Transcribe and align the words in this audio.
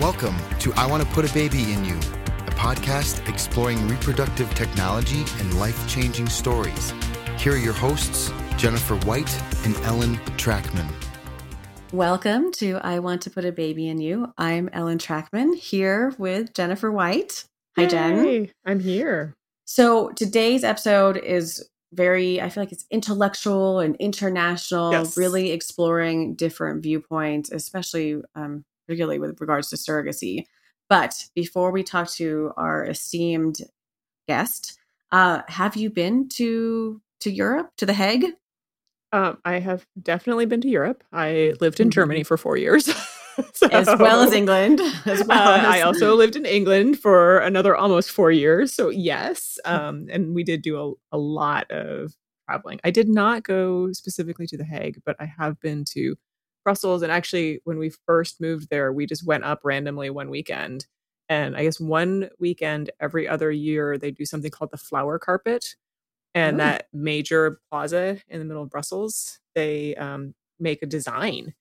Welcome 0.00 0.36
to 0.60 0.72
I 0.74 0.86
Want 0.86 1.02
to 1.02 1.08
Put 1.10 1.28
a 1.28 1.32
Baby 1.32 1.72
in 1.72 1.84
You, 1.84 1.94
a 1.94 2.50
podcast 2.50 3.26
exploring 3.28 3.86
reproductive 3.88 4.52
technology 4.54 5.24
and 5.38 5.58
life 5.58 5.88
changing 5.88 6.28
stories. 6.28 6.92
Here 7.38 7.54
are 7.54 7.58
your 7.58 7.72
hosts, 7.72 8.30
Jennifer 8.56 8.96
White 9.06 9.32
and 9.64 9.74
Ellen 9.78 10.16
Trackman. 10.36 10.86
Welcome 11.92 12.52
to 12.52 12.76
I 12.82 12.98
Want 12.98 13.22
to 13.22 13.30
Put 13.30 13.44
a 13.44 13.52
Baby 13.52 13.88
in 13.88 13.98
You. 14.00 14.32
I'm 14.36 14.68
Ellen 14.72 14.98
Trackman 14.98 15.56
here 15.56 16.12
with 16.18 16.52
Jennifer 16.52 16.90
White. 16.92 17.44
Hi, 17.76 17.82
Yay, 17.82 17.88
Jen. 17.88 18.50
I'm 18.66 18.80
here. 18.80 19.34
So 19.64 20.10
today's 20.10 20.62
episode 20.64 21.16
is 21.16 21.66
very, 21.92 22.40
I 22.40 22.50
feel 22.50 22.62
like 22.62 22.72
it's 22.72 22.84
intellectual 22.90 23.80
and 23.80 23.96
international, 23.96 24.92
Yes. 24.92 25.16
really 25.16 25.52
exploring 25.52 26.34
different 26.34 26.82
viewpoints, 26.82 27.50
especially 27.50 28.20
um, 28.34 28.64
particularly 28.86 29.18
with 29.18 29.40
regards 29.40 29.68
to 29.70 29.76
surrogacy. 29.76 30.44
But 30.88 31.26
before 31.34 31.72
we 31.72 31.82
talk 31.82 32.08
to 32.12 32.52
our 32.56 32.84
esteemed 32.84 33.58
guest, 34.28 34.78
uh, 35.12 35.42
have 35.48 35.76
you 35.76 35.90
been 35.90 36.28
to 36.30 37.00
to 37.20 37.30
Europe 37.30 37.70
to 37.78 37.86
The 37.86 37.94
Hague? 37.94 38.26
Um, 39.12 39.38
I 39.44 39.58
have 39.60 39.86
definitely 40.00 40.46
been 40.46 40.60
to 40.60 40.68
Europe. 40.68 41.02
I 41.12 41.54
lived 41.60 41.80
in 41.80 41.88
Mhm. 41.88 41.92
Germany 41.92 42.22
for 42.24 42.36
four 42.36 42.56
years, 42.56 42.88
as 43.72 43.86
well 43.98 44.20
as 44.22 44.32
England. 44.32 44.80
As 45.06 45.24
well 45.26 45.48
uh, 45.48 45.58
as 45.58 45.64
I 45.64 45.80
also 45.82 46.14
lived 46.14 46.36
in 46.36 46.44
England 46.44 46.98
for 46.98 47.38
another 47.38 47.74
almost 47.76 48.10
four 48.10 48.30
years. 48.30 48.74
So 48.74 48.90
yes, 48.90 49.58
um, 49.64 50.06
and 50.10 50.34
we 50.34 50.42
did 50.44 50.62
do 50.62 50.76
a, 51.12 51.16
a 51.16 51.18
lot 51.18 51.70
of 51.70 52.14
traveling. 52.48 52.80
I 52.84 52.90
did 52.90 53.08
not 53.08 53.42
go 53.42 53.92
specifically 53.92 54.46
to 54.48 54.56
The 54.56 54.64
Hague, 54.64 55.00
but 55.04 55.16
I 55.18 55.26
have 55.38 55.58
been 55.60 55.84
to 55.92 56.16
Brussels. 56.66 57.02
And 57.02 57.12
actually, 57.12 57.60
when 57.64 57.78
we 57.78 57.90
first 58.06 58.40
moved 58.40 58.70
there, 58.70 58.92
we 58.92 59.06
just 59.06 59.24
went 59.24 59.44
up 59.44 59.60
randomly 59.64 60.10
one 60.10 60.30
weekend. 60.30 60.86
And 61.28 61.56
I 61.56 61.62
guess 61.62 61.78
one 61.80 62.28
weekend 62.40 62.90
every 63.00 63.28
other 63.28 63.50
year, 63.52 63.96
they 63.98 64.10
do 64.10 64.24
something 64.26 64.50
called 64.50 64.72
the 64.72 64.76
flower 64.76 65.18
carpet. 65.20 65.76
And 66.34 66.56
Oh. 66.56 66.64
that 66.64 66.88
major 66.92 67.60
plaza 67.70 68.20
in 68.28 68.40
the 68.40 68.44
middle 68.44 68.64
of 68.64 68.70
Brussels, 68.70 69.38
they 69.54 69.94
um, 69.96 70.34
make 70.60 70.82
a 70.82 70.86
design 70.86 71.54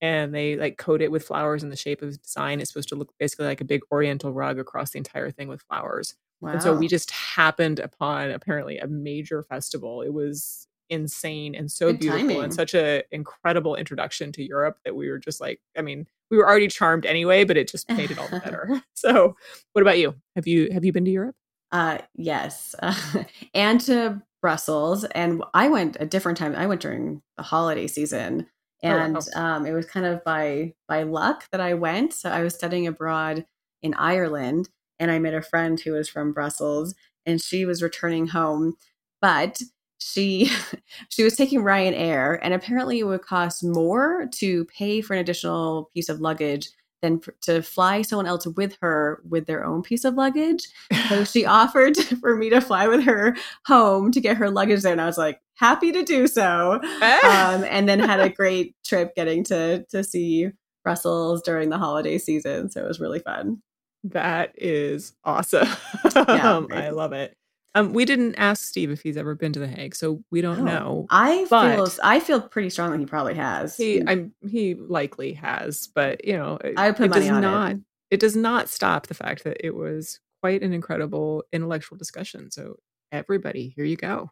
and 0.00 0.34
they 0.34 0.56
like 0.56 0.78
coat 0.78 1.02
it 1.02 1.10
with 1.12 1.24
flowers 1.26 1.62
in 1.62 1.70
the 1.70 1.76
shape 1.76 2.02
of 2.02 2.20
design. 2.22 2.60
It's 2.60 2.70
supposed 2.72 2.88
to 2.90 2.96
look 2.96 3.12
basically 3.18 3.46
like 3.46 3.60
a 3.60 3.64
big 3.64 3.82
oriental 3.92 4.32
rug 4.32 4.58
across 4.58 4.90
the 4.90 4.98
entire 4.98 5.30
thing 5.30 5.48
with 5.48 5.62
flowers. 5.62 6.14
wow. 6.40 6.52
And 6.52 6.62
so 6.62 6.74
we 6.76 6.88
just 6.88 7.10
happened 7.12 7.78
upon 7.80 8.30
apparently 8.30 8.78
a 8.78 8.86
major 8.88 9.42
festival. 9.44 10.02
It 10.02 10.12
was 10.12 10.66
insane 10.90 11.54
and 11.54 11.70
so 11.70 11.86
Good 11.92 12.00
beautiful 12.00 12.28
timing. 12.28 12.42
and 12.44 12.54
such 12.54 12.74
an 12.74 13.02
incredible 13.10 13.74
introduction 13.76 14.32
to 14.32 14.42
Europe 14.44 14.78
that 14.84 14.94
we 14.94 15.08
were 15.10 15.18
just 15.18 15.40
like, 15.40 15.60
I 15.76 15.82
mean, 15.82 16.06
we 16.30 16.36
were 16.36 16.48
already 16.48 16.68
charmed 16.68 17.06
anyway, 17.06 17.44
but 17.44 17.56
it 17.56 17.68
just 17.68 17.88
made 17.90 18.10
it 18.10 18.18
all 18.18 18.28
the 18.28 18.40
better. 18.44 18.82
so, 18.94 19.36
what 19.72 19.82
about 19.82 19.98
you? 19.98 20.14
Have 20.34 20.46
you 20.46 20.70
have 20.72 20.84
you 20.84 20.92
been 20.92 21.04
to 21.04 21.10
Europe? 21.10 21.36
Uh, 21.72 21.98
yes, 22.14 22.74
and 23.54 23.80
to 23.82 24.22
Brussels, 24.40 25.04
and 25.04 25.42
I 25.54 25.68
went 25.68 25.96
a 25.98 26.06
different 26.06 26.38
time. 26.38 26.54
I 26.54 26.66
went 26.66 26.80
during 26.80 27.22
the 27.36 27.42
holiday 27.42 27.86
season, 27.88 28.46
Oh, 28.84 28.88
wow. 28.90 28.96
and 29.04 29.28
um, 29.34 29.66
it 29.66 29.72
was 29.72 29.86
kind 29.86 30.06
of 30.06 30.22
by 30.24 30.74
by 30.88 31.02
luck 31.02 31.48
that 31.52 31.60
I 31.60 31.74
went. 31.74 32.12
So 32.12 32.30
I 32.30 32.42
was 32.42 32.54
studying 32.54 32.86
abroad 32.86 33.44
in 33.82 33.94
Ireland, 33.94 34.68
and 34.98 35.10
I 35.10 35.18
met 35.18 35.34
a 35.34 35.42
friend 35.42 35.78
who 35.80 35.92
was 35.92 36.08
from 36.08 36.32
Brussels, 36.32 36.94
and 37.24 37.40
she 37.42 37.64
was 37.64 37.82
returning 37.82 38.28
home, 38.28 38.74
but 39.20 39.60
she 39.98 40.50
she 41.08 41.22
was 41.24 41.36
taking 41.36 41.60
Ryanair, 41.60 42.38
and 42.42 42.54
apparently 42.54 42.98
it 43.00 43.04
would 43.04 43.22
cost 43.22 43.64
more 43.64 44.26
to 44.34 44.64
pay 44.66 45.00
for 45.00 45.14
an 45.14 45.20
additional 45.20 45.90
piece 45.94 46.08
of 46.08 46.20
luggage 46.20 46.68
than 47.02 47.20
f- 47.22 47.34
to 47.42 47.62
fly 47.62 48.00
someone 48.02 48.26
else 48.26 48.46
with 48.46 48.76
her 48.80 49.22
with 49.28 49.46
their 49.46 49.64
own 49.64 49.82
piece 49.82 50.04
of 50.04 50.14
luggage. 50.14 50.66
So 51.08 51.24
she 51.32 51.44
offered 51.44 51.96
for 52.20 52.36
me 52.36 52.48
to 52.50 52.60
fly 52.60 52.88
with 52.88 53.02
her 53.04 53.36
home 53.66 54.10
to 54.12 54.20
get 54.20 54.36
her 54.38 54.50
luggage 54.50 54.82
there, 54.82 54.92
and 54.92 55.00
I 55.00 55.06
was 55.06 55.18
like, 55.18 55.40
happy 55.54 55.92
to 55.92 56.02
do 56.02 56.26
so. 56.26 56.80
Um, 56.82 57.64
and 57.64 57.88
then 57.88 57.98
had 58.00 58.20
a 58.20 58.28
great 58.30 58.74
trip 58.84 59.14
getting 59.14 59.44
to 59.44 59.84
to 59.90 60.02
see 60.04 60.50
Brussels 60.84 61.42
during 61.42 61.68
the 61.68 61.78
holiday 61.78 62.16
season. 62.18 62.70
So 62.70 62.84
it 62.84 62.88
was 62.88 63.00
really 63.00 63.18
fun. 63.18 63.60
That 64.04 64.52
is 64.56 65.14
awesome. 65.24 65.66
Yeah, 66.14 66.56
Um, 66.56 66.68
I 66.70 66.90
love 66.90 67.12
it. 67.12 67.36
Um, 67.74 67.92
we 67.92 68.06
didn't 68.06 68.36
ask 68.36 68.64
Steve 68.64 68.90
if 68.90 69.02
he's 69.02 69.18
ever 69.18 69.34
been 69.34 69.52
to 69.52 69.60
The 69.60 69.66
Hague, 69.68 69.94
so 69.94 70.22
we 70.30 70.40
don't 70.40 70.60
Oh, 70.60 70.64
know. 70.64 71.06
I 71.10 71.44
feel 71.44 71.88
I 72.02 72.20
feel 72.20 72.40
pretty 72.40 72.70
strongly 72.70 72.98
he 72.98 73.06
probably 73.06 73.34
has. 73.34 73.76
He, 73.76 74.02
I'm, 74.06 74.32
he 74.48 74.74
likely 74.74 75.34
has, 75.34 75.88
but 75.94 76.24
you 76.24 76.36
know, 76.38 76.56
it, 76.64 76.74
I 76.78 76.86
would 76.88 76.96
put 76.96 77.06
it 77.06 77.12
does 77.12 77.28
money 77.28 77.30
on 77.30 77.44
it. 77.44 77.46
not. 77.46 77.76
It 78.10 78.20
does 78.20 78.34
not 78.36 78.68
stop 78.70 79.08
the 79.08 79.14
fact 79.14 79.44
that 79.44 79.58
it 79.64 79.74
was 79.74 80.20
quite 80.40 80.62
an 80.62 80.72
incredible 80.72 81.44
intellectual 81.52 81.98
discussion. 81.98 82.50
So, 82.50 82.76
everybody, 83.12 83.74
here 83.76 83.84
you 83.84 83.96
go. 83.96 84.30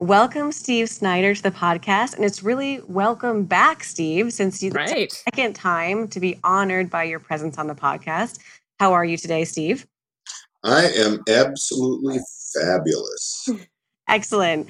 Welcome, 0.00 0.52
Steve 0.52 0.90
Snyder, 0.90 1.34
to 1.34 1.42
the 1.42 1.50
podcast. 1.50 2.16
And 2.16 2.24
it's 2.24 2.42
really 2.42 2.80
welcome 2.86 3.44
back, 3.44 3.84
Steve, 3.84 4.32
since 4.32 4.62
you 4.62 4.70
Right. 4.70 5.10
second 5.10 5.54
time 5.54 6.08
to 6.08 6.20
be 6.20 6.38
honored 6.44 6.90
by 6.90 7.04
your 7.04 7.20
presence 7.20 7.56
on 7.58 7.68
the 7.68 7.74
podcast. 7.74 8.38
How 8.80 8.92
are 8.92 9.04
you 9.04 9.16
today, 9.16 9.44
Steve? 9.44 9.86
I 10.64 10.86
am 10.96 11.22
absolutely 11.28 12.18
fabulous. 12.54 13.50
Excellent. 14.08 14.68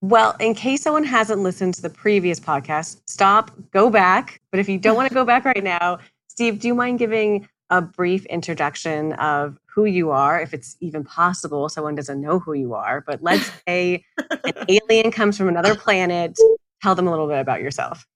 Well, 0.00 0.36
in 0.40 0.54
case 0.54 0.82
someone 0.82 1.04
hasn't 1.04 1.40
listened 1.40 1.74
to 1.74 1.82
the 1.82 1.90
previous 1.90 2.40
podcast, 2.40 3.00
stop, 3.06 3.52
go 3.72 3.88
back. 3.88 4.40
But 4.50 4.60
if 4.60 4.68
you 4.68 4.78
don't 4.78 4.96
want 4.96 5.08
to 5.08 5.14
go 5.14 5.24
back 5.24 5.44
right 5.44 5.62
now, 5.62 5.98
Steve, 6.28 6.60
do 6.60 6.68
you 6.68 6.74
mind 6.74 6.98
giving 6.98 7.48
a 7.70 7.82
brief 7.82 8.24
introduction 8.26 9.12
of 9.14 9.58
who 9.66 9.84
you 9.84 10.10
are, 10.10 10.40
if 10.40 10.54
it's 10.54 10.76
even 10.80 11.04
possible? 11.04 11.68
Someone 11.68 11.94
doesn't 11.94 12.20
know 12.20 12.38
who 12.38 12.52
you 12.52 12.74
are, 12.74 13.02
but 13.06 13.22
let's 13.22 13.50
say 13.68 14.04
an 14.44 14.52
alien 14.68 15.12
comes 15.12 15.36
from 15.36 15.48
another 15.48 15.74
planet. 15.74 16.36
Tell 16.82 16.94
them 16.94 17.06
a 17.06 17.10
little 17.10 17.28
bit 17.28 17.38
about 17.38 17.60
yourself. 17.60 18.06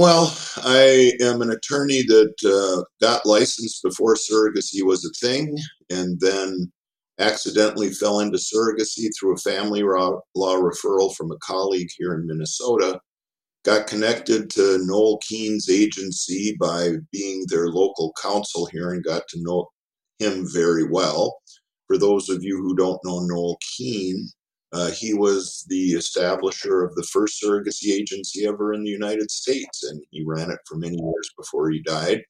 Well, 0.00 0.34
I 0.56 1.12
am 1.20 1.42
an 1.42 1.50
attorney 1.50 2.00
that 2.04 2.32
uh, 2.42 2.84
got 3.02 3.26
licensed 3.26 3.82
before 3.82 4.14
surrogacy 4.14 4.82
was 4.82 5.04
a 5.04 5.10
thing 5.20 5.58
and 5.90 6.18
then 6.20 6.72
accidentally 7.18 7.90
fell 7.90 8.20
into 8.20 8.38
surrogacy 8.38 9.10
through 9.12 9.34
a 9.34 9.40
family 9.40 9.82
law, 9.82 10.22
referral 10.34 11.14
from 11.14 11.30
a 11.30 11.36
colleague 11.42 11.90
here 11.98 12.14
in 12.14 12.26
Minnesota. 12.26 12.98
Got 13.66 13.88
connected 13.88 14.48
to 14.52 14.78
Noel 14.86 15.18
Keane's 15.18 15.68
agency 15.68 16.56
by 16.58 16.92
being 17.12 17.44
their 17.48 17.68
local 17.68 18.14
counsel 18.22 18.64
here 18.72 18.92
and 18.92 19.04
got 19.04 19.28
to 19.28 19.42
know 19.42 19.68
him 20.18 20.46
very 20.50 20.84
well. 20.84 21.42
For 21.88 21.98
those 21.98 22.30
of 22.30 22.42
you 22.42 22.56
who 22.56 22.74
don't 22.74 23.04
know 23.04 23.20
Noel 23.26 23.58
Keane, 23.76 24.30
Uh, 24.72 24.90
he 24.90 25.14
was 25.14 25.64
the 25.68 25.94
establisher 25.94 26.84
of 26.84 26.94
the 26.94 27.06
first 27.10 27.42
surrogacy 27.42 27.90
agency 27.92 28.46
ever 28.46 28.72
in 28.72 28.84
the 28.84 28.90
United 28.90 29.30
States, 29.30 29.82
and 29.84 30.00
he 30.10 30.22
ran 30.24 30.50
it 30.50 30.60
for 30.66 30.76
many 30.76 30.96
years 30.96 31.30
before 31.36 31.70
he 31.70 31.82
died. 31.82 32.22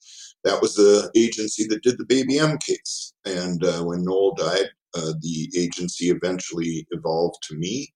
That 0.44 0.62
was 0.62 0.74
the 0.74 1.10
agency 1.14 1.66
that 1.68 1.82
did 1.82 1.98
the 1.98 2.06
Baby 2.06 2.38
M 2.38 2.56
case. 2.58 3.12
And 3.26 3.62
uh, 3.62 3.82
when 3.82 4.04
Noel 4.04 4.34
died, 4.34 4.70
uh, 4.94 5.12
the 5.20 5.50
agency 5.56 6.10
eventually 6.10 6.86
evolved 6.92 7.42
to 7.48 7.56
me. 7.56 7.92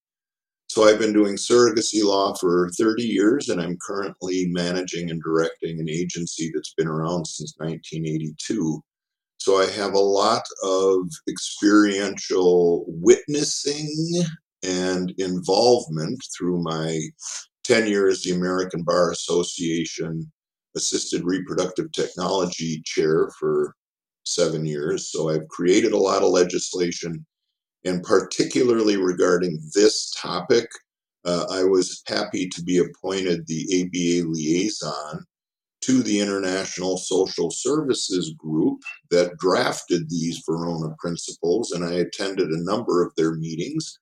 So 0.67 0.83
I've 0.83 0.99
been 0.99 1.13
doing 1.13 1.35
surrogacy 1.35 2.03
law 2.03 2.33
for 2.35 2.69
30 2.77 3.03
years, 3.03 3.49
and 3.49 3.61
I'm 3.61 3.77
currently 3.85 4.47
managing 4.47 5.09
and 5.09 5.21
directing 5.21 5.79
an 5.79 5.89
agency 5.89 6.51
that's 6.53 6.73
been 6.73 6.87
around 6.87 7.25
since 7.25 7.55
1982. 7.57 8.83
So 9.45 9.59
I 9.59 9.69
have 9.73 9.93
a 9.93 9.99
lot 9.99 10.41
of 10.63 11.07
experiential 11.29 12.83
witnessing 12.87 13.93
and 14.63 15.13
involvement 15.19 16.19
through 16.35 16.63
my 16.63 16.99
tenure 17.63 18.07
as 18.07 18.23
the 18.23 18.31
American 18.31 18.81
Bar 18.81 19.11
Association 19.11 20.31
Assisted 20.75 21.23
Reproductive 21.23 21.91
Technology 21.91 22.81
Chair 22.87 23.29
for 23.37 23.75
seven 24.23 24.65
years. 24.65 25.11
So 25.11 25.29
I've 25.29 25.47
created 25.49 25.91
a 25.91 25.97
lot 25.97 26.23
of 26.23 26.31
legislation, 26.31 27.23
and 27.85 28.01
particularly 28.01 28.97
regarding 28.97 29.61
this 29.75 30.09
topic, 30.19 30.67
uh, 31.23 31.45
I 31.51 31.65
was 31.65 32.01
happy 32.07 32.49
to 32.49 32.63
be 32.63 32.79
appointed 32.79 33.45
the 33.45 33.61
ABA 33.83 34.27
liaison 34.27 35.23
to 35.85 36.01
the 36.01 36.19
International 36.19 36.97
Social 36.97 37.51
Services 37.51 38.33
Group 38.37 38.81
that 39.11 39.37
drafted 39.37 40.09
these 40.09 40.41
Verona 40.47 40.95
principles, 40.97 41.71
and 41.71 41.83
I 41.83 41.93
attended 41.93 42.49
a 42.49 42.63
number 42.63 43.05
of 43.05 43.13
their 43.15 43.35
meetings, 43.35 43.99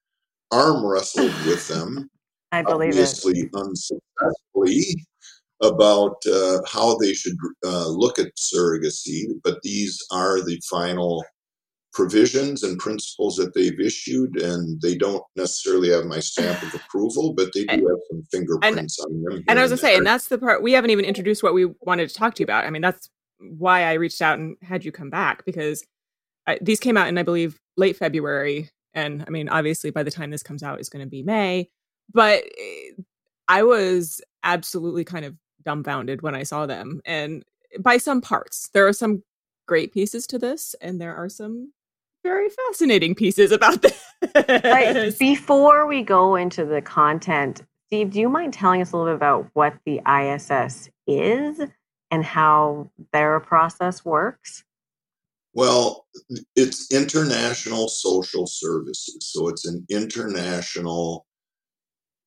arm 0.51 0.85
wrestled 0.85 1.33
with 1.45 1.67
them, 1.67 2.09
I 2.53 2.61
believe 2.61 2.89
it. 2.89 3.01
obviously 3.01 3.49
unsuccessfully, 3.53 4.95
about 5.61 6.15
uh, 6.25 6.59
how 6.67 6.97
they 6.97 7.13
should 7.13 7.35
uh, 7.65 7.87
look 7.87 8.17
at 8.17 8.35
surrogacy. 8.37 9.25
But 9.43 9.61
these 9.61 9.99
are 10.11 10.41
the 10.41 10.61
final 10.69 11.23
provisions 11.93 12.63
and 12.63 12.79
principles 12.79 13.35
that 13.37 13.53
they've 13.53 13.79
issued, 13.79 14.41
and 14.41 14.81
they 14.81 14.95
don't 14.95 15.23
necessarily 15.35 15.89
have 15.89 16.05
my 16.05 16.19
stamp 16.19 16.61
of 16.63 16.73
approval, 16.73 17.33
but 17.33 17.51
they 17.53 17.65
do 17.65 17.73
And- 17.73 17.81
have 17.81 17.99
some 18.09 18.23
fingerprints 18.31 18.99
on 18.99 19.23
them. 19.23 19.43
and 19.47 19.59
I 19.59 19.61
was 19.61 19.71
gonna 19.71 19.77
say, 19.81 19.95
and 19.95 20.05
that's 20.05 20.27
the 20.27 20.37
part 20.37 20.63
we 20.63 20.73
haven't 20.73 20.89
even 20.89 21.05
introduced 21.05 21.43
what 21.43 21.53
we 21.53 21.65
wanted 21.81 22.09
to 22.09 22.15
talk 22.15 22.35
to 22.35 22.39
you 22.41 22.45
about. 22.45 22.65
I 22.65 22.69
mean, 22.69 22.81
that's 22.81 23.09
why 23.39 23.83
I 23.83 23.93
reached 23.93 24.21
out 24.21 24.39
and 24.39 24.57
had 24.61 24.83
you 24.85 24.91
come 24.91 25.09
back 25.09 25.45
because 25.45 25.85
I, 26.47 26.57
these 26.61 26.79
came 26.79 26.97
out 26.97 27.07
in, 27.07 27.17
I 27.17 27.23
believe, 27.23 27.59
late 27.77 27.95
February. 27.95 28.69
And 28.93 29.23
I 29.27 29.29
mean, 29.29 29.49
obviously, 29.49 29.91
by 29.91 30.03
the 30.03 30.11
time 30.11 30.29
this 30.29 30.43
comes 30.43 30.63
out, 30.63 30.79
it's 30.79 30.89
going 30.89 31.03
to 31.03 31.09
be 31.09 31.23
May. 31.23 31.69
But 32.13 32.43
eh, 32.43 32.91
I 33.47 33.63
was 33.63 34.21
absolutely 34.43 35.03
kind 35.03 35.25
of 35.25 35.35
dumbfounded 35.63 36.21
when 36.21 36.35
I 36.35 36.43
saw 36.43 36.65
them. 36.65 37.01
And 37.05 37.43
by 37.79 37.97
some 37.97 38.21
parts, 38.21 38.69
there 38.73 38.87
are 38.87 38.93
some 38.93 39.23
great 39.67 39.93
pieces 39.93 40.27
to 40.27 40.37
this, 40.37 40.75
and 40.81 40.99
there 40.99 41.15
are 41.15 41.29
some 41.29 41.71
very 42.23 42.49
fascinating 42.49 43.13
pieces 43.13 43.51
about 43.51 43.81
this. 43.81 44.01
But 44.33 45.19
before 45.19 45.85
we 45.85 46.01
go 46.01 46.35
into 46.35 46.65
the 46.65 46.81
content, 46.81 47.61
Steve, 47.87 48.11
do 48.11 48.19
you 48.19 48.29
mind 48.29 48.53
telling 48.53 48.81
us 48.81 48.91
a 48.91 48.97
little 48.97 49.11
bit 49.11 49.17
about 49.17 49.49
what 49.53 49.75
the 49.85 50.01
ISS 50.07 50.89
is 51.05 51.59
and 52.09 52.23
how 52.23 52.89
their 53.11 53.39
process 53.39 54.03
works? 54.05 54.63
Well, 55.53 56.07
it's 56.55 56.91
international 56.91 57.87
social 57.87 58.47
services. 58.47 59.17
So 59.21 59.49
it's 59.49 59.67
an 59.67 59.85
international 59.89 61.27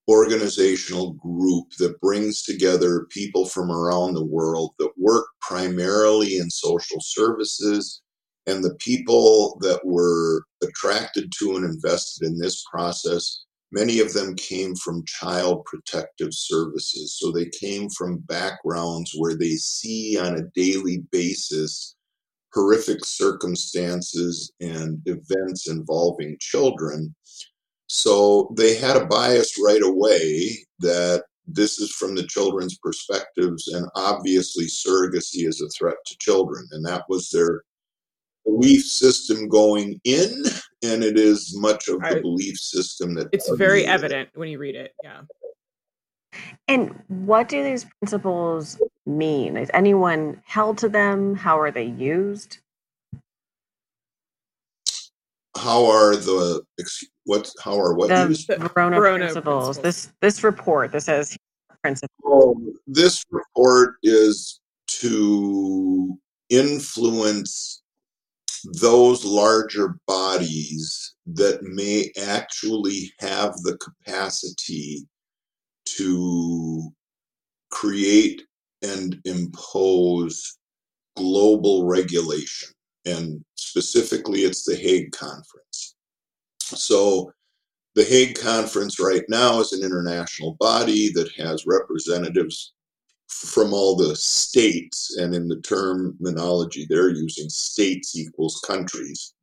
organizational 0.08 1.14
group 1.14 1.72
that 1.80 2.00
brings 2.00 2.44
together 2.44 3.08
people 3.10 3.44
from 3.46 3.72
around 3.72 4.14
the 4.14 4.24
world 4.24 4.74
that 4.78 4.92
work 4.96 5.26
primarily 5.40 6.36
in 6.38 6.48
social 6.48 7.00
services. 7.00 8.02
And 8.46 8.62
the 8.62 8.74
people 8.76 9.58
that 9.60 9.84
were 9.84 10.44
attracted 10.62 11.32
to 11.38 11.56
and 11.56 11.64
invested 11.64 12.26
in 12.26 12.38
this 12.38 12.64
process, 12.70 13.44
many 13.72 13.98
of 14.00 14.12
them 14.12 14.36
came 14.36 14.74
from 14.76 15.04
child 15.06 15.64
protective 15.64 16.32
services. 16.32 17.16
So 17.18 17.32
they 17.32 17.46
came 17.46 17.88
from 17.90 18.18
backgrounds 18.18 19.12
where 19.16 19.36
they 19.36 19.56
see 19.56 20.18
on 20.18 20.36
a 20.36 20.48
daily 20.54 21.02
basis 21.10 21.96
horrific 22.56 23.04
circumstances 23.04 24.50
and 24.60 25.02
events 25.04 25.68
involving 25.68 26.38
children. 26.40 27.14
So 27.88 28.52
they 28.56 28.76
had 28.76 28.96
a 28.96 29.06
bias 29.06 29.60
right 29.62 29.82
away 29.82 30.56
that 30.80 31.24
this 31.46 31.78
is 31.78 31.92
from 31.92 32.14
the 32.14 32.26
children's 32.26 32.78
perspectives, 32.78 33.68
and 33.68 33.86
obviously 33.94 34.64
surrogacy 34.64 35.46
is 35.46 35.60
a 35.60 35.68
threat 35.68 35.98
to 36.06 36.18
children. 36.18 36.66
And 36.72 36.84
that 36.86 37.04
was 37.08 37.28
their 37.28 37.62
belief 38.46 38.84
system 38.84 39.48
going 39.48 40.00
in, 40.04 40.44
and 40.82 41.02
it 41.04 41.18
is 41.18 41.54
much 41.58 41.88
of 41.88 42.00
the 42.00 42.20
belief 42.22 42.56
system 42.58 43.14
that 43.14 43.28
it's 43.32 43.48
very 43.50 43.82
permeated. 43.82 43.88
evident 43.90 44.28
when 44.34 44.48
you 44.48 44.58
read 44.58 44.74
it. 44.76 44.92
Yeah. 45.02 45.22
And 46.68 47.02
what 47.08 47.48
do 47.48 47.62
these 47.62 47.86
principles 48.00 48.80
mean? 49.06 49.56
Is 49.56 49.70
anyone 49.74 50.40
held 50.44 50.78
to 50.78 50.88
them? 50.88 51.34
How 51.34 51.58
are 51.58 51.70
they 51.70 51.84
used? 51.84 52.58
How 55.56 55.86
are 55.86 56.14
the 56.14 56.62
ex- 56.78 57.04
what? 57.24 57.50
How 57.62 57.78
are 57.80 57.94
what 57.94 58.08
The 58.08 58.26
used? 58.28 58.48
The 58.48 58.56
Verona, 58.68 58.96
Verona 58.96 59.18
principles. 59.24 59.78
principles. 59.78 59.78
This 59.78 60.12
this 60.20 60.44
report 60.44 60.92
that 60.92 61.00
says 61.00 61.36
principles. 61.82 62.10
Oh, 62.24 62.60
this 62.86 63.24
report 63.30 63.94
is 64.02 64.60
to 64.88 66.18
influence 66.50 67.82
those 68.74 69.24
larger 69.24 69.98
bodies 70.06 71.14
that 71.26 71.62
may 71.62 72.10
actually 72.22 73.12
have 73.18 73.54
the 73.62 73.76
capacity 73.78 75.06
to 75.84 76.92
create 77.70 78.42
and 78.82 79.20
impose 79.24 80.58
global 81.16 81.86
regulation. 81.86 82.68
And 83.04 83.44
specifically, 83.54 84.40
it's 84.40 84.64
the 84.64 84.76
Hague 84.76 85.12
Conference. 85.12 85.94
So, 86.58 87.32
the 87.94 88.04
Hague 88.04 88.38
Conference 88.38 89.00
right 89.00 89.24
now 89.28 89.60
is 89.60 89.72
an 89.72 89.82
international 89.82 90.54
body 90.60 91.10
that 91.12 91.32
has 91.38 91.66
representatives 91.66 92.74
from 93.28 93.72
all 93.74 93.96
the 93.96 94.14
states, 94.16 95.16
and 95.18 95.34
in 95.34 95.48
the 95.48 95.60
terminology 95.60 96.86
they're 96.88 97.10
using, 97.10 97.48
states 97.48 98.16
equals 98.16 98.62
countries. 98.66 99.34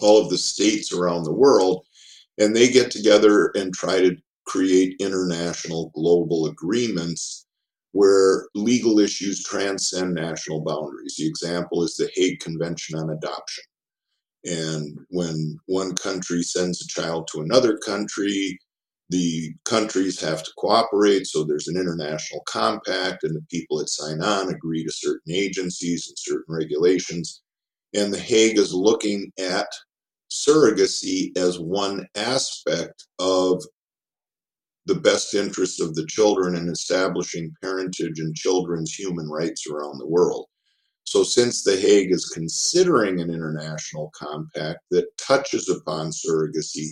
All 0.00 0.18
of 0.20 0.30
the 0.30 0.38
states 0.38 0.92
around 0.92 1.24
the 1.24 1.32
world, 1.32 1.84
and 2.38 2.54
they 2.54 2.70
get 2.70 2.90
together 2.90 3.52
and 3.54 3.72
try 3.72 4.00
to 4.00 4.16
create 4.46 4.96
international 5.00 5.90
global 5.94 6.46
agreements 6.46 7.46
where 7.92 8.46
legal 8.54 8.98
issues 8.98 9.42
transcend 9.42 10.14
national 10.14 10.60
boundaries. 10.60 11.16
The 11.18 11.26
example 11.26 11.82
is 11.82 11.96
the 11.96 12.10
Hague 12.14 12.40
Convention 12.40 12.98
on 12.98 13.10
Adoption. 13.10 13.64
And 14.44 14.98
when 15.10 15.58
one 15.66 15.94
country 15.94 16.42
sends 16.42 16.80
a 16.80 16.88
child 16.88 17.28
to 17.32 17.42
another 17.42 17.76
country, 17.78 18.58
the 19.10 19.52
countries 19.64 20.20
have 20.20 20.42
to 20.44 20.50
cooperate. 20.56 21.26
So 21.26 21.44
there's 21.44 21.68
an 21.68 21.76
international 21.76 22.42
compact, 22.46 23.24
and 23.24 23.34
the 23.34 23.44
people 23.50 23.78
that 23.78 23.88
sign 23.88 24.22
on 24.22 24.48
agree 24.48 24.84
to 24.84 24.92
certain 24.92 25.32
agencies 25.32 26.08
and 26.08 26.16
certain 26.18 26.54
regulations. 26.54 27.42
And 27.92 28.14
The 28.14 28.20
Hague 28.20 28.56
is 28.56 28.72
looking 28.72 29.32
at 29.38 29.66
surrogacy 30.30 31.36
as 31.36 31.58
one 31.58 32.06
aspect 32.14 33.08
of 33.18 33.60
the 34.86 34.94
best 34.94 35.34
interests 35.34 35.80
of 35.80 35.94
the 35.96 36.06
children 36.06 36.54
and 36.54 36.70
establishing 36.70 37.52
parentage 37.60 38.20
and 38.20 38.34
children's 38.34 38.94
human 38.94 39.28
rights 39.28 39.66
around 39.68 39.98
the 39.98 40.06
world. 40.06 40.46
So, 41.02 41.24
since 41.24 41.64
The 41.64 41.76
Hague 41.76 42.12
is 42.12 42.26
considering 42.26 43.20
an 43.20 43.30
international 43.30 44.12
compact 44.14 44.80
that 44.92 45.06
touches 45.18 45.68
upon 45.68 46.10
surrogacy, 46.10 46.90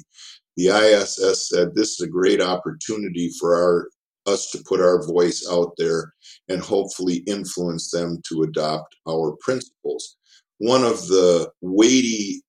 the 0.59 0.67
ISS 0.71 1.49
said 1.49 1.73
this 1.73 1.93
is 1.93 2.01
a 2.01 2.09
great 2.09 2.43
opportunity 2.43 3.31
for 3.39 3.55
our 3.55 3.89
us 4.27 4.51
to 4.51 4.63
put 4.67 4.81
our 4.81 5.07
voice 5.07 5.49
out 5.51 5.73
there 5.79 6.13
and 6.49 6.61
hopefully 6.61 7.23
influence 7.29 7.93
them 7.93 8.21
to 8.29 8.43
adopt 8.43 8.97
our 9.09 9.37
principles. 9.41 10.17
One 10.59 10.83
of 10.83 11.07
the 11.07 11.49
weighty 11.61 12.43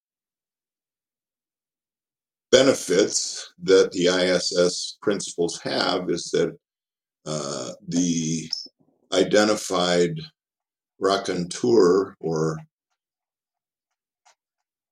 benefits 2.51 3.53
that 3.63 3.91
the 3.91 4.07
ISS 4.07 4.97
principles 5.03 5.61
have 5.61 6.09
is 6.09 6.31
that 6.31 6.57
uh, 7.27 7.73
the 7.87 8.49
identified 9.13 10.19
rapporteur 10.99 12.15
or 12.19 12.57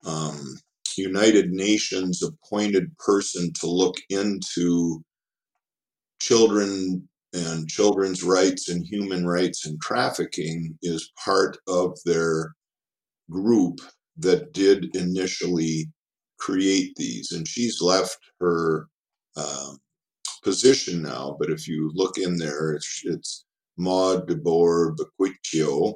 um, 0.06 0.60
United 0.98 1.52
Nations 1.52 2.24
appointed 2.24 2.96
person 2.98 3.52
to 3.60 3.68
look 3.68 3.98
into 4.10 5.04
children 6.20 7.08
and 7.34 7.68
children's 7.68 8.24
rights 8.24 8.70
and 8.70 8.86
human 8.86 9.26
rights 9.26 9.66
and 9.66 9.80
trafficking 9.82 10.78
is 10.82 11.12
part 11.24 11.58
of 11.68 11.98
their 12.06 12.54
group 13.30 13.80
that 14.18 14.54
did 14.54 14.96
initially 14.96 15.88
create 16.40 16.94
these. 16.96 17.32
And 17.32 17.48
she's 17.48 17.82
left 17.82 18.18
her 18.40 18.88
um, 19.36 19.78
position 20.44 21.02
now, 21.02 21.36
but 21.40 21.50
if 21.50 21.68
you 21.68 21.92
look 21.94 22.18
in 22.18 22.38
there, 22.38 22.72
it's, 22.74 23.02
it's 23.04 23.46
Maud 23.78 24.28
DeBoer 24.28 24.96
Buquicchio, 24.96 25.96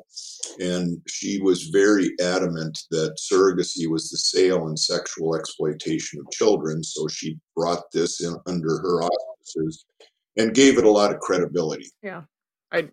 and 0.60 1.02
she 1.08 1.42
was 1.42 1.64
very 1.64 2.12
adamant 2.22 2.80
that 2.92 3.18
surrogacy 3.18 3.90
was 3.90 4.10
the 4.10 4.18
sale 4.18 4.68
and 4.68 4.78
sexual 4.78 5.36
exploitation 5.36 6.20
of 6.20 6.32
children. 6.32 6.84
So 6.84 7.08
she 7.08 7.40
brought 7.56 7.92
this 7.92 8.22
in 8.24 8.36
under 8.46 8.78
her 8.80 9.04
auspices 9.04 9.86
and 10.38 10.54
gave 10.54 10.78
it 10.78 10.86
a 10.86 10.92
lot 10.92 11.14
of 11.14 11.20
credibility. 11.20 11.90
Yeah, 12.02 12.24
I, 12.72 12.90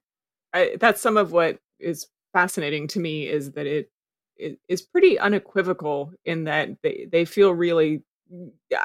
I 0.52 0.76
that's 0.80 1.00
some 1.00 1.16
of 1.16 1.32
what 1.32 1.58
is 1.78 2.06
fascinating 2.32 2.88
to 2.88 3.00
me 3.00 3.28
is 3.28 3.52
that 3.52 3.66
it, 3.66 3.90
it 4.36 4.58
is 4.68 4.82
pretty 4.82 5.18
unequivocal 5.18 6.12
in 6.24 6.44
that 6.44 6.70
they 6.82 7.06
they 7.10 7.24
feel 7.24 7.52
really. 7.52 8.02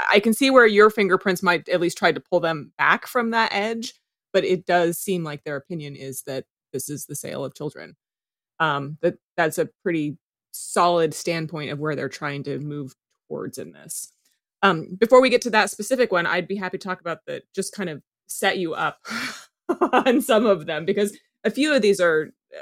I 0.09 0.21
can 0.21 0.33
see 0.33 0.51
where 0.51 0.65
your 0.65 0.89
fingerprints 0.89 1.43
might 1.43 1.67
at 1.67 1.81
least 1.81 1.97
try 1.97 2.13
to 2.13 2.19
pull 2.21 2.39
them 2.39 2.71
back 2.77 3.05
from 3.05 3.31
that 3.31 3.53
edge, 3.53 3.93
but 4.33 4.43
it 4.43 4.65
does 4.65 4.97
seem 4.97 5.23
like 5.23 5.43
their 5.43 5.55
opinion 5.55 5.95
is 5.95 6.23
that 6.23 6.45
this 6.73 6.89
is 6.89 7.05
the 7.05 7.15
sale 7.15 7.45
of 7.45 7.55
children. 7.55 7.95
Um, 8.59 8.97
that 9.01 9.15
that's 9.37 9.57
a 9.57 9.69
pretty 9.83 10.17
solid 10.51 11.13
standpoint 11.13 11.71
of 11.71 11.79
where 11.79 11.95
they're 11.95 12.09
trying 12.09 12.43
to 12.43 12.59
move 12.59 12.93
towards 13.27 13.57
in 13.57 13.71
this. 13.71 14.11
Um, 14.61 14.97
before 14.99 15.21
we 15.21 15.29
get 15.29 15.41
to 15.43 15.49
that 15.51 15.69
specific 15.69 16.11
one, 16.11 16.25
I'd 16.25 16.47
be 16.47 16.55
happy 16.55 16.77
to 16.77 16.87
talk 16.87 17.01
about 17.01 17.19
the 17.25 17.41
just 17.53 17.73
kind 17.73 17.89
of 17.89 18.01
set 18.27 18.57
you 18.57 18.73
up 18.73 18.99
on 19.93 20.21
some 20.21 20.45
of 20.45 20.65
them 20.65 20.85
because 20.85 21.17
a 21.43 21.51
few 21.51 21.73
of 21.73 21.81
these 21.81 21.99
are 21.99 22.31
uh, 22.55 22.61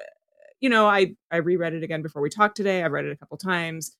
you 0.59 0.69
know 0.69 0.85
i 0.87 1.13
i 1.31 1.37
reread 1.37 1.73
it 1.73 1.83
again 1.83 2.01
before 2.01 2.21
we 2.21 2.29
talked 2.29 2.57
today 2.57 2.83
i've 2.83 2.91
read 2.91 3.05
it 3.05 3.11
a 3.11 3.17
couple 3.17 3.37
times 3.37 3.95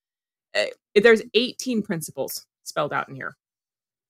uh, 0.56 0.66
there's 0.96 1.22
18 1.34 1.82
principles 1.82 2.46
spelled 2.63 2.94
out 2.94 3.10
in 3.10 3.16
here 3.16 3.36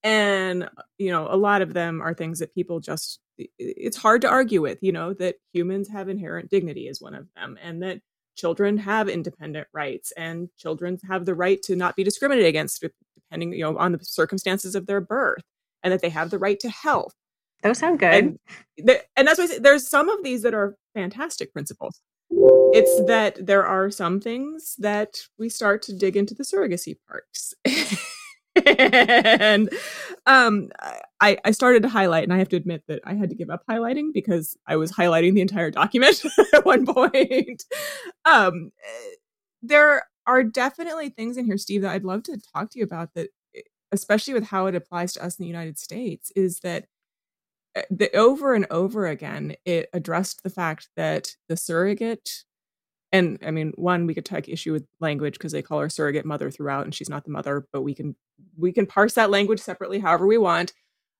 and 0.03 0.69
you 0.97 1.11
know 1.11 1.27
a 1.29 1.37
lot 1.37 1.61
of 1.61 1.73
them 1.73 2.01
are 2.01 2.13
things 2.13 2.39
that 2.39 2.53
people 2.53 2.79
just 2.79 3.19
it's 3.57 3.97
hard 3.97 4.21
to 4.21 4.29
argue 4.29 4.61
with 4.61 4.79
you 4.81 4.91
know 4.91 5.13
that 5.13 5.35
humans 5.53 5.89
have 5.89 6.09
inherent 6.09 6.49
dignity 6.49 6.87
is 6.87 7.01
one 7.01 7.15
of 7.15 7.27
them 7.35 7.57
and 7.61 7.81
that 7.81 7.99
children 8.35 8.77
have 8.77 9.09
independent 9.09 9.67
rights 9.73 10.11
and 10.17 10.49
children 10.57 10.97
have 11.07 11.25
the 11.25 11.35
right 11.35 11.61
to 11.61 11.75
not 11.75 11.95
be 11.95 12.03
discriminated 12.03 12.47
against 12.47 12.83
depending 13.15 13.53
you 13.53 13.63
know 13.63 13.77
on 13.77 13.91
the 13.91 13.99
circumstances 14.03 14.75
of 14.75 14.87
their 14.87 15.01
birth 15.01 15.43
and 15.83 15.91
that 15.91 16.01
they 16.01 16.09
have 16.09 16.29
the 16.29 16.39
right 16.39 16.59
to 16.59 16.69
health. 16.69 17.13
Those 17.63 17.77
sound 17.77 17.99
good. 17.99 18.13
And, 18.13 18.39
and 19.15 19.27
that's 19.27 19.37
why 19.37 19.59
there's 19.59 19.87
some 19.87 20.09
of 20.09 20.23
these 20.23 20.41
that 20.41 20.53
are 20.53 20.75
fantastic 20.95 21.53
principles. 21.53 22.01
It's 22.73 23.05
that 23.05 23.45
there 23.45 23.65
are 23.65 23.91
some 23.91 24.19
things 24.19 24.75
that 24.79 25.17
we 25.37 25.49
start 25.49 25.81
to 25.83 25.93
dig 25.93 26.15
into 26.15 26.33
the 26.33 26.43
surrogacy 26.43 26.95
parts 27.07 27.53
and 28.65 29.69
um, 30.25 30.69
I, 31.19 31.37
I 31.45 31.51
started 31.51 31.83
to 31.83 31.89
highlight, 31.89 32.23
and 32.23 32.33
I 32.33 32.37
have 32.37 32.49
to 32.49 32.55
admit 32.55 32.83
that 32.87 33.01
I 33.05 33.13
had 33.13 33.29
to 33.29 33.35
give 33.35 33.49
up 33.49 33.63
highlighting 33.69 34.13
because 34.13 34.57
I 34.67 34.75
was 34.75 34.91
highlighting 34.91 35.33
the 35.33 35.41
entire 35.41 35.71
document 35.71 36.21
at 36.53 36.65
one 36.65 36.85
point. 36.85 37.63
Um, 38.25 38.71
there 39.61 40.03
are 40.27 40.43
definitely 40.43 41.09
things 41.09 41.37
in 41.37 41.45
here, 41.45 41.57
Steve, 41.57 41.81
that 41.83 41.91
I'd 41.91 42.03
love 42.03 42.23
to 42.23 42.39
talk 42.53 42.71
to 42.71 42.79
you 42.79 42.85
about. 42.85 43.13
That, 43.15 43.29
especially 43.91 44.33
with 44.33 44.45
how 44.45 44.67
it 44.67 44.75
applies 44.75 45.13
to 45.13 45.23
us 45.23 45.37
in 45.37 45.43
the 45.43 45.49
United 45.49 45.77
States, 45.77 46.31
is 46.35 46.59
that 46.59 46.85
eh, 47.75 47.83
the 47.89 48.15
over 48.15 48.53
and 48.53 48.67
over 48.69 49.07
again 49.07 49.55
it 49.65 49.89
addressed 49.93 50.43
the 50.43 50.49
fact 50.49 50.89
that 50.95 51.35
the 51.47 51.57
surrogate 51.57 52.43
and 53.11 53.37
I 53.45 53.51
mean, 53.51 53.73
one, 53.75 54.07
we 54.07 54.13
could 54.13 54.25
take 54.25 54.47
issue 54.47 54.71
with 54.71 54.85
language 55.01 55.33
because 55.33 55.51
they 55.51 55.61
call 55.61 55.79
her 55.81 55.89
surrogate 55.89 56.25
mother 56.25 56.49
throughout, 56.49 56.85
and 56.85 56.95
she's 56.95 57.09
not 57.09 57.25
the 57.25 57.31
mother, 57.31 57.67
but 57.73 57.81
we 57.81 57.93
can 57.93 58.15
we 58.57 58.71
can 58.71 58.85
parse 58.85 59.13
that 59.15 59.29
language 59.29 59.59
separately 59.59 59.99
however 59.99 60.27
we 60.27 60.37
want. 60.37 60.73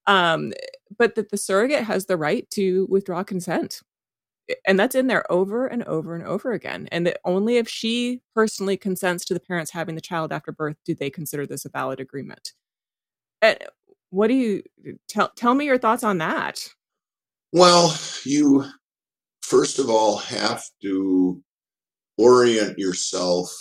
Um, 0.07 0.53
but 0.97 1.15
that 1.15 1.29
the 1.29 1.37
surrogate 1.37 1.83
has 1.83 2.05
the 2.05 2.17
right 2.17 2.49
to 2.51 2.87
withdraw 2.89 3.23
consent. 3.23 3.81
And 4.65 4.79
that's 4.79 4.95
in 4.95 5.07
there 5.07 5.31
over 5.31 5.67
and 5.67 5.83
over 5.83 6.15
and 6.15 6.25
over 6.25 6.51
again. 6.51 6.89
And 6.91 7.05
that 7.07 7.19
only 7.23 7.57
if 7.57 7.69
she 7.69 8.21
personally 8.35 8.75
consents 8.75 9.23
to 9.25 9.33
the 9.33 9.39
parents 9.39 9.71
having 9.71 9.95
the 9.95 10.01
child 10.01 10.31
after 10.31 10.51
birth 10.51 10.77
do 10.85 10.95
they 10.95 11.09
consider 11.09 11.45
this 11.45 11.65
a 11.65 11.69
valid 11.69 11.99
agreement. 11.99 12.53
And 13.41 13.57
what 14.09 14.27
do 14.27 14.33
you 14.33 14.63
tell 15.07 15.29
tell 15.35 15.53
me 15.53 15.65
your 15.65 15.77
thoughts 15.77 16.03
on 16.03 16.17
that? 16.17 16.67
Well, 17.53 17.97
you 18.23 18.65
first 19.41 19.79
of 19.79 19.89
all 19.89 20.17
have 20.17 20.63
to 20.81 21.41
orient 22.17 22.77
yourself 22.77 23.53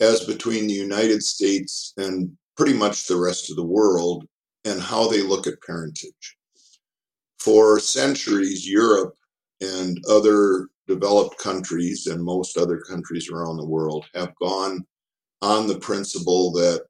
as 0.00 0.24
between 0.24 0.66
the 0.66 0.74
United 0.74 1.22
States 1.22 1.92
and 1.96 2.36
pretty 2.58 2.74
much 2.74 3.06
the 3.06 3.16
rest 3.16 3.50
of 3.50 3.56
the 3.56 3.62
world 3.62 4.26
and 4.64 4.80
how 4.80 5.06
they 5.06 5.22
look 5.22 5.46
at 5.46 5.62
parentage. 5.64 6.36
For 7.38 7.78
centuries, 7.78 8.68
Europe 8.68 9.14
and 9.60 10.04
other 10.10 10.66
developed 10.88 11.38
countries 11.38 12.08
and 12.08 12.22
most 12.22 12.58
other 12.58 12.80
countries 12.80 13.30
around 13.30 13.58
the 13.58 13.66
world 13.66 14.06
have 14.12 14.34
gone 14.42 14.84
on 15.40 15.68
the 15.68 15.78
principle 15.78 16.50
that 16.52 16.84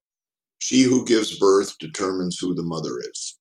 she 0.59 0.83
who 0.83 1.05
gives 1.05 1.39
birth 1.39 1.77
determines 1.79 2.39
who 2.39 2.55
the 2.55 2.63
mother 2.63 2.99
is. 3.01 3.39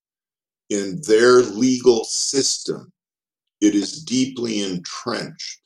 In 0.69 1.01
their 1.07 1.41
legal 1.41 2.03
system, 2.03 2.91
it 3.61 3.73
is 3.73 4.03
deeply 4.03 4.63
entrenched 4.63 5.61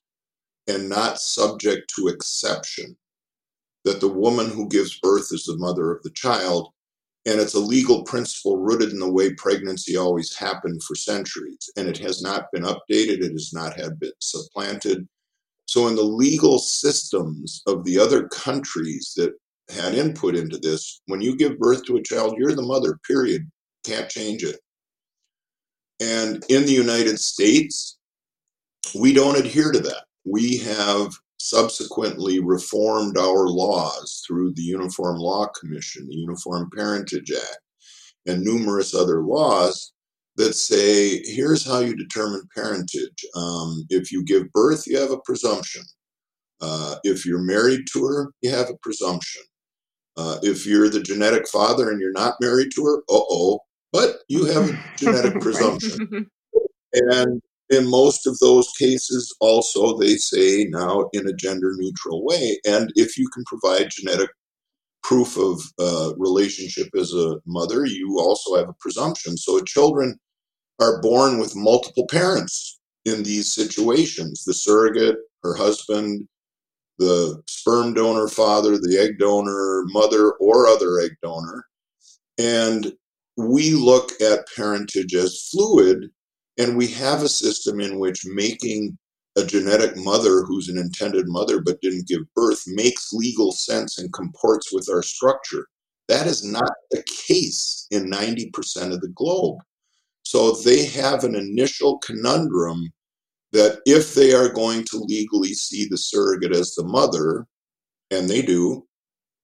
and 0.68 0.88
not 0.88 1.20
subject 1.20 1.92
to 1.96 2.10
exception. 2.10 2.96
That 3.84 4.00
the 4.00 4.08
woman 4.08 4.50
who 4.50 4.70
gives 4.70 5.00
birth 5.00 5.30
is 5.32 5.46
the 5.46 5.58
mother 5.58 5.92
of 5.92 6.04
the 6.04 6.12
child, 6.12 6.72
and 7.26 7.40
it's 7.40 7.56
a 7.56 7.60
legal 7.60 8.04
principle 8.04 8.58
rooted 8.58 8.92
in 8.92 9.00
the 9.00 9.12
way 9.12 9.34
pregnancy 9.34 9.98
always 9.98 10.36
happened 10.36 10.84
for 10.84 10.96
centuries, 10.96 11.70
and 11.78 11.88
it 11.88 11.98
has 11.98 12.22
not 12.22 12.52
been 12.52 12.64
updated, 12.64 13.24
it 13.24 13.32
has 13.32 13.52
not 13.54 13.76
had 13.76 14.00
been 14.00 14.12
supplanted. 14.20 15.08
So, 15.66 15.88
in 15.88 15.96
the 15.96 16.04
legal 16.04 16.60
systems 16.60 17.64
of 17.66 17.84
the 17.84 17.98
other 17.98 18.28
countries 18.28 19.14
that 19.18 19.34
had 19.70 19.96
input 19.96 20.36
into 20.36 20.58
this, 20.58 21.02
when 21.08 21.22
you 21.22 21.36
give 21.36 21.60
birth 21.60 21.86
to 21.86 21.98
a 21.98 22.04
child, 22.04 22.36
you're 22.38 22.56
the 22.56 22.62
mother, 22.62 23.00
period. 23.08 23.50
Can't 23.84 24.10
change 24.10 24.44
it. 24.44 24.60
And 26.00 26.44
in 26.50 26.66
the 26.66 26.74
United 26.74 27.20
States, 27.20 27.98
we 28.94 29.14
don't 29.14 29.38
adhere 29.38 29.72
to 29.72 29.80
that 29.80 30.04
we 30.26 30.58
have 30.58 31.14
subsequently 31.42 32.40
reformed 32.40 33.18
our 33.18 33.48
laws 33.48 34.24
through 34.26 34.54
the 34.54 34.62
Uniform 34.62 35.18
Law 35.18 35.48
Commission, 35.60 36.08
the 36.08 36.16
Uniform 36.16 36.70
Parentage 36.76 37.32
Act, 37.32 37.60
and 38.28 38.44
numerous 38.44 38.94
other 38.94 39.22
laws 39.22 39.94
that 40.38 40.54
say 40.54 41.22
here's 41.26 41.66
how 41.66 41.80
you 41.80 41.96
determine 41.96 42.48
parentage. 42.56 43.26
Um, 43.36 43.86
if 43.90 44.12
you 44.12 44.24
give 44.24 44.52
birth, 44.52 44.86
you 44.88 44.98
have 44.98 45.12
a 45.12 45.20
presumption. 45.20 45.84
Uh, 46.62 46.96
if 47.04 47.26
you're 47.26 47.42
married 47.42 47.86
to 47.94 48.06
her, 48.06 48.32
you 48.42 48.52
have 48.52 48.70
a 48.70 48.78
presumption. 48.84 49.42
Uh, 50.18 50.38
if 50.44 50.66
you're 50.66 50.90
the 50.90 51.02
genetic 51.02 51.48
father 51.48 51.90
and 51.90 52.00
you're 52.00 52.12
not 52.12 52.36
married 52.40 52.70
to 52.76 52.86
her, 52.86 52.98
uh 52.98 53.24
oh, 53.30 53.60
but 53.92 54.18
you 54.28 54.46
have 54.46 54.70
a 54.70 54.84
genetic 54.98 55.42
presumption. 55.42 56.30
And 56.94 57.42
in 57.72 57.90
most 57.90 58.28
of 58.28 58.38
those 58.40 58.70
cases, 58.78 59.34
also, 59.40 59.98
they 59.98 60.16
say 60.16 60.66
now 60.70 61.10
in 61.14 61.28
a 61.28 61.34
gender 61.34 61.74
neutral 61.78 62.24
way. 62.26 62.60
And 62.66 62.92
if 62.96 63.18
you 63.18 63.28
can 63.30 63.44
provide 63.46 63.90
genetic 63.92 64.30
proof 65.04 65.38
of 65.38 65.62
uh, 65.80 66.14
relationship 66.18 66.90
as 66.96 67.14
a 67.14 67.38
mother, 67.46 67.86
you 67.86 68.20
also 68.20 68.56
have 68.58 68.70
a 68.70 68.76
presumption. 68.80 69.38
So 69.38 69.60
children 69.62 70.20
are 70.80 71.02
born 71.02 71.40
with 71.40 71.56
multiple 71.56 72.06
parents 72.10 72.80
in 73.06 73.24
these 73.24 73.52
situations 73.52 74.44
the 74.44 74.54
surrogate, 74.54 75.18
her 75.44 75.56
husband, 75.56 76.28
the 77.00 77.42
sperm 77.48 77.94
donor 77.94 78.28
father, 78.28 78.78
the 78.78 78.98
egg 79.00 79.18
donor 79.18 79.84
mother, 79.88 80.34
or 80.34 80.68
other 80.68 81.00
egg 81.00 81.12
donor. 81.24 81.66
And 82.38 82.94
we 83.38 83.72
look 83.72 84.12
at 84.22 84.48
parentage 84.56 85.16
as 85.16 85.50
fluid 85.50 86.12
and 86.58 86.78
we 86.78 86.88
have 86.88 87.24
a 87.24 87.30
system 87.30 87.80
in 87.80 88.00
which 88.00 88.26
making 88.26 88.98
a 89.38 89.46
genetic 89.46 89.96
mother 89.96 90.44
who's 90.44 90.68
an 90.68 90.78
intended 90.78 91.28
mother 91.28 91.62
but 91.62 91.80
didn't 91.82 92.08
give 92.08 92.22
birth 92.36 92.64
makes 92.68 93.14
legal 93.14 93.52
sense 93.52 93.98
and 93.98 94.12
comports 94.14 94.74
with 94.74 94.90
our 94.92 95.02
structure. 95.02 95.68
That 96.10 96.28
is 96.28 96.44
not 96.44 96.72
the 96.90 97.04
case 97.04 97.88
in 97.92 98.12
90% 98.12 98.94
of 98.94 99.00
the 99.00 99.14
globe. 99.16 99.60
So 100.24 100.52
they 100.52 100.86
have 100.86 101.24
an 101.24 101.36
initial 101.36 101.98
conundrum 102.00 102.92
that 103.54 103.80
if 103.86 104.14
they 104.14 104.34
are 104.34 104.50
going 104.50 104.84
to 104.86 104.98
legally 104.98 105.54
see 105.54 105.88
the 105.90 105.98
surrogate 105.98 106.56
as 106.56 106.74
the 106.74 106.84
mother, 106.84 107.46
and 108.10 108.30
they 108.30 108.42
do, 108.42 108.86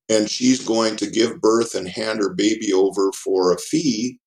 and 0.10 0.30
she's 0.30 0.66
going 0.66 0.96
to 0.98 1.10
give 1.10 1.42
birth 1.42 1.76
and 1.76 1.88
hand 1.88 2.20
her 2.20 2.34
baby 2.34 2.72
over 2.74 3.12
for 3.12 3.54
a 3.54 3.58
fee, 3.58 4.20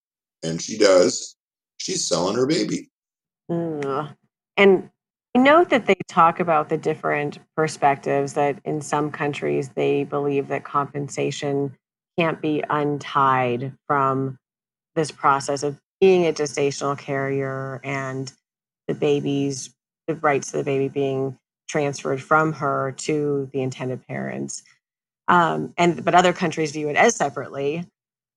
and 0.42 0.60
she 0.60 0.76
does, 0.76 1.36
she's 1.80 2.06
selling 2.06 2.36
her 2.36 2.46
baby. 2.46 2.90
Mm. 3.50 4.14
And 4.56 4.90
I 5.34 5.38
know 5.38 5.64
that 5.64 5.86
they 5.86 5.96
talk 6.08 6.40
about 6.40 6.68
the 6.68 6.76
different 6.76 7.38
perspectives 7.56 8.34
that 8.34 8.60
in 8.64 8.80
some 8.80 9.10
countries 9.10 9.70
they 9.70 10.04
believe 10.04 10.48
that 10.48 10.64
compensation 10.64 11.76
can't 12.18 12.40
be 12.40 12.62
untied 12.68 13.72
from 13.86 14.38
this 14.94 15.10
process 15.10 15.62
of 15.62 15.80
being 16.00 16.26
a 16.26 16.32
gestational 16.32 16.98
carrier 16.98 17.80
and 17.84 18.32
the 18.88 18.94
baby's 18.94 19.74
the 20.06 20.16
rights 20.16 20.52
of 20.52 20.58
the 20.58 20.64
baby 20.64 20.88
being 20.88 21.38
transferred 21.68 22.20
from 22.20 22.52
her 22.52 22.92
to 22.98 23.48
the 23.52 23.62
intended 23.62 24.04
parents. 24.06 24.62
Um, 25.28 25.72
and 25.78 26.04
but 26.04 26.14
other 26.14 26.32
countries 26.32 26.72
view 26.72 26.88
it 26.88 26.96
as 26.96 27.14
separately. 27.14 27.86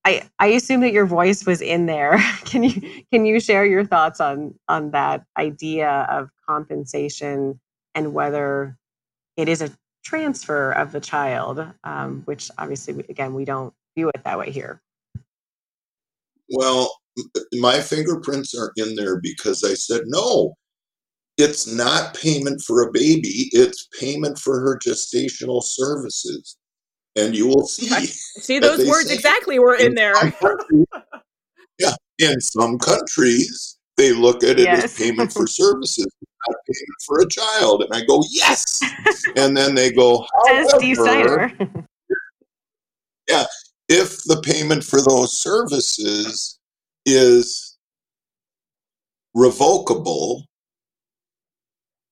I, 0.05 0.24
I 0.38 0.48
assume 0.48 0.81
that 0.81 0.91
your 0.91 1.05
voice 1.05 1.45
was 1.45 1.62
in 1.62 1.86
there. 1.86 2.17
Can 2.45 2.63
you 2.63 3.03
can 3.12 3.25
you 3.25 3.39
share 3.39 3.65
your 3.65 3.86
thoughts 3.86 4.19
on 4.19 4.53
on 4.67 4.91
that 4.91 5.25
idea 5.38 6.05
of 6.10 6.29
compensation 6.48 7.60
and 7.95 8.13
whether 8.13 8.77
it 9.38 9.50
is 9.50 9.62
a 9.62 9.72
transfer 10.03 10.72
of 10.74 10.91
the 10.91 11.00
child, 11.00 11.65
um, 11.83 12.22
which 12.25 12.51
obviously 12.57 12.93
again 13.10 13.33
we 13.33 13.45
don't 13.45 13.74
view 13.95 14.10
it 14.10 14.24
that 14.24 14.38
way 14.38 14.51
here. 14.51 14.81
Well, 16.50 16.93
my 17.53 17.79
fingerprints 17.79 18.53
are 18.53 18.72
in 18.75 18.95
there 18.95 19.19
because 19.19 19.63
I 19.63 19.74
said 19.74 20.01
no. 20.05 20.55
It's 21.38 21.65
not 21.65 22.13
payment 22.13 22.62
for 22.62 22.83
a 22.83 22.91
baby; 22.91 23.50
it's 23.53 23.88
payment 24.00 24.38
for 24.38 24.60
her 24.60 24.77
gestational 24.77 25.63
services 25.63 26.57
and 27.15 27.36
you 27.36 27.48
will 27.48 27.65
see. 27.65 27.88
See 28.08 28.60
those 28.60 28.88
words 28.88 29.12
exactly 29.12 29.60
were 29.60 29.75
in, 29.75 29.88
in 29.88 29.96
there. 29.96 30.15
yeah, 31.79 31.93
in 32.20 32.39
some 32.41 32.77
countries 32.79 33.77
they 33.98 34.12
look 34.12 34.43
at 34.43 34.60
it 34.60 34.63
yes. 34.63 34.86
as 34.86 34.98
payment 34.98 35.32
for 35.32 35.48
services, 35.48 36.08
not 36.48 36.58
payment 36.65 37.01
for 37.05 37.22
a 37.22 37.27
child, 37.27 37.84
and 37.84 37.93
I 37.93 38.03
go 38.05 38.24
yes, 38.29 38.82
and 39.36 39.55
then 39.55 39.75
they 39.75 39.91
go. 39.91 40.25
Snyder. 40.93 41.51
Yeah. 43.29 43.46
If 43.89 44.24
the 44.24 44.41
payment 44.41 44.84
for 44.84 45.01
those 45.01 45.38
services 45.38 46.58
is 47.05 47.77
revocable, 49.34 50.46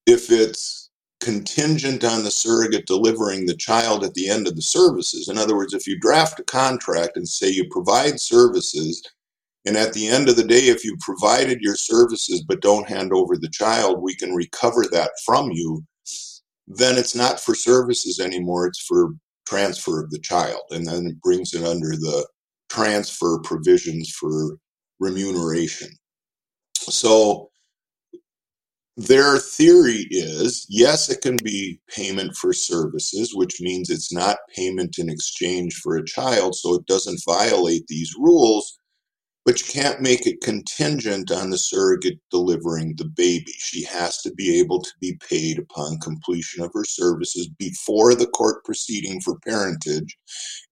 if 0.06 0.32
it's 0.32 0.81
contingent 1.22 2.04
on 2.04 2.24
the 2.24 2.32
surrogate 2.32 2.88
delivering 2.88 3.46
the 3.46 3.56
child 3.56 4.04
at 4.04 4.14
the 4.16 4.28
end 4.28 4.48
of 4.48 4.56
the 4.56 4.62
services. 4.62 5.30
In 5.30 5.38
other 5.38 5.56
words, 5.56 5.74
if 5.74 5.88
you 5.88 5.98
draft 6.00 6.40
a 6.40 6.44
contract 6.44 7.16
and 7.16 7.28
say 7.28 7.50
you 7.50 7.68
provide 7.70 8.20
services, 8.20 9.02
and 9.66 9.78
at 9.78 9.94
the 9.94 10.08
end 10.08 10.28
of 10.28 10.36
the 10.36 10.44
day, 10.44 10.68
if 10.68 10.84
you 10.84 10.98
provided 11.00 11.62
your 11.62 11.76
services 11.76 12.42
but 12.42 12.62
don't 12.62 12.90
hand 12.90 13.14
over 13.14 13.38
the 13.38 13.50
child, 13.50 14.02
we 14.02 14.16
can 14.16 14.34
recover 14.34 14.86
that 14.92 15.12
from 15.24 15.52
you, 15.52 15.86
then 16.68 16.98
it's 16.98 17.16
not 17.16 17.40
for 17.40 17.54
services 17.54 18.20
anymore, 18.20 18.66
it's 18.66 18.82
for 18.82 19.12
transfer 19.48 20.04
of 20.04 20.10
the 20.10 20.20
child. 20.20 20.62
And 20.72 20.88
then 20.88 21.06
it 21.06 21.22
brings 21.22 21.54
it 21.54 21.64
under 21.64 21.92
the 21.92 22.28
transfer 22.70 23.40
provisions 23.44 24.10
for 24.10 24.58
remuneration. 25.00 25.90
So 26.74 27.51
their 28.98 29.38
theory 29.38 30.08
is 30.12 30.66
yes, 30.70 31.10
it 31.10 31.22
can 31.22 31.38
be 31.44 31.80
payment 31.88 32.36
for 32.36 32.54
services, 32.54 33.34
which 33.34 33.62
means 33.62 33.90
it's 33.90 34.14
not 34.14 34.38
payment 34.56 35.00
in 35.00 35.10
exchange 35.10 35.76
for 35.76 35.96
a 35.96 36.06
child, 36.06 36.56
so 36.56 36.76
it 36.76 36.86
doesn't 36.88 37.24
violate 37.26 37.88
these 37.88 38.14
rules, 38.20 38.78
but 39.46 39.60
you 39.62 39.82
can't 39.82 40.02
make 40.02 40.28
it 40.28 40.42
contingent 40.42 41.32
on 41.32 41.50
the 41.50 41.58
surrogate 41.58 42.20
delivering 42.32 42.96
the 42.98 43.06
baby. 43.06 43.54
She 43.58 43.84
has 43.86 44.22
to 44.24 44.34
be 44.34 44.60
able 44.60 44.82
to 44.82 44.92
be 45.00 45.18
paid 45.28 45.58
upon 45.58 46.00
completion 46.00 46.64
of 46.64 46.72
her 46.74 46.86
services 46.86 47.48
before 47.58 48.14
the 48.14 48.28
court 48.28 48.64
proceeding 48.66 49.22
for 49.22 49.40
parentage, 49.40 50.18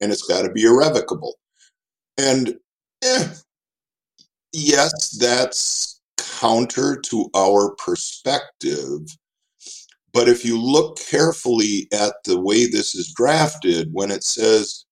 and 0.01 0.11
it's 0.11 0.27
got 0.27 0.41
to 0.41 0.51
be 0.51 0.63
irrevocable. 0.63 1.39
And 2.17 2.57
eh, 3.01 3.29
yes, 4.51 5.17
that's 5.17 5.99
counter 6.39 7.00
to 7.05 7.29
our 7.36 7.75
perspective. 7.75 9.01
But 10.13 10.27
if 10.27 10.43
you 10.43 10.60
look 10.60 10.98
carefully 11.00 11.88
at 11.93 12.13
the 12.25 12.39
way 12.39 12.65
this 12.65 12.96
is 12.96 13.13
drafted, 13.15 13.89
when 13.91 14.12
it 14.12 14.24
says 14.24 14.86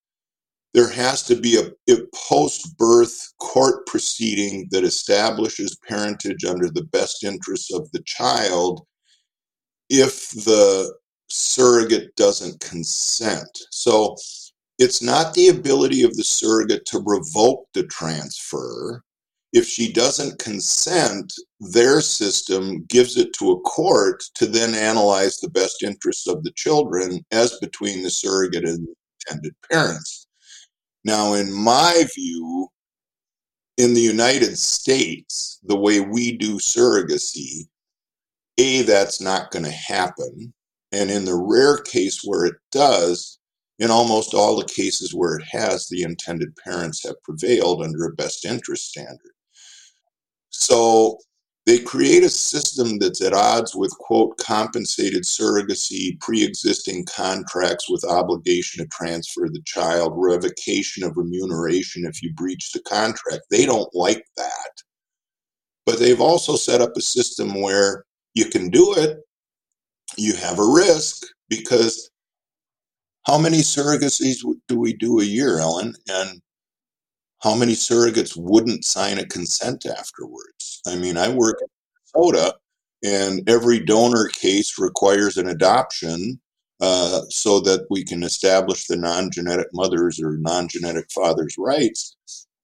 there 0.74 0.90
has 0.90 1.22
to 1.24 1.34
be 1.34 1.56
a, 1.56 1.92
a 1.92 1.98
post 2.14 2.76
birth 2.76 3.32
court 3.40 3.86
proceeding 3.86 4.68
that 4.70 4.84
establishes 4.84 5.76
parentage 5.88 6.44
under 6.44 6.70
the 6.70 6.84
best 6.84 7.24
interests 7.24 7.72
of 7.72 7.90
the 7.92 8.02
child, 8.04 8.86
if 9.90 10.30
the 10.30 10.94
surrogate 11.30 12.14
doesn't 12.16 12.60
consent. 12.60 13.58
So 13.70 14.16
it's 14.78 15.02
not 15.02 15.34
the 15.34 15.48
ability 15.48 16.02
of 16.02 16.14
the 16.16 16.24
surrogate 16.24 16.86
to 16.86 17.02
revoke 17.04 17.66
the 17.74 17.84
transfer 17.84 19.02
if 19.52 19.66
she 19.66 19.92
doesn't 19.92 20.38
consent, 20.38 21.32
their 21.60 22.00
system 22.00 22.84
gives 22.84 23.16
it 23.16 23.32
to 23.34 23.52
a 23.52 23.60
court 23.60 24.22
to 24.34 24.46
then 24.46 24.74
analyze 24.74 25.38
the 25.38 25.50
best 25.50 25.82
interests 25.82 26.26
of 26.26 26.42
the 26.42 26.52
children 26.52 27.24
as 27.30 27.58
between 27.58 28.02
the 28.02 28.10
surrogate 28.10 28.64
and 28.64 28.86
the 28.86 28.94
intended 29.26 29.54
parents. 29.70 30.26
Now, 31.04 31.34
in 31.34 31.52
my 31.52 32.04
view, 32.14 32.68
in 33.78 33.94
the 33.94 34.00
United 34.00 34.58
States, 34.58 35.60
the 35.64 35.78
way 35.78 36.00
we 36.00 36.36
do 36.36 36.58
surrogacy, 36.58 37.68
A, 38.58 38.82
that's 38.82 39.20
not 39.20 39.50
going 39.50 39.64
to 39.64 39.70
happen. 39.70 40.52
And 40.92 41.10
in 41.10 41.24
the 41.24 41.36
rare 41.36 41.78
case 41.78 42.22
where 42.24 42.44
it 42.44 42.56
does, 42.72 43.38
in 43.78 43.90
almost 43.90 44.34
all 44.34 44.56
the 44.56 44.64
cases 44.64 45.14
where 45.14 45.36
it 45.36 45.44
has, 45.50 45.86
the 45.86 46.02
intended 46.02 46.54
parents 46.56 47.04
have 47.04 47.22
prevailed 47.22 47.82
under 47.82 48.04
a 48.04 48.14
best 48.14 48.44
interest 48.44 48.88
standard. 48.88 49.32
So 50.60 51.18
they 51.66 51.78
create 51.78 52.24
a 52.24 52.28
system 52.28 52.98
that's 52.98 53.22
at 53.22 53.32
odds 53.32 53.76
with, 53.76 53.92
quote, 53.98 54.36
compensated 54.38 55.22
surrogacy, 55.22 56.18
pre 56.18 56.42
existing 56.42 57.06
contracts 57.06 57.88
with 57.88 58.04
obligation 58.04 58.82
to 58.82 58.90
transfer 58.90 59.48
the 59.48 59.62
child, 59.64 60.14
revocation 60.16 61.04
of 61.04 61.16
remuneration 61.16 62.04
if 62.04 62.22
you 62.24 62.32
breach 62.34 62.72
the 62.72 62.80
contract. 62.80 63.42
They 63.52 63.66
don't 63.66 63.94
like 63.94 64.24
that. 64.36 64.70
But 65.86 66.00
they've 66.00 66.20
also 66.20 66.56
set 66.56 66.80
up 66.80 66.96
a 66.96 67.02
system 67.02 67.60
where 67.62 68.04
you 68.34 68.46
can 68.46 68.68
do 68.68 68.94
it, 68.96 69.18
you 70.16 70.34
have 70.34 70.58
a 70.58 70.66
risk 70.66 71.22
because 71.48 72.10
how 73.26 73.38
many 73.38 73.58
surrogacies 73.58 74.38
do 74.66 74.78
we 74.78 74.92
do 74.94 75.20
a 75.20 75.24
year, 75.24 75.60
Ellen? 75.60 75.94
And 76.08 76.40
how 77.40 77.54
many 77.54 77.72
surrogates 77.72 78.36
wouldn't 78.36 78.84
sign 78.84 79.18
a 79.18 79.26
consent 79.26 79.86
afterwards? 79.86 80.80
I 80.86 80.96
mean, 80.96 81.16
I 81.16 81.28
work 81.28 81.58
in 81.60 81.68
Minnesota, 82.14 82.56
and 83.04 83.48
every 83.48 83.78
donor 83.80 84.28
case 84.28 84.78
requires 84.78 85.36
an 85.36 85.48
adoption 85.48 86.40
uh, 86.80 87.22
so 87.28 87.60
that 87.60 87.86
we 87.90 88.04
can 88.04 88.22
establish 88.22 88.86
the 88.86 88.96
non 88.96 89.30
genetic 89.30 89.68
mother's 89.72 90.20
or 90.20 90.36
non 90.38 90.68
genetic 90.68 91.10
father's 91.10 91.54
rights. 91.58 92.16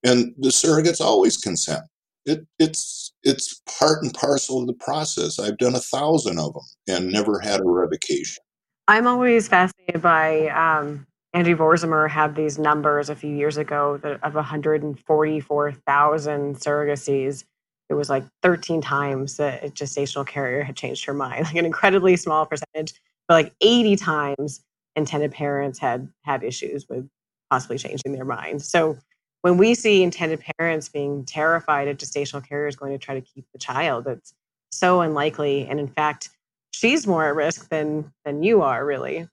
And 0.02 0.34
the 0.38 0.50
surrogates 0.50 1.00
always 1.00 1.36
consent. 1.36 1.84
It, 2.26 2.46
it's 2.58 3.12
it's 3.22 3.60
part 3.78 4.02
and 4.02 4.12
parcel 4.12 4.60
of 4.60 4.66
the 4.66 4.74
process. 4.74 5.38
I've 5.38 5.58
done 5.58 5.74
a 5.74 5.80
thousand 5.80 6.38
of 6.38 6.54
them 6.54 6.62
and 6.88 7.12
never 7.12 7.38
had 7.38 7.60
a 7.60 7.64
revocation. 7.64 8.42
I'm 8.88 9.06
always 9.06 9.48
fascinated 9.48 10.02
by 10.02 10.48
um, 10.48 11.06
Andrew 11.34 11.56
Vorzimer 11.56 12.08
had 12.08 12.36
these 12.36 12.58
numbers 12.60 13.10
a 13.10 13.16
few 13.16 13.34
years 13.34 13.56
ago 13.56 13.96
that 13.98 14.22
of 14.22 14.36
144,000 14.36 16.56
surrogacies. 16.56 17.44
It 17.90 17.94
was 17.94 18.08
like 18.08 18.24
13 18.42 18.80
times 18.80 19.36
that 19.38 19.64
a 19.64 19.68
gestational 19.68 20.24
carrier 20.24 20.62
had 20.62 20.76
changed 20.76 21.04
her 21.06 21.12
mind, 21.12 21.44
like 21.46 21.56
an 21.56 21.66
incredibly 21.66 22.14
small 22.16 22.46
percentage, 22.46 22.94
but 23.26 23.34
like 23.34 23.52
80 23.60 23.96
times 23.96 24.62
intended 24.94 25.32
parents 25.32 25.80
had 25.80 26.08
had 26.22 26.44
issues 26.44 26.88
with 26.88 27.08
possibly 27.50 27.78
changing 27.78 28.12
their 28.12 28.24
minds. 28.24 28.68
So 28.68 28.96
when 29.42 29.56
we 29.56 29.74
see 29.74 30.04
intended 30.04 30.40
parents 30.56 30.88
being 30.88 31.24
terrified 31.24 31.88
of 31.88 31.96
gestational 31.96 32.46
carriers 32.46 32.76
going 32.76 32.92
to 32.92 32.98
try 32.98 33.16
to 33.16 33.20
keep 33.20 33.44
the 33.52 33.58
child, 33.58 34.06
it's 34.06 34.34
so 34.70 35.00
unlikely. 35.00 35.66
And 35.68 35.80
in 35.80 35.88
fact, 35.88 36.30
she's 36.70 37.08
more 37.08 37.26
at 37.26 37.34
risk 37.34 37.70
than 37.70 38.12
than 38.24 38.44
you 38.44 38.62
are, 38.62 38.86
really. 38.86 39.26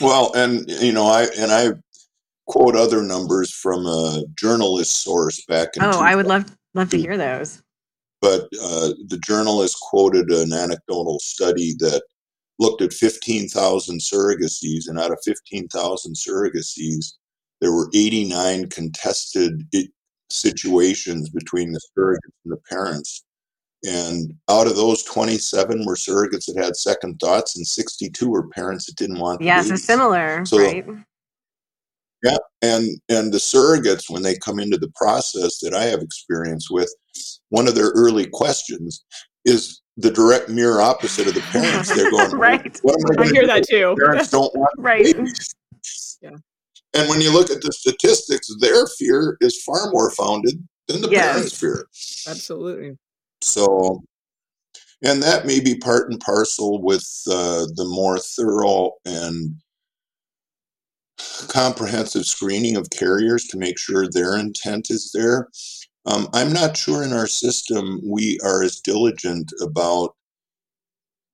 Well, 0.00 0.32
and 0.34 0.68
you 0.68 0.92
know, 0.92 1.06
I 1.06 1.28
and 1.38 1.52
I 1.52 1.70
quote 2.46 2.76
other 2.76 3.02
numbers 3.02 3.52
from 3.52 3.86
a 3.86 4.24
journalist 4.36 5.02
source 5.02 5.44
back 5.46 5.68
in. 5.76 5.82
Oh, 5.82 6.00
I 6.00 6.16
would 6.16 6.26
love 6.26 6.46
love 6.74 6.90
to 6.90 6.98
hear 6.98 7.16
those. 7.16 7.62
But 8.20 8.42
uh, 8.62 8.92
the 9.08 9.20
journalist 9.24 9.78
quoted 9.80 10.30
an 10.30 10.52
anecdotal 10.52 11.18
study 11.20 11.74
that 11.78 12.02
looked 12.58 12.82
at 12.82 12.92
15,000 12.92 13.98
surrogacies, 13.98 14.88
and 14.88 14.98
out 14.98 15.10
of 15.10 15.18
15,000 15.24 16.14
surrogacies, 16.14 17.14
there 17.60 17.72
were 17.72 17.88
89 17.94 18.68
contested 18.68 19.66
situations 20.30 21.30
between 21.30 21.72
the 21.72 21.80
surrogates 21.96 22.36
and 22.44 22.52
the 22.52 22.60
parents. 22.68 23.24
And 23.86 24.34
out 24.50 24.66
of 24.66 24.76
those, 24.76 25.02
27 25.04 25.86
were 25.86 25.94
surrogates 25.94 26.46
that 26.46 26.62
had 26.62 26.76
second 26.76 27.18
thoughts, 27.18 27.56
and 27.56 27.66
62 27.66 28.28
were 28.28 28.48
parents 28.48 28.86
that 28.86 28.96
didn't 28.96 29.18
want. 29.18 29.40
Yeah, 29.40 29.62
so 29.62 29.76
similar, 29.76 30.44
so, 30.44 30.58
right? 30.58 30.86
Yeah, 32.22 32.36
and 32.60 33.00
and 33.08 33.32
the 33.32 33.38
surrogates 33.38 34.10
when 34.10 34.22
they 34.22 34.36
come 34.36 34.60
into 34.60 34.76
the 34.76 34.92
process 34.94 35.58
that 35.60 35.72
I 35.72 35.84
have 35.84 36.00
experience 36.00 36.70
with, 36.70 36.92
one 37.48 37.66
of 37.66 37.74
their 37.74 37.88
early 37.94 38.26
questions 38.26 39.02
is 39.46 39.80
the 39.96 40.10
direct 40.10 40.50
mirror 40.50 40.82
opposite 40.82 41.26
of 41.28 41.34
the 41.34 41.40
parents. 41.40 41.94
They're 41.94 42.10
going, 42.10 42.32
right. 42.32 42.78
What 42.82 42.96
am 42.96 43.18
I, 43.18 43.22
I 43.22 43.32
hear 43.32 43.42
do? 43.42 43.46
that 43.46 43.66
too. 43.66 43.96
Parents 43.98 44.30
don't 44.30 44.54
want 44.54 44.74
right. 44.78 45.04
Babies. 45.04 45.54
Yeah. 46.20 46.36
And 46.92 47.08
when 47.08 47.20
you 47.20 47.32
look 47.32 47.50
at 47.50 47.62
the 47.62 47.72
statistics, 47.72 48.50
their 48.60 48.86
fear 48.98 49.36
is 49.40 49.62
far 49.62 49.90
more 49.90 50.10
founded 50.10 50.62
than 50.88 51.00
the 51.00 51.08
yes. 51.08 51.32
parents' 51.32 51.58
fear. 51.58 51.86
Absolutely. 52.28 52.98
So, 53.42 54.02
and 55.02 55.22
that 55.22 55.46
may 55.46 55.60
be 55.60 55.76
part 55.76 56.10
and 56.10 56.20
parcel 56.20 56.82
with 56.82 57.08
uh, 57.30 57.66
the 57.74 57.86
more 57.88 58.18
thorough 58.18 58.92
and 59.04 59.56
comprehensive 61.48 62.24
screening 62.26 62.76
of 62.76 62.90
carriers 62.90 63.46
to 63.46 63.58
make 63.58 63.78
sure 63.78 64.08
their 64.08 64.36
intent 64.36 64.90
is 64.90 65.10
there. 65.12 65.48
Um, 66.06 66.28
I'm 66.32 66.52
not 66.52 66.76
sure 66.76 67.02
in 67.02 67.12
our 67.12 67.26
system 67.26 68.00
we 68.04 68.38
are 68.44 68.62
as 68.62 68.80
diligent 68.80 69.52
about 69.60 70.14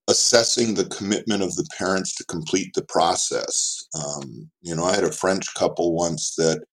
assessing 0.09 0.75
the 0.75 0.87
commitment 0.87 1.43
of 1.43 1.55
the 1.57 1.67
parents 1.77 2.15
to 2.17 2.25
complete 2.25 2.73
the 2.75 2.85
process. 2.85 3.87
Um, 3.95 4.49
you 4.63 4.75
know, 4.75 4.85
I 4.85 4.95
had 4.95 5.05
a 5.05 5.13
French 5.13 5.53
couple 5.55 5.95
once 5.95 6.35
that 6.37 6.65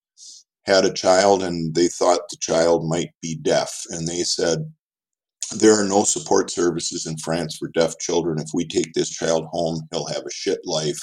had 0.65 0.85
a 0.85 0.93
child 0.93 1.43
and 1.43 1.73
they 1.73 1.87
thought 1.87 2.29
the 2.29 2.37
child 2.37 2.87
might 2.87 3.09
be 3.21 3.35
deaf, 3.35 3.83
and 3.89 4.07
they 4.07 4.23
said, 4.23 4.71
there 5.49 5.73
are 5.79 5.87
no 5.87 6.03
support 6.03 6.51
services 6.51 7.05
in 7.05 7.17
France 7.17 7.57
for 7.57 7.69
deaf 7.69 7.97
children. 7.99 8.39
If 8.39 8.49
we 8.53 8.65
take 8.65 8.93
this 8.93 9.09
child 9.09 9.45
home, 9.51 9.81
he'll 9.91 10.07
have 10.07 10.23
a 10.25 10.31
shit 10.31 10.59
life. 10.65 10.99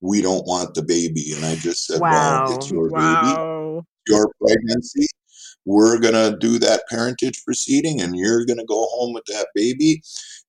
we 0.00 0.20
don't 0.22 0.46
want 0.46 0.74
the 0.74 0.82
baby. 0.82 1.32
And 1.34 1.44
I 1.44 1.56
just 1.56 1.86
said, 1.86 2.00
Wow. 2.00 2.44
well, 2.44 2.56
it's 2.56 2.70
your 2.70 2.90
baby, 2.90 3.82
your 4.08 4.30
pregnancy. 4.40 5.06
We're 5.64 5.98
going 5.98 6.14
to 6.14 6.36
do 6.38 6.58
that 6.60 6.84
parentage 6.88 7.42
proceeding 7.44 8.00
and 8.00 8.14
you're 8.16 8.44
going 8.44 8.58
to 8.58 8.64
go 8.66 8.86
home 8.92 9.14
with 9.14 9.24
that 9.26 9.48
baby. 9.54 10.00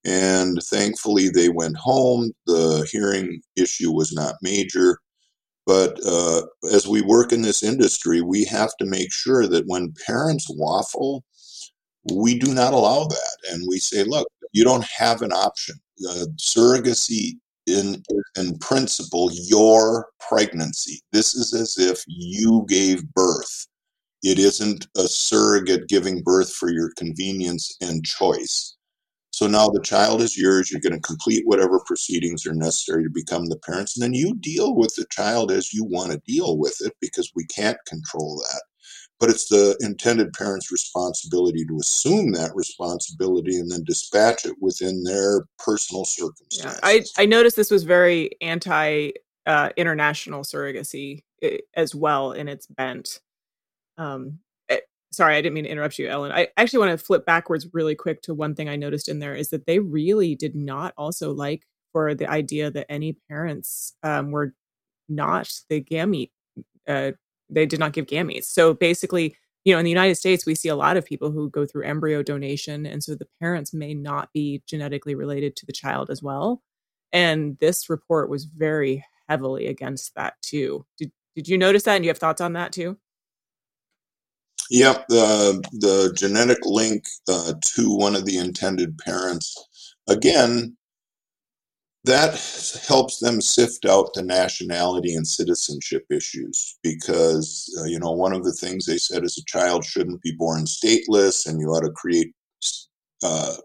And 0.06 0.62
thankfully, 0.64 1.30
they 1.30 1.50
went 1.50 1.76
home. 1.78 2.32
The 2.46 2.88
hearing 2.92 3.42
issue 3.56 3.92
was 3.92 4.14
not 4.14 4.36
major. 4.44 5.00
But 5.66 6.00
uh, 6.06 6.44
as 6.72 6.88
we 6.88 7.02
work 7.02 7.32
in 7.34 7.42
this 7.42 7.64
industry, 7.64 8.22
we 8.22 8.46
have 8.46 8.72
to 8.80 8.86
make 8.86 9.12
sure 9.12 9.48
that 9.48 9.66
when 9.66 9.94
parents 10.06 10.48
waffle, 10.50 11.24
we 12.12 12.38
do 12.38 12.54
not 12.54 12.74
allow 12.74 13.06
that. 13.06 13.38
And 13.52 13.66
we 13.68 13.80
say, 13.80 14.04
look, 14.04 14.28
you 14.54 14.64
don't 14.64 14.86
have 14.86 15.22
an 15.22 15.32
option. 15.32 15.76
Uh, 16.10 16.26
surrogacy 16.38 17.38
in 17.66 18.02
in 18.38 18.58
principle 18.60 19.30
your 19.34 20.08
pregnancy. 20.28 21.02
This 21.12 21.36
is 21.36 21.54
as 21.54 21.78
if 21.78 22.04
you 22.08 22.66
gave 22.70 23.08
birth. 23.14 23.68
It 24.24 24.40
isn't 24.40 24.88
a 24.96 25.08
surrogate 25.08 25.88
giving 25.88 26.22
birth 26.22 26.54
for 26.54 26.72
your 26.72 26.92
convenience 26.98 27.76
and 27.82 28.06
choice. 28.06 28.76
So 29.32 29.46
now 29.46 29.70
the 29.70 29.82
child 29.82 30.22
is 30.22 30.38
yours. 30.38 30.72
You're 30.72 30.82
going 30.82 31.00
to 31.00 31.08
complete 31.08 31.46
whatever 31.46 31.80
proceedings 31.86 32.48
are 32.48 32.56
necessary 32.56 33.04
to 33.04 33.10
become 33.10 33.46
the 33.46 33.60
parents, 33.60 33.96
and 33.96 34.04
then 34.04 34.14
you 34.14 34.36
deal 34.36 34.76
with 34.76 34.96
the 34.96 35.06
child 35.12 35.52
as 35.52 35.74
you 35.74 35.84
want 35.84 36.12
to 36.12 36.22
deal 36.26 36.58
with 36.58 36.78
it 36.82 36.94
because 37.02 37.32
we 37.36 37.46
can't 37.46 37.78
control 37.86 38.38
that. 38.38 38.64
But 39.20 39.30
it's 39.30 39.48
the 39.48 39.76
intended 39.80 40.32
parent's 40.34 40.72
responsibility 40.72 41.66
to 41.66 41.78
assume 41.78 42.32
that 42.34 42.56
responsibility 42.56 43.58
and 43.58 43.72
then 43.72 43.84
dispatch 43.84 44.46
it 44.46 44.56
within 44.62 45.04
their 45.04 45.46
personal 45.58 46.02
Yeah. 46.02 46.26
circumstances. 46.28 47.14
I, 47.18 47.24
I 47.24 47.26
noticed 47.26 47.56
this 47.56 47.72
was 47.72 47.84
very 47.84 48.32
anti 48.42 49.12
uh, 49.48 49.70
international 49.78 50.44
surrogacy 50.44 51.24
as 51.76 51.96
well 51.96 52.34
in 52.34 52.48
its 52.48 52.68
bent. 52.68 53.20
Um, 53.98 54.40
eh, 54.70 54.80
sorry, 55.12 55.36
I 55.36 55.42
didn't 55.42 55.54
mean 55.54 55.64
to 55.64 55.70
interrupt 55.70 55.98
you, 55.98 56.08
Ellen. 56.08 56.32
I 56.32 56.50
actually 56.58 56.80
want 56.80 57.00
to 57.00 57.04
flip 57.04 57.26
backwards 57.26 57.68
really 57.74 57.96
quick 57.96 58.22
to 58.24 58.34
one 58.34 58.56
thing 58.56 58.70
I 58.70 58.76
noticed 58.76 59.10
in 59.10 59.20
there 59.20 59.36
is 59.36 59.50
that 59.50 59.66
they 59.66 59.80
really 59.80 60.36
did 60.36 60.56
not 60.56 60.94
also 60.98 61.32
like 61.32 61.66
for 61.92 62.14
the 62.14 62.30
idea 62.30 62.70
that 62.72 62.92
any 62.92 63.18
parents 63.30 63.96
um, 64.04 64.32
were 64.32 64.54
not 65.10 65.50
the 65.70 65.82
gamete. 65.82 66.32
Uh, 66.88 67.14
they 67.50 67.66
did 67.66 67.80
not 67.80 67.94
give 67.94 68.06
gametes. 68.06 68.46
So 68.46 68.74
basically, 68.74 69.36
you 69.66 69.74
know, 69.74 69.80
in 69.80 69.86
the 69.86 69.92
United 69.92 70.16
States, 70.16 70.46
we 70.46 70.56
see 70.56 70.70
a 70.70 70.76
lot 70.76 70.98
of 70.98 71.06
people 71.06 71.32
who 71.32 71.50
go 71.50 71.66
through 71.66 71.84
embryo 71.84 72.24
donation, 72.24 72.86
and 72.86 73.04
so 73.04 73.16
the 73.16 73.28
parents 73.40 73.74
may 73.74 73.94
not 73.94 74.32
be 74.34 74.64
genetically 74.68 75.16
related 75.16 75.56
to 75.58 75.66
the 75.66 75.74
child 75.74 76.10
as 76.10 76.24
well. 76.24 76.62
And 77.12 77.58
this 77.60 77.90
report 77.90 78.30
was 78.30 78.46
very 78.46 79.04
heavily 79.28 79.68
against 79.68 80.16
that 80.16 80.36
too. 80.42 80.86
Did 80.98 81.12
did 81.36 81.48
you 81.48 81.58
notice 81.58 81.84
that? 81.84 81.96
And 81.96 82.06
you 82.06 82.10
have 82.10 82.18
thoughts 82.18 82.42
on 82.42 82.54
that 82.54 82.72
too? 82.72 82.98
Yep, 84.70 85.06
the 85.10 85.64
the 85.74 86.14
genetic 86.16 86.58
link 86.64 87.04
uh, 87.30 87.54
to 87.62 87.96
one 87.96 88.16
of 88.16 88.26
the 88.26 88.38
intended 88.38 88.98
parents. 88.98 89.56
Again, 90.10 90.76
that 92.08 92.32
helps 92.88 93.20
them 93.20 93.42
sift 93.42 93.86
out 93.86 94.14
the 94.14 94.24
nationality 94.24 95.14
and 95.14 95.28
citizenship 95.28 96.06
issues 96.10 96.78
because 96.82 97.74
uh, 97.80 97.84
you 97.84 98.00
know 98.00 98.12
one 98.12 98.34
of 98.34 98.44
the 98.44 98.54
things 98.54 98.86
they 98.86 98.98
said 98.98 99.24
is 99.24 99.38
a 99.38 99.46
child 99.46 99.86
shouldn't 99.86 100.22
be 100.22 100.34
born 100.38 100.66
stateless, 100.66 101.48
and 101.48 101.60
you 101.60 101.68
ought 101.68 101.84
to 101.84 101.92
create 101.92 102.34
uh, 103.24 103.56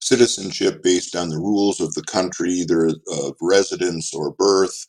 citizenship 0.00 0.82
based 0.82 1.16
on 1.16 1.28
the 1.28 1.36
rules 1.36 1.80
of 1.80 1.92
the 1.94 2.04
country, 2.04 2.50
either 2.50 2.86
of 2.86 3.34
residence 3.40 4.14
or 4.14 4.32
birth. 4.32 4.86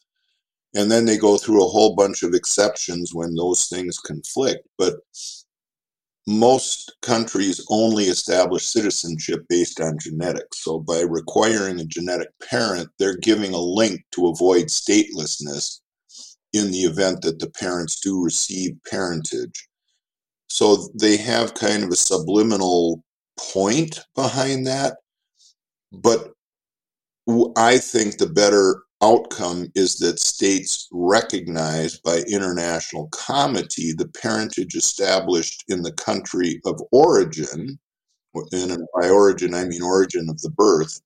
And 0.75 0.91
then 0.91 1.05
they 1.05 1.17
go 1.17 1.37
through 1.37 1.65
a 1.65 1.69
whole 1.69 1.95
bunch 1.95 2.21
of 2.21 2.33
exceptions 2.33 3.13
when 3.13 3.35
those 3.35 3.67
things 3.67 3.97
conflict. 3.97 4.67
But 4.77 4.95
most 6.29 6.93
countries 7.01 7.65
only 7.71 8.03
establish 8.03 8.67
citizenship 8.67 9.43
based 9.49 9.81
on 9.81 9.97
genetics. 9.97 10.63
So 10.63 10.77
by 10.79 11.01
requiring 11.01 11.79
a 11.79 11.85
genetic 11.85 12.29
parent, 12.47 12.87
they're 12.99 13.17
giving 13.17 13.55
a 13.55 13.59
link 13.59 14.05
to 14.11 14.27
avoid 14.27 14.65
statelessness 14.67 15.79
in 16.53 16.69
the 16.71 16.81
event 16.81 17.23
that 17.23 17.39
the 17.39 17.49
parents 17.49 17.99
do 17.99 18.23
receive 18.23 18.77
parentage. 18.87 19.67
So 20.49 20.89
they 20.93 21.17
have 21.17 21.55
kind 21.55 21.83
of 21.83 21.89
a 21.89 21.95
subliminal 21.95 23.03
point 23.39 24.05
behind 24.13 24.67
that. 24.67 24.97
But 25.91 26.31
I 27.57 27.79
think 27.79 28.17
the 28.17 28.27
better 28.27 28.83
outcome 29.01 29.67
is 29.75 29.97
that 29.97 30.19
states 30.19 30.87
recognize 30.91 31.97
by 31.97 32.23
international 32.27 33.07
comity 33.07 33.93
the 33.93 34.07
parentage 34.21 34.75
established 34.75 35.63
in 35.69 35.81
the 35.81 35.93
country 35.93 36.59
of 36.65 36.81
origin, 36.91 37.79
and 38.51 38.87
by 38.99 39.09
origin 39.09 39.53
I 39.53 39.65
mean 39.65 39.81
origin 39.81 40.29
of 40.29 40.39
the 40.41 40.51
birth. 40.51 41.01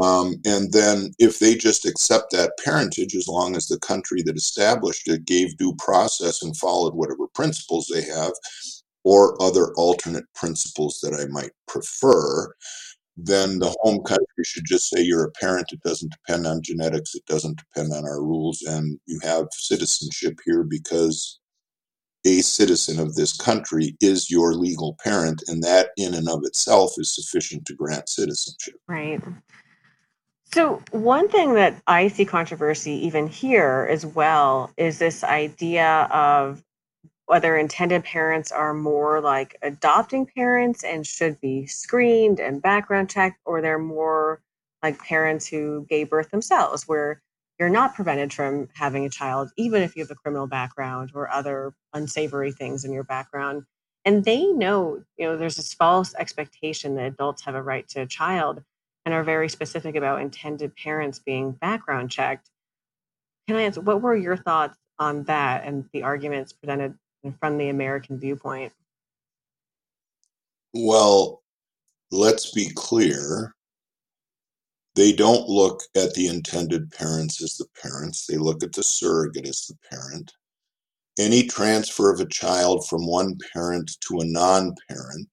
Um, 0.00 0.36
and 0.44 0.72
then 0.72 1.12
if 1.18 1.38
they 1.38 1.54
just 1.54 1.84
accept 1.84 2.30
that 2.32 2.52
parentage, 2.64 3.14
as 3.14 3.28
long 3.28 3.56
as 3.56 3.66
the 3.66 3.78
country 3.80 4.22
that 4.22 4.36
established 4.36 5.08
it 5.08 5.24
gave 5.24 5.56
due 5.56 5.74
process 5.78 6.42
and 6.42 6.56
followed 6.56 6.94
whatever 6.94 7.26
principles 7.34 7.90
they 7.92 8.02
have, 8.02 8.32
or 9.04 9.40
other 9.42 9.72
alternate 9.74 10.24
principles 10.34 11.00
that 11.02 11.14
I 11.14 11.26
might 11.32 11.52
prefer, 11.66 12.52
then 13.20 13.58
the 13.58 13.74
home 13.80 14.00
country 14.04 14.44
should 14.44 14.64
just 14.64 14.88
say 14.88 15.02
you're 15.02 15.24
a 15.24 15.30
parent. 15.32 15.72
It 15.72 15.82
doesn't 15.82 16.12
depend 16.12 16.46
on 16.46 16.62
genetics. 16.62 17.16
It 17.16 17.26
doesn't 17.26 17.58
depend 17.58 17.92
on 17.92 18.04
our 18.04 18.22
rules. 18.22 18.62
And 18.62 18.98
you 19.06 19.18
have 19.24 19.48
citizenship 19.50 20.38
here 20.44 20.62
because 20.62 21.40
a 22.24 22.40
citizen 22.42 23.00
of 23.00 23.16
this 23.16 23.36
country 23.36 23.96
is 24.00 24.30
your 24.30 24.54
legal 24.54 24.96
parent. 25.02 25.42
And 25.48 25.64
that 25.64 25.90
in 25.96 26.14
and 26.14 26.28
of 26.28 26.44
itself 26.44 26.92
is 26.96 27.12
sufficient 27.12 27.66
to 27.66 27.74
grant 27.74 28.08
citizenship. 28.08 28.76
Right. 28.86 29.20
So, 30.54 30.80
one 30.92 31.28
thing 31.28 31.54
that 31.54 31.82
I 31.86 32.08
see 32.08 32.24
controversy 32.24 32.92
even 33.06 33.26
here 33.26 33.86
as 33.90 34.06
well 34.06 34.70
is 34.78 34.98
this 34.98 35.22
idea 35.22 36.08
of 36.10 36.62
whether 37.28 37.58
intended 37.58 38.02
parents 38.04 38.50
are 38.50 38.72
more 38.72 39.20
like 39.20 39.54
adopting 39.60 40.24
parents 40.24 40.82
and 40.82 41.06
should 41.06 41.38
be 41.42 41.66
screened 41.66 42.40
and 42.40 42.62
background 42.62 43.10
checked, 43.10 43.38
or 43.44 43.60
they're 43.60 43.78
more 43.78 44.40
like 44.82 44.98
parents 44.98 45.46
who 45.46 45.84
gave 45.90 46.08
birth 46.08 46.30
themselves, 46.30 46.88
where 46.88 47.20
you're 47.58 47.68
not 47.68 47.94
prevented 47.94 48.32
from 48.32 48.66
having 48.72 49.04
a 49.04 49.10
child, 49.10 49.50
even 49.58 49.82
if 49.82 49.94
you 49.94 50.02
have 50.02 50.10
a 50.10 50.14
criminal 50.14 50.46
background 50.46 51.12
or 51.14 51.30
other 51.30 51.74
unsavory 51.92 52.50
things 52.50 52.86
in 52.86 52.92
your 52.92 53.04
background. 53.04 53.64
And 54.06 54.24
they 54.24 54.46
know, 54.46 55.02
you 55.18 55.26
know, 55.26 55.36
there's 55.36 55.56
this 55.56 55.74
false 55.74 56.14
expectation 56.14 56.94
that 56.94 57.08
adults 57.08 57.42
have 57.44 57.54
a 57.54 57.62
right 57.62 57.86
to 57.88 58.00
a 58.00 58.06
child 58.06 58.62
and 59.04 59.12
are 59.12 59.22
very 59.22 59.50
specific 59.50 59.96
about 59.96 60.22
intended 60.22 60.74
parents 60.76 61.18
being 61.18 61.52
background 61.52 62.10
checked. 62.10 62.48
Can 63.46 63.56
I 63.56 63.62
answer 63.62 63.82
what 63.82 64.00
were 64.00 64.16
your 64.16 64.38
thoughts 64.38 64.78
on 64.98 65.24
that 65.24 65.64
and 65.66 65.84
the 65.92 66.04
arguments 66.04 66.54
presented 66.54 66.94
from 67.40 67.58
the 67.58 67.68
American 67.68 68.18
viewpoint? 68.18 68.72
Well, 70.74 71.42
let's 72.10 72.52
be 72.52 72.70
clear. 72.74 73.54
They 74.94 75.12
don't 75.12 75.48
look 75.48 75.82
at 75.96 76.14
the 76.14 76.26
intended 76.26 76.90
parents 76.90 77.42
as 77.42 77.56
the 77.56 77.66
parents, 77.80 78.26
they 78.26 78.36
look 78.36 78.62
at 78.62 78.72
the 78.72 78.82
surrogate 78.82 79.46
as 79.46 79.66
the 79.66 79.76
parent. 79.88 80.32
Any 81.18 81.44
transfer 81.44 82.12
of 82.12 82.20
a 82.20 82.28
child 82.28 82.86
from 82.86 83.06
one 83.06 83.36
parent 83.52 83.90
to 84.08 84.20
a 84.20 84.24
non 84.24 84.74
parent 84.88 85.28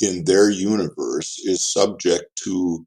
in 0.00 0.24
their 0.24 0.50
universe 0.50 1.38
is 1.44 1.60
subject 1.60 2.24
to 2.44 2.86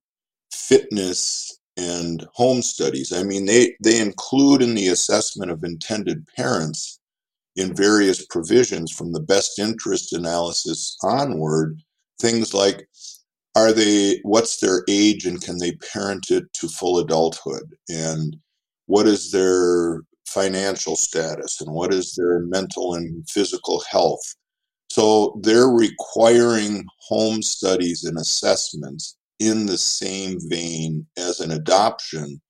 fitness 0.52 1.60
and 1.78 2.26
home 2.34 2.62
studies. 2.62 3.12
I 3.12 3.24
mean, 3.24 3.46
they, 3.46 3.76
they 3.84 4.00
include 4.00 4.62
in 4.62 4.76
the 4.76 4.88
assessment 4.88 5.52
of 5.52 5.64
intended 5.64 6.26
parents 6.36 7.00
in 7.56 7.76
various 7.76 8.26
provisions 8.26 8.92
from 8.92 9.14
the 9.14 9.20
best 9.20 9.60
interest 9.60 10.14
analysis 10.14 10.98
onward 11.04 11.80
things 12.20 12.54
like 12.54 12.88
are 13.56 13.72
they 13.72 14.20
what's 14.24 14.60
their 14.60 14.84
age 14.90 15.26
and 15.26 15.42
can 15.42 15.58
they 15.60 15.74
parent 15.74 16.32
it 16.32 16.52
to 16.54 16.68
full 16.68 17.00
adulthood? 17.00 17.76
And 17.90 18.36
what 18.88 19.08
is 19.08 19.32
their 19.32 20.02
financial 20.28 20.96
status? 20.96 21.62
And 21.62 21.72
what 21.72 21.94
is 21.94 22.16
their 22.16 22.40
mental 22.40 22.96
and 22.96 23.30
physical 23.30 23.84
health? 23.90 24.24
So 24.90 25.40
they're 25.44 25.70
requiring 25.70 26.86
home 27.08 27.42
studies 27.42 28.04
and 28.04 28.18
assessments 28.18 29.18
in 29.40 29.66
the 29.66 29.78
same 29.78 30.38
vein 30.50 31.06
as 31.18 31.40
an 31.40 31.52
adoption 31.52 32.42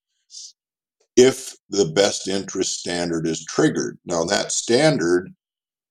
if 1.16 1.56
the 1.70 1.86
best 1.86 2.28
interest 2.28 2.80
standard 2.80 3.28
is 3.28 3.46
triggered. 3.46 3.98
Now, 4.06 4.24
that 4.26 4.52
standard 4.52 5.34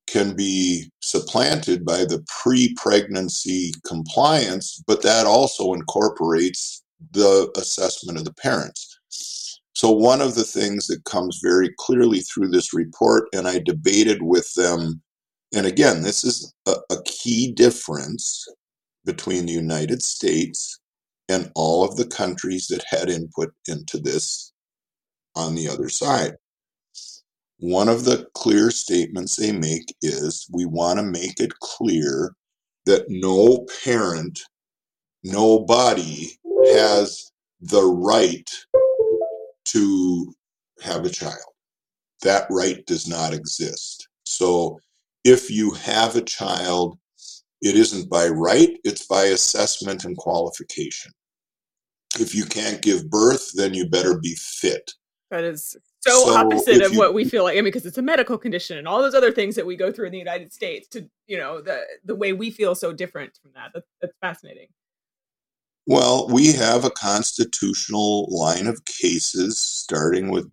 can 0.07 0.35
be 0.35 0.91
supplanted 1.01 1.85
by 1.85 1.99
the 2.05 2.25
pre 2.43 2.75
pregnancy 2.75 3.73
compliance, 3.87 4.83
but 4.87 5.03
that 5.03 5.27
also 5.27 5.73
incorporates 5.73 6.83
the 7.13 7.51
assessment 7.57 8.19
of 8.19 8.25
the 8.25 8.35
parents. 8.35 8.99
So, 9.75 9.91
one 9.91 10.21
of 10.21 10.35
the 10.35 10.45
things 10.45 10.87
that 10.89 11.05
comes 11.05 11.41
very 11.43 11.71
clearly 11.79 12.21
through 12.21 12.49
this 12.49 12.75
report, 12.75 13.29
and 13.33 13.49
I 13.49 13.59
debated 13.59 14.23
with 14.23 14.53
them, 14.55 15.03
and 15.55 15.67
again, 15.67 16.03
this 16.03 16.25
is 16.25 16.53
a, 16.67 16.75
a 16.91 17.03
key 17.05 17.53
difference 17.53 18.47
between 19.05 19.47
the 19.47 19.53
United 19.53 20.03
States 20.03 20.79
and 21.29 21.51
all 21.55 21.85
of 21.85 21.97
the 21.97 22.07
countries 22.07 22.67
that 22.69 22.85
had 22.89 23.09
input 23.09 23.53
into 23.67 23.99
this 23.99 24.52
on 25.35 25.55
the 25.55 25.69
other 25.69 25.89
side. 25.89 26.33
One 27.59 27.89
of 27.89 28.05
the 28.05 28.27
clear 28.35 28.71
statements 28.71 29.37
they 29.37 29.53
make 29.53 29.95
is 30.03 30.47
we 30.51 30.65
want 30.65 30.99
to 30.99 31.05
make 31.05 31.39
it 31.39 31.53
clear 31.61 32.35
that 32.87 33.05
no 33.09 33.67
parent, 33.85 34.41
nobody 35.23 36.31
has 36.75 37.31
the 37.61 37.85
right 37.85 38.51
to 39.67 40.35
have 40.83 41.05
a 41.05 41.11
child. 41.11 41.39
That 42.23 42.47
right 42.51 42.85
does 42.87 43.07
not 43.07 43.33
exist. 43.33 44.09
So 44.25 44.81
if 45.25 45.51
you 45.51 45.71
have 45.73 46.17
a 46.17 46.23
child, 46.23 46.99
it 47.61 47.77
isn't 47.77 48.11
by 48.11 48.27
right, 48.27 48.77
it's 48.83 49.07
by 49.07 49.27
assessment 49.27 50.05
and 50.05 50.17
qualification. 50.17 51.13
If 52.19 52.35
you 52.35 52.45
can't 52.45 52.83
give 52.83 53.09
birth, 53.09 53.53
then 53.55 53.73
you 53.73 53.89
better 53.89 54.19
be 54.19 54.35
fit. 54.35 54.93
That 55.33 55.45
is 55.45 55.79
so, 56.01 56.27
so 56.27 56.37
opposite 56.37 56.83
of 56.83 56.93
you, 56.93 56.99
what 56.99 57.15
we 57.15 57.25
feel 57.25 57.45
like. 57.45 57.55
I 57.55 57.57
mean, 57.57 57.65
because 57.65 57.87
it's 57.87 57.97
a 57.97 58.03
medical 58.03 58.37
condition 58.37 58.77
and 58.77 58.87
all 58.87 59.01
those 59.01 59.15
other 59.15 59.33
things 59.33 59.55
that 59.55 59.65
we 59.65 59.77
go 59.77 59.91
through 59.91 60.05
in 60.05 60.13
the 60.13 60.19
United 60.19 60.53
States. 60.53 60.89
To 60.89 61.09
you 61.27 61.39
know, 61.39 61.63
the 61.63 61.85
the 62.05 62.15
way 62.15 62.35
we 62.35 62.51
feel 62.51 62.75
so 62.75 62.93
different 62.93 63.33
from 63.41 63.53
that. 63.55 63.73
that 63.73 63.85
that's 64.03 64.13
fascinating. 64.21 64.67
Well, 65.87 66.29
we 66.29 66.53
have 66.53 66.85
a 66.85 66.91
constitutional 66.91 68.29
line 68.29 68.67
of 68.67 68.85
cases, 68.85 69.59
starting 69.59 70.31
with 70.31 70.51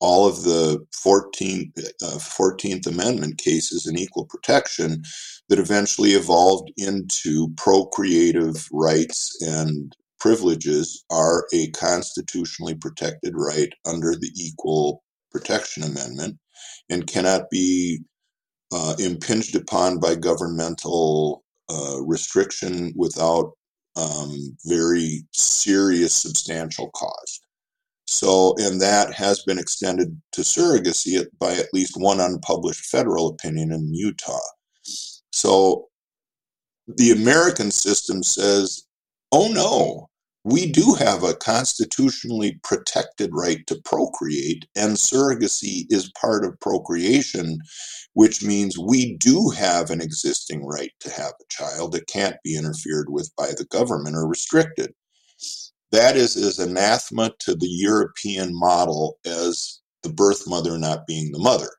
all 0.00 0.26
of 0.26 0.44
the 0.44 0.84
14th, 1.04 1.78
uh, 2.02 2.18
14th 2.18 2.86
Amendment 2.86 3.36
cases 3.36 3.86
in 3.86 3.98
equal 3.98 4.24
protection 4.24 5.02
that 5.50 5.58
eventually 5.58 6.12
evolved 6.12 6.72
into 6.78 7.52
procreative 7.56 8.66
rights 8.72 9.40
and 9.42 9.94
privileges 10.24 11.04
are 11.10 11.44
a 11.52 11.68
constitutionally 11.72 12.74
protected 12.74 13.34
right 13.36 13.68
under 13.86 14.16
the 14.16 14.30
Equal 14.34 15.02
Protection 15.30 15.82
Amendment 15.82 16.38
and 16.88 17.06
cannot 17.06 17.50
be 17.50 18.00
uh, 18.72 18.94
impinged 18.98 19.54
upon 19.54 20.00
by 20.00 20.14
governmental 20.14 21.44
uh, 21.70 22.00
restriction 22.00 22.94
without 22.96 23.52
um, 23.96 24.56
very 24.64 25.26
serious 25.32 26.14
substantial 26.14 26.90
cause. 26.92 27.40
So, 28.06 28.54
and 28.56 28.80
that 28.80 29.12
has 29.12 29.42
been 29.42 29.58
extended 29.58 30.18
to 30.32 30.40
surrogacy 30.40 31.22
by 31.38 31.52
at 31.52 31.74
least 31.74 31.98
one 31.98 32.20
unpublished 32.20 32.86
federal 32.86 33.28
opinion 33.28 33.72
in 33.72 33.92
Utah. 33.92 34.38
So, 35.34 35.88
the 36.86 37.10
American 37.10 37.70
system 37.70 38.22
says, 38.22 38.84
oh 39.32 39.48
no, 39.48 40.08
we 40.44 40.70
do 40.70 40.94
have 40.94 41.22
a 41.22 41.34
constitutionally 41.34 42.60
protected 42.62 43.30
right 43.32 43.66
to 43.66 43.80
procreate, 43.82 44.66
and 44.76 44.96
surrogacy 44.96 45.86
is 45.88 46.12
part 46.20 46.44
of 46.44 46.60
procreation, 46.60 47.58
which 48.12 48.42
means 48.42 48.78
we 48.78 49.16
do 49.16 49.48
have 49.48 49.90
an 49.90 50.02
existing 50.02 50.66
right 50.66 50.92
to 51.00 51.10
have 51.10 51.32
a 51.40 51.48
child 51.48 51.92
that 51.92 52.08
can't 52.08 52.36
be 52.44 52.56
interfered 52.56 53.08
with 53.08 53.34
by 53.36 53.48
the 53.56 53.66
government 53.70 54.16
or 54.16 54.28
restricted. 54.28 54.92
That 55.92 56.14
is 56.14 56.36
as 56.36 56.58
anathema 56.58 57.32
to 57.40 57.54
the 57.54 57.68
European 57.68 58.50
model 58.52 59.18
as 59.24 59.80
the 60.02 60.12
birth 60.12 60.46
mother 60.46 60.76
not 60.76 61.06
being 61.06 61.32
the 61.32 61.38
mother. 61.38 61.70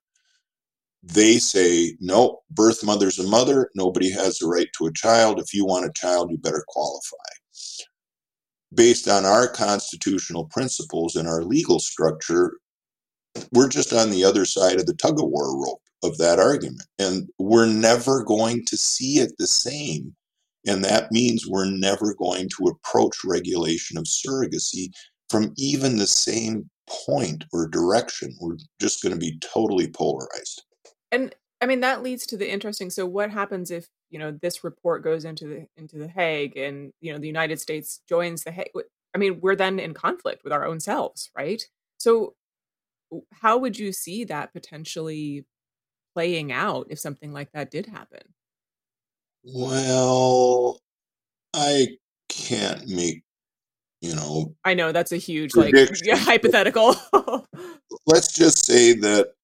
They 1.04 1.38
say, 1.38 1.96
no, 2.00 2.40
birth 2.50 2.84
mother's 2.84 3.20
a 3.20 3.28
mother. 3.28 3.70
Nobody 3.76 4.10
has 4.10 4.40
the 4.40 4.48
right 4.48 4.70
to 4.80 4.88
a 4.88 4.94
child. 4.94 5.40
If 5.40 5.54
you 5.54 5.64
want 5.64 5.86
a 5.86 5.94
child, 5.94 6.32
you 6.32 6.40
better 6.40 6.64
qualify 6.68 7.16
based 8.76 9.08
on 9.08 9.26
our 9.26 9.48
constitutional 9.48 10.46
principles 10.46 11.16
and 11.16 11.28
our 11.28 11.44
legal 11.44 11.80
structure, 11.80 12.54
we're 13.52 13.70
just 13.70 13.94
on 13.94 14.12
the 14.12 14.24
other 14.24 14.46
side 14.46 14.80
of 14.80 14.86
the 14.86 14.94
tug 14.94 15.20
of 15.20 15.28
war 15.28 15.60
rope 15.62 15.82
of 16.04 16.18
that 16.18 16.40
argument. 16.40 16.84
And 17.00 17.30
we're 17.40 17.66
never 17.66 18.24
going 18.24 18.66
to 18.68 18.78
see 18.78 19.20
it 19.20 19.34
the 19.38 19.48
same. 19.48 20.16
And 20.68 20.84
that 20.84 21.12
means 21.12 21.48
we're 21.48 21.70
never 21.70 22.14
going 22.16 22.50
to 22.58 22.68
approach 22.68 23.18
regulation 23.24 23.98
of 23.98 24.06
surrogacy 24.06 24.90
from 25.30 25.54
even 25.58 25.98
the 25.98 26.08
same 26.08 26.70
point 27.08 27.46
or 27.54 27.68
direction. 27.68 28.36
We're 28.40 28.58
just 28.80 29.02
going 29.02 29.14
to 29.14 29.20
be 29.20 29.40
totally 29.40 29.88
polarized. 29.88 30.64
And 31.12 31.34
I 31.62 31.66
mean 31.66 31.80
that 31.82 32.04
leads 32.04 32.26
to 32.28 32.38
the 32.38 32.52
interesting 32.52 32.90
so 32.90 33.06
what 33.06 33.32
happens 33.32 33.72
if 33.72 33.88
you 34.10 34.20
know 34.20 34.32
this 34.32 34.64
report 34.64 35.04
goes 35.04 35.26
into 35.26 35.48
the 35.48 35.68
into 35.78 35.98
the 35.98 36.08
Hague 36.08 36.58
and 36.58 36.92
you 37.02 37.14
know 37.14 37.20
the 37.20 37.28
United 37.28 37.60
States 37.60 38.02
joins 38.08 38.44
the 38.44 38.52
Hague 38.52 38.72
I 39.14 39.18
mean 39.18 39.40
we're 39.42 39.56
then 39.56 39.80
in 39.80 39.94
conflict 39.94 40.44
with 40.44 40.54
our 40.54 40.66
own 40.66 40.80
selves 40.80 41.32
right? 41.36 41.64
So 41.98 42.36
how 43.32 43.58
would 43.58 43.80
you 43.80 43.94
see 43.94 44.26
that 44.26 44.52
potentially 44.52 45.46
playing 46.14 46.52
out 46.52 46.88
if 46.90 47.00
something 47.00 47.32
like 47.32 47.52
that 47.54 47.72
did 47.72 47.86
happen? 47.86 48.34
Well 49.44 50.82
I 51.56 51.98
can't 52.28 52.88
make 52.88 53.24
you 54.02 54.14
know 54.14 54.56
I 54.66 54.74
know 54.74 54.92
that's 54.92 55.14
a 55.14 55.18
huge 55.18 55.56
like 55.56 55.74
yeah, 56.04 56.18
hypothetical. 56.18 56.96
let's 58.08 58.34
just 58.34 58.66
say 58.66 58.94
that 58.94 59.35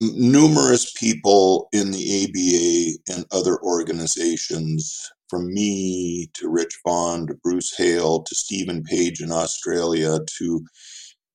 numerous 0.00 0.92
people 0.92 1.68
in 1.72 1.90
the 1.90 2.24
ABA 2.24 3.14
and 3.14 3.26
other 3.32 3.58
organizations, 3.62 5.10
from 5.28 5.52
me 5.52 6.30
to 6.34 6.48
Rich 6.48 6.78
Vaughn 6.86 7.26
to 7.26 7.34
Bruce 7.34 7.76
Hale 7.76 8.22
to 8.22 8.34
Stephen 8.34 8.82
Page 8.82 9.20
in 9.20 9.30
Australia 9.30 10.18
to 10.38 10.64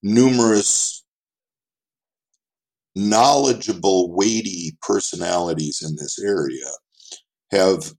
numerous 0.02 1.04
knowledgeable, 2.96 4.12
weighty 4.12 4.78
personalities 4.82 5.82
in 5.82 5.96
this 5.96 6.20
area, 6.20 6.66
have 7.52 7.94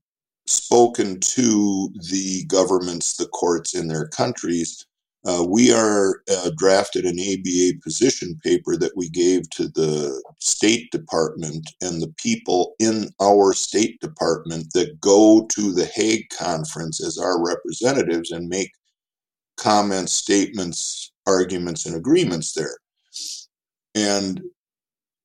spoken 0.47 1.19
to 1.19 1.89
the 2.11 2.45
governments, 2.47 3.17
the 3.17 3.27
courts 3.27 3.73
in 3.73 3.87
their 3.87 4.07
countries 4.07 4.85
uh, 5.25 5.43
we 5.47 5.73
are 5.73 6.21
uh, 6.31 6.51
drafted 6.55 7.03
an 7.05 7.19
ABA 7.19 7.79
position 7.83 8.39
paper 8.43 8.77
that 8.77 8.95
we 8.95 9.09
gave 9.09 9.49
to 9.49 9.67
the 9.69 10.21
State 10.39 10.91
Department 10.91 11.71
and 11.81 12.01
the 12.01 12.13
people 12.17 12.75
in 12.79 13.09
our 13.19 13.53
State 13.53 13.99
Department 14.01 14.71
that 14.73 15.01
go 15.01 15.47
to 15.47 15.73
the 15.73 15.85
Hague 15.95 16.29
Conference 16.29 17.03
as 17.03 17.17
our 17.17 17.43
representatives 17.43 18.31
and 18.31 18.47
make 18.47 18.71
comments, 19.57 20.13
statements, 20.13 21.11
arguments, 21.25 21.87
and 21.87 21.95
agreements 21.95 22.53
there. 22.53 22.77
And 23.95 24.41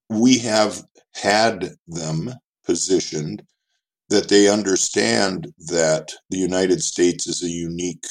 we 0.08 0.38
have 0.38 0.82
had 1.14 1.74
them 1.86 2.32
positioned 2.64 3.42
that 4.08 4.28
they 4.28 4.48
understand 4.48 5.52
that 5.68 6.12
the 6.30 6.38
United 6.38 6.82
States 6.82 7.26
is 7.26 7.42
a 7.42 7.48
unique 7.48 8.06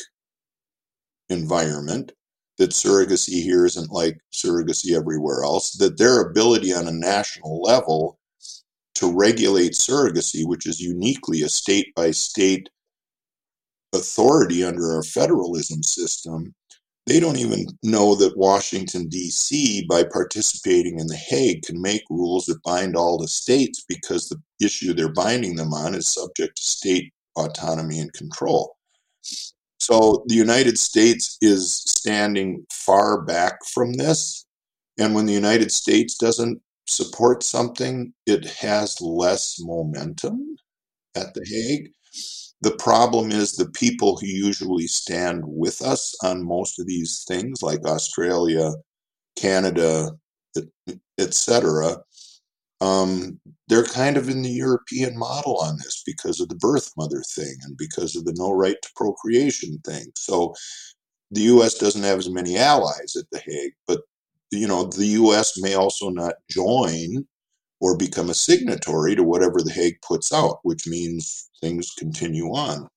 environment, 1.29 2.11
that 2.57 2.71
surrogacy 2.71 3.41
here 3.41 3.65
isn't 3.65 3.91
like 3.91 4.19
surrogacy 4.33 4.95
everywhere 4.95 5.43
else, 5.43 5.71
that 5.73 5.97
their 5.97 6.21
ability 6.21 6.73
on 6.73 6.87
a 6.87 6.91
national 6.91 7.61
level 7.61 8.19
to 8.95 9.11
regulate 9.17 9.71
surrogacy, 9.71 10.45
which 10.45 10.65
is 10.65 10.79
uniquely 10.79 11.41
a 11.41 11.49
state 11.49 11.93
by 11.95 12.11
state 12.11 12.69
authority 13.93 14.63
under 14.63 14.93
our 14.93 15.03
federalism 15.03 15.81
system, 15.83 16.53
they 17.05 17.19
don't 17.19 17.39
even 17.39 17.65
know 17.81 18.13
that 18.15 18.37
Washington, 18.37 19.07
D.C., 19.07 19.85
by 19.89 20.03
participating 20.03 20.99
in 20.99 21.07
The 21.07 21.15
Hague, 21.15 21.63
can 21.63 21.81
make 21.81 22.03
rules 22.09 22.45
that 22.45 22.61
bind 22.63 22.95
all 22.95 23.17
the 23.17 23.27
states 23.27 23.83
because 23.87 24.29
the 24.29 24.39
issue 24.63 24.93
they're 24.93 25.11
binding 25.13 25.55
them 25.55 25.73
on 25.73 25.95
is 25.95 26.13
subject 26.13 26.57
to 26.57 26.63
state 26.63 27.11
autonomy 27.35 27.99
and 27.99 28.13
control. 28.13 28.75
So 29.79 30.23
the 30.27 30.35
United 30.35 30.77
States 30.77 31.37
is 31.41 31.73
standing 31.73 32.65
far 32.71 33.21
back 33.21 33.65
from 33.73 33.93
this. 33.93 34.45
And 34.97 35.15
when 35.15 35.25
the 35.25 35.33
United 35.33 35.71
States 35.71 36.17
doesn't 36.17 36.61
support 36.85 37.43
something, 37.43 38.13
it 38.25 38.45
has 38.45 38.99
less 38.99 39.57
momentum 39.59 40.55
at 41.15 41.33
The 41.33 41.45
Hague. 41.45 41.91
The 42.61 42.75
problem 42.75 43.31
is 43.31 43.53
the 43.53 43.69
people 43.69 44.17
who 44.17 44.27
usually 44.27 44.87
stand 44.87 45.43
with 45.45 45.81
us 45.81 46.13
on 46.23 46.45
most 46.45 46.77
of 46.77 46.85
these 46.85 47.23
things, 47.25 47.63
like 47.63 47.85
Australia, 47.85 48.71
Canada, 49.37 50.11
etc., 51.17 51.97
um, 52.81 53.39
they're 53.67 53.83
kind 53.83 54.17
of 54.17 54.29
in 54.29 54.41
the 54.41 54.49
European 54.49 55.17
model 55.17 55.57
on 55.57 55.77
this 55.77 56.01
because 56.05 56.39
of 56.39 56.49
the 56.49 56.55
birth 56.55 56.91
mother 56.97 57.21
thing 57.35 57.55
and 57.63 57.77
because 57.77 58.15
of 58.15 58.25
the 58.25 58.33
no 58.37 58.51
right 58.51 58.77
to 58.81 58.89
procreation 58.95 59.79
thing. 59.85 60.11
So 60.15 60.55
the 61.31 61.41
U.S. 61.41 61.75
doesn't 61.75 62.03
have 62.03 62.19
as 62.19 62.29
many 62.29 62.57
allies 62.57 63.15
at 63.17 63.25
The 63.31 63.39
Hague, 63.39 63.73
but 63.87 64.01
you 64.51 64.67
know 64.67 64.85
the 64.85 65.05
U.S. 65.05 65.59
may 65.61 65.75
also 65.75 66.09
not 66.09 66.35
join 66.49 67.27
or 67.81 67.95
become 67.95 68.29
a 68.29 68.33
signatory 68.33 69.15
to 69.15 69.23
whatever 69.23 69.61
The 69.61 69.71
Hague 69.71 70.01
puts 70.01 70.33
out, 70.33 70.59
which 70.63 70.87
means 70.87 71.49
things 71.61 71.93
continue 71.97 72.47
on. 72.47 72.87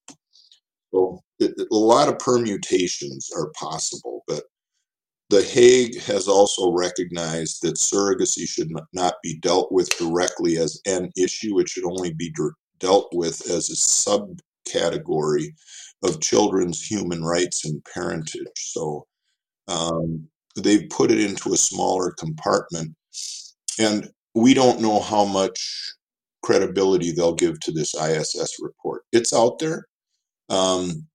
So 0.92 1.22
it, 1.38 1.54
a 1.70 1.74
lot 1.74 2.08
of 2.08 2.18
permutations 2.18 3.30
are 3.36 3.50
possible, 3.54 4.21
the 5.32 5.42
Hague 5.42 5.98
has 6.02 6.28
also 6.28 6.72
recognized 6.72 7.62
that 7.62 7.76
surrogacy 7.76 8.46
should 8.46 8.70
not 8.92 9.14
be 9.22 9.38
dealt 9.38 9.72
with 9.72 9.88
directly 9.96 10.58
as 10.58 10.78
an 10.84 11.10
issue. 11.16 11.58
It 11.58 11.70
should 11.70 11.86
only 11.86 12.12
be 12.12 12.30
dealt 12.78 13.08
with 13.14 13.40
as 13.48 13.70
a 13.70 14.70
subcategory 14.70 15.46
of 16.04 16.20
children's 16.20 16.84
human 16.84 17.24
rights 17.24 17.64
and 17.64 17.82
parentage. 17.94 18.44
So 18.56 19.06
um, 19.68 20.28
they've 20.54 20.86
put 20.90 21.10
it 21.10 21.18
into 21.18 21.54
a 21.54 21.56
smaller 21.56 22.10
compartment. 22.18 22.94
And 23.78 24.10
we 24.34 24.52
don't 24.52 24.82
know 24.82 25.00
how 25.00 25.24
much 25.24 25.94
credibility 26.42 27.10
they'll 27.10 27.32
give 27.32 27.58
to 27.60 27.72
this 27.72 27.94
ISS 27.94 28.56
report. 28.60 29.04
It's 29.12 29.32
out 29.32 29.60
there. 29.60 29.86
Um, 30.50 31.06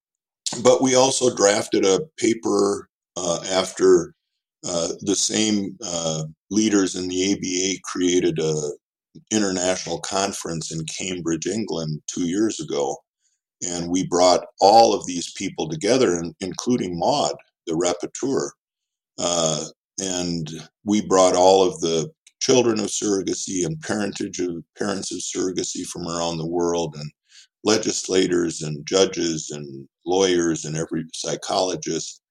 but 0.64 0.82
we 0.82 0.96
also 0.96 1.36
drafted 1.36 1.86
a 1.86 2.00
paper 2.18 2.87
after 3.50 4.14
uh, 4.68 4.90
the 5.02 5.16
same 5.16 5.78
uh, 5.86 6.24
leaders 6.50 6.96
in 6.96 7.08
the 7.08 7.34
ABA 7.34 7.80
created 7.84 8.40
a 8.40 8.72
international 9.32 10.00
conference 10.00 10.72
in 10.72 10.86
Cambridge, 10.86 11.48
England, 11.48 12.02
two 12.08 12.28
years 12.28 12.60
ago, 12.60 12.96
and 13.64 13.90
we 13.90 14.06
brought 14.08 14.46
all 14.62 14.94
of 14.94 15.06
these 15.06 15.32
people 15.34 15.68
together, 15.68 16.22
including 16.40 17.00
Maud, 17.00 17.34
the 17.66 17.74
rapporteur, 17.74 18.50
uh, 19.18 19.66
and 20.00 20.50
we 20.86 21.02
brought 21.02 21.36
all 21.36 21.68
of 21.68 21.80
the 21.80 22.12
children 22.40 22.80
of 22.80 22.88
surrogacy 22.88 23.66
and 23.66 23.82
parentage 23.82 24.40
of 24.40 24.64
parents 24.78 25.12
of 25.12 25.20
surrogacy 25.20 25.86
from 25.86 26.08
around 26.08 26.38
the 26.38 26.46
world, 26.46 26.96
and 26.96 27.12
legislators 27.64 28.62
and 28.62 28.86
judges 28.86 29.50
and 29.50 29.88
lawyers 30.06 30.66
and 30.66 30.78
every 30.78 31.04
psychologist 31.14 32.22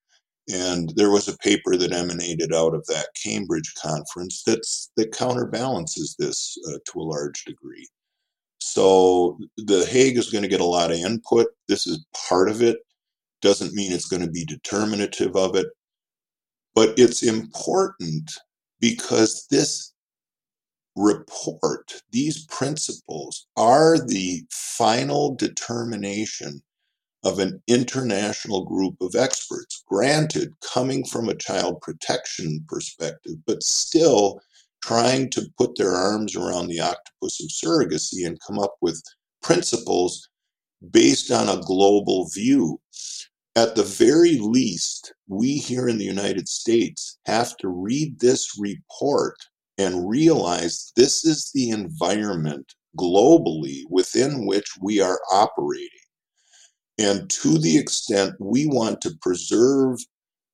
and 0.49 0.93
there 0.95 1.11
was 1.11 1.27
a 1.27 1.37
paper 1.37 1.75
that 1.75 1.91
emanated 1.91 2.53
out 2.53 2.73
of 2.73 2.85
that 2.87 3.07
Cambridge 3.21 3.73
conference 3.81 4.43
that's 4.45 4.91
that 4.95 5.11
counterbalances 5.11 6.15
this 6.17 6.57
uh, 6.69 6.77
to 6.85 6.99
a 6.99 7.03
large 7.03 7.43
degree. 7.45 7.87
So 8.59 9.37
the 9.57 9.85
Hague 9.85 10.17
is 10.17 10.29
going 10.29 10.43
to 10.43 10.49
get 10.49 10.61
a 10.61 10.65
lot 10.65 10.91
of 10.91 10.97
input. 10.97 11.47
This 11.67 11.85
is 11.87 12.05
part 12.29 12.49
of 12.49 12.61
it. 12.61 12.79
Doesn't 13.41 13.73
mean 13.73 13.91
it's 13.91 14.07
going 14.07 14.23
to 14.23 14.31
be 14.31 14.45
determinative 14.45 15.35
of 15.35 15.55
it, 15.55 15.67
but 16.73 16.97
it's 16.97 17.23
important 17.23 18.31
because 18.79 19.47
this 19.51 19.93
report, 20.95 22.01
these 22.11 22.45
principles, 22.45 23.47
are 23.55 23.97
the 23.99 24.43
final 24.51 25.35
determination 25.35 26.61
of 27.27 27.39
an 27.39 27.61
international 27.67 28.63
group 28.63 28.95
of 29.01 29.13
experts, 29.13 29.83
granted, 29.85 30.53
coming 30.61 31.03
from 31.03 31.27
a 31.27 31.35
child 31.35 31.81
protection 31.81 32.63
perspective, 32.69 33.33
but 33.45 33.61
still 33.61 34.39
trying 34.81 35.29
to 35.29 35.45
put 35.57 35.77
their 35.77 35.91
arms 35.91 36.37
around 36.37 36.67
the 36.67 36.79
octopus 36.79 37.43
of 37.43 37.49
surrogacy 37.49 38.25
and 38.25 38.39
come 38.47 38.57
up 38.57 38.75
with 38.79 39.03
principles 39.41 40.29
based 40.91 41.29
on 41.29 41.49
a 41.49 41.61
global 41.63 42.29
view. 42.29 42.79
At 43.57 43.75
the 43.75 43.83
very 43.83 44.37
least, 44.37 45.13
we 45.27 45.57
here 45.57 45.89
in 45.89 45.97
the 45.97 46.05
United 46.05 46.47
States 46.47 47.17
have 47.25 47.57
to 47.57 47.67
read 47.67 48.19
this 48.19 48.57
report 48.57 49.35
and 49.77 50.09
realize 50.09 50.93
this 50.95 51.25
is 51.25 51.51
the 51.53 51.71
environment 51.71 52.73
globally 52.97 53.81
within 53.89 54.45
which 54.45 54.69
we 54.81 55.01
are 55.01 55.19
operating. 55.29 56.06
And 56.99 57.29
to 57.29 57.57
the 57.57 57.77
extent 57.77 58.35
we 58.39 58.65
want 58.65 59.01
to 59.01 59.15
preserve 59.21 59.99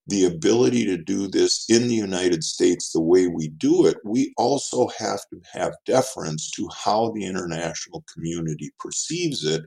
the 0.07 0.25
ability 0.25 0.85
to 0.85 0.97
do 0.97 1.27
this 1.27 1.65
in 1.69 1.87
the 1.87 1.95
United 1.95 2.43
States 2.43 2.91
the 2.91 3.01
way 3.01 3.27
we 3.27 3.47
do 3.49 3.85
it, 3.85 3.97
we 4.03 4.33
also 4.37 4.87
have 4.99 5.21
to 5.29 5.39
have 5.53 5.73
deference 5.85 6.51
to 6.51 6.67
how 6.75 7.11
the 7.11 7.25
international 7.25 8.03
community 8.13 8.71
perceives 8.79 9.45
it. 9.45 9.63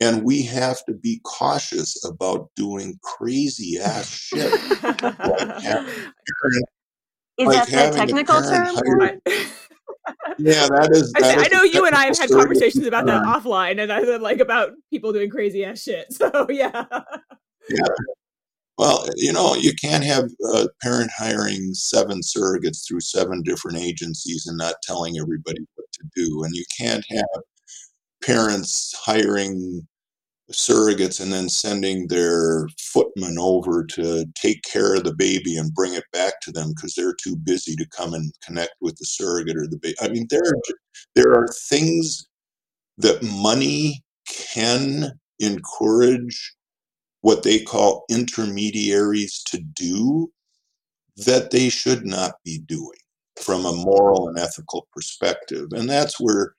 And 0.00 0.22
we 0.22 0.42
have 0.42 0.84
to 0.84 0.94
be 0.94 1.20
cautious 1.24 2.04
about 2.04 2.50
doing 2.54 2.98
crazy 3.02 3.78
ass 3.78 4.08
shit. 4.08 4.52
like 4.82 5.62
having, 5.62 5.94
Is 7.38 7.46
like 7.46 7.68
that 7.68 7.92
the 7.92 7.98
technical 7.98 8.42
term? 8.42 9.20
Yeah, 10.38 10.68
that 10.68 10.90
is. 10.92 11.12
That 11.14 11.24
I, 11.24 11.40
is 11.40 11.46
I 11.46 11.48
know 11.48 11.62
you 11.64 11.84
and 11.84 11.94
I 11.94 12.04
have 12.04 12.18
had 12.18 12.30
conversations 12.30 12.86
about 12.86 13.06
that 13.06 13.22
um, 13.22 13.26
offline, 13.26 13.80
and 13.82 13.92
I 13.92 14.00
like 14.18 14.38
about 14.38 14.72
people 14.90 15.12
doing 15.12 15.30
crazy 15.30 15.64
ass 15.64 15.82
shit. 15.82 16.06
So 16.12 16.46
yeah. 16.48 16.84
Yeah. 17.68 17.94
Well, 18.76 19.08
you 19.16 19.32
know, 19.32 19.56
you 19.56 19.74
can't 19.74 20.04
have 20.04 20.30
a 20.54 20.68
parent 20.80 21.10
hiring 21.16 21.74
seven 21.74 22.20
surrogates 22.20 22.86
through 22.86 23.00
seven 23.00 23.42
different 23.42 23.78
agencies 23.78 24.46
and 24.46 24.56
not 24.56 24.76
telling 24.82 25.18
everybody 25.18 25.66
what 25.74 25.86
to 25.92 26.04
do, 26.14 26.44
and 26.44 26.54
you 26.54 26.64
can't 26.76 27.04
have 27.10 27.42
parents 28.22 28.94
hiring 28.96 29.86
surrogates 30.52 31.20
and 31.20 31.32
then 31.32 31.48
sending 31.48 32.08
their 32.08 32.68
footman 32.78 33.36
over 33.38 33.84
to 33.84 34.24
take 34.34 34.62
care 34.62 34.94
of 34.94 35.04
the 35.04 35.14
baby 35.14 35.56
and 35.56 35.74
bring 35.74 35.94
it 35.94 36.04
back 36.12 36.40
to 36.40 36.50
them 36.50 36.72
because 36.74 36.94
they're 36.94 37.14
too 37.14 37.36
busy 37.36 37.76
to 37.76 37.88
come 37.88 38.14
and 38.14 38.32
connect 38.44 38.72
with 38.80 38.96
the 38.96 39.04
surrogate 39.04 39.56
or 39.56 39.66
the 39.66 39.78
baby. 39.78 39.96
I 40.00 40.08
mean, 40.08 40.26
there 40.30 40.40
are, 40.40 40.74
there 41.14 41.32
are 41.34 41.48
things 41.68 42.26
that 42.96 43.22
money 43.22 44.02
can 44.26 45.12
encourage 45.38 46.54
what 47.20 47.42
they 47.42 47.60
call 47.60 48.04
intermediaries 48.08 49.42
to 49.44 49.58
do 49.74 50.30
that 51.16 51.50
they 51.50 51.68
should 51.68 52.06
not 52.06 52.34
be 52.44 52.58
doing 52.66 52.98
from 53.36 53.64
a 53.66 53.72
moral 53.72 54.28
and 54.28 54.38
ethical 54.38 54.88
perspective. 54.92 55.68
And 55.72 55.88
that's 55.88 56.18
where 56.18 56.54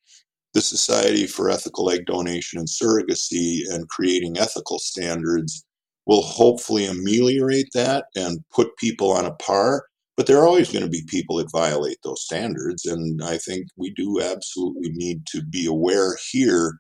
the 0.54 0.62
Society 0.62 1.28
for 1.28 1.50
Ethical 1.50 1.92
Egg 1.92 2.06
Donation 2.06 2.60
and 2.60 2.68
Surrogacy 2.68 3.62
and 3.70 3.88
creating 3.90 4.38
ethical 4.38 4.80
standards 4.80 5.64
will 6.06 6.22
hopefully 6.22 6.86
ameliorate 6.86 7.70
that 7.74 8.06
and 8.16 8.44
put 8.52 8.76
people 8.78 9.12
on 9.12 9.26
a 9.26 9.36
par. 9.36 9.86
But 10.18 10.26
there 10.26 10.38
are 10.40 10.48
always 10.48 10.72
going 10.72 10.84
to 10.84 10.90
be 10.90 11.04
people 11.08 11.38
that 11.38 11.52
violate 11.52 11.98
those 12.04 12.24
standards. 12.24 12.86
And 12.86 13.24
I 13.24 13.38
think 13.38 13.68
we 13.78 13.92
do 13.92 14.22
absolutely 14.22 14.90
need 14.92 15.26
to 15.28 15.44
be 15.44 15.66
aware 15.66 16.18
here 16.32 16.80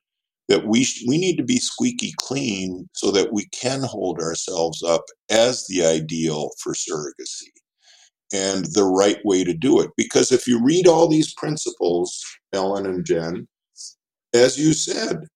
that 0.49 0.65
we, 0.65 0.83
sh- 0.83 1.05
we 1.07 1.19
need 1.19 1.37
to 1.37 1.43
be 1.43 1.57
squeaky 1.57 2.13
clean 2.17 2.89
so 2.95 3.11
that 3.11 3.31
we 3.31 3.45
can 3.53 3.83
hold 3.83 4.19
ourselves 4.19 4.81
up 4.81 5.05
as 5.29 5.67
the 5.67 5.85
ideal 5.85 6.49
for 6.61 6.73
surrogacy 6.73 7.51
and 8.33 8.65
the 8.73 8.83
right 8.83 9.19
way 9.23 9.43
to 9.43 9.53
do 9.53 9.79
it. 9.79 9.91
Because 9.95 10.31
if 10.31 10.47
you 10.47 10.61
read 10.63 10.87
all 10.87 11.07
these 11.07 11.33
principles, 11.35 12.21
Ellen 12.51 12.85
and 12.87 13.05
Jen, 13.05 13.47
as 14.33 14.57
you 14.57 14.73
said, 14.73 15.27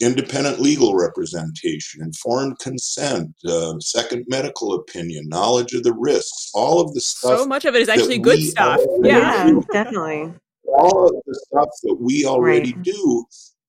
independent 0.00 0.60
legal 0.60 0.94
representation, 0.94 2.02
informed 2.02 2.58
consent, 2.58 3.30
uh, 3.48 3.74
second 3.80 4.24
medical 4.28 4.74
opinion, 4.74 5.28
knowledge 5.28 5.72
of 5.74 5.82
the 5.82 5.94
risks, 5.94 6.50
all 6.54 6.80
of 6.80 6.92
the 6.94 7.00
stuff. 7.00 7.40
So 7.40 7.46
much 7.46 7.64
of 7.64 7.74
it 7.74 7.82
is 7.82 7.88
actually 7.88 8.18
good 8.18 8.42
stuff. 8.42 8.80
Yeah, 9.02 9.58
definitely. 9.72 10.34
All 10.66 11.06
of 11.06 11.14
the 11.26 11.40
stuff 11.46 11.68
that 11.84 11.96
we 12.00 12.24
already 12.26 12.72
right. 12.72 12.82
do 12.82 13.24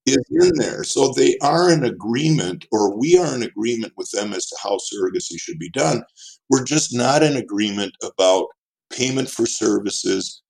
is 0.05 0.23
in 0.31 0.57
there. 0.57 0.83
So 0.83 1.13
they 1.13 1.37
are 1.41 1.71
in 1.71 1.85
agreement, 1.85 2.65
or 2.71 2.97
we 2.97 3.17
are 3.17 3.35
in 3.35 3.43
agreement 3.43 3.93
with 3.97 4.09
them 4.11 4.33
as 4.33 4.47
to 4.47 4.55
how 4.61 4.77
surrogacy 4.77 5.37
should 5.37 5.59
be 5.59 5.69
done. 5.69 6.03
We're 6.49 6.63
just 6.63 6.95
not 6.95 7.23
in 7.23 7.37
agreement 7.37 7.93
about 8.03 8.47
payment 8.91 9.29
for 9.29 9.45
services. 9.45 10.41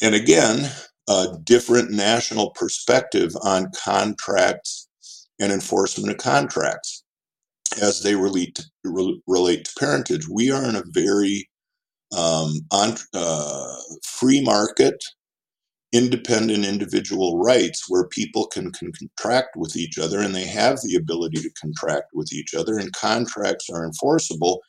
And 0.00 0.14
again, 0.14 0.70
a 1.08 1.38
different 1.44 1.90
national 1.90 2.50
perspective 2.50 3.32
on 3.42 3.70
contracts 3.72 4.88
and 5.40 5.52
enforcement 5.52 6.10
of 6.10 6.18
contracts 6.18 7.04
as 7.82 8.02
they 8.02 8.14
relate 8.14 8.54
to, 8.56 8.64
re, 8.84 9.22
relate 9.26 9.64
to 9.64 9.72
parentage. 9.78 10.28
We 10.28 10.50
are 10.50 10.64
in 10.64 10.76
a 10.76 10.82
very 10.88 11.48
um, 12.16 12.60
on, 12.72 12.96
uh, 13.14 13.76
free 14.02 14.40
market, 14.42 15.02
independent 15.92 16.64
individual 16.64 17.38
rights 17.38 17.84
where 17.88 18.06
people 18.08 18.46
can, 18.46 18.70
can 18.72 18.92
contract 18.92 19.56
with 19.56 19.76
each 19.76 19.98
other 19.98 20.20
and 20.20 20.34
they 20.34 20.46
have 20.46 20.78
the 20.82 20.96
ability 20.96 21.38
to 21.38 21.50
contract 21.60 22.06
with 22.12 22.32
each 22.32 22.54
other, 22.54 22.78
and 22.78 22.92
contracts 22.92 23.68
are 23.70 23.84
enforceable. 23.84 24.60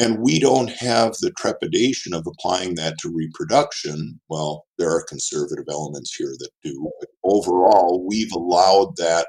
And 0.00 0.18
we 0.20 0.38
don't 0.38 0.70
have 0.70 1.12
the 1.20 1.30
trepidation 1.32 2.14
of 2.14 2.26
applying 2.26 2.74
that 2.76 2.96
to 3.00 3.12
reproduction. 3.14 4.18
Well, 4.30 4.64
there 4.78 4.88
are 4.90 5.04
conservative 5.04 5.66
elements 5.70 6.14
here 6.14 6.34
that 6.38 6.48
do, 6.64 6.90
but 7.00 7.10
overall, 7.22 8.02
we've 8.08 8.32
allowed 8.32 8.96
that 8.96 9.26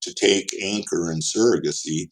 to 0.00 0.14
take 0.14 0.48
anchor 0.62 1.12
in 1.12 1.18
surrogacy. 1.18 2.08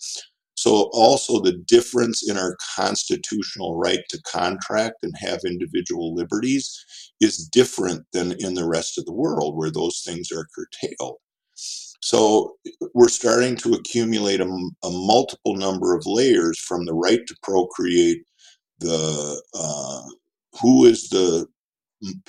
So, 0.59 0.91
also 0.93 1.41
the 1.41 1.57
difference 1.67 2.29
in 2.29 2.37
our 2.37 2.55
constitutional 2.77 3.79
right 3.79 4.03
to 4.11 4.21
contract 4.25 4.97
and 5.03 5.15
have 5.17 5.41
individual 5.47 6.15
liberties 6.15 6.85
is 7.23 7.49
different 7.49 8.05
than 8.13 8.33
in 8.41 8.53
the 8.53 8.69
rest 8.69 8.99
of 8.99 9.07
the 9.07 9.15
world 9.15 9.57
where 9.57 9.71
those 9.71 10.03
things 10.05 10.31
are 10.31 10.47
curtailed. 10.55 11.17
So, 12.03 12.57
we're 12.95 13.09
starting 13.09 13.57
to 13.59 13.75
accumulate 13.75 14.41
a, 14.41 14.47
a 14.85 14.91
multiple 14.91 15.57
number 15.57 15.97
of 15.97 16.05
layers 16.07 16.59
from 16.59 16.85
the 16.85 16.95
right 16.95 17.25
to 17.27 17.37
procreate, 17.43 18.25
the 18.81 19.43
uh, 19.55 20.03
who 20.61 20.85
is 20.85 21.09
the 21.09 21.47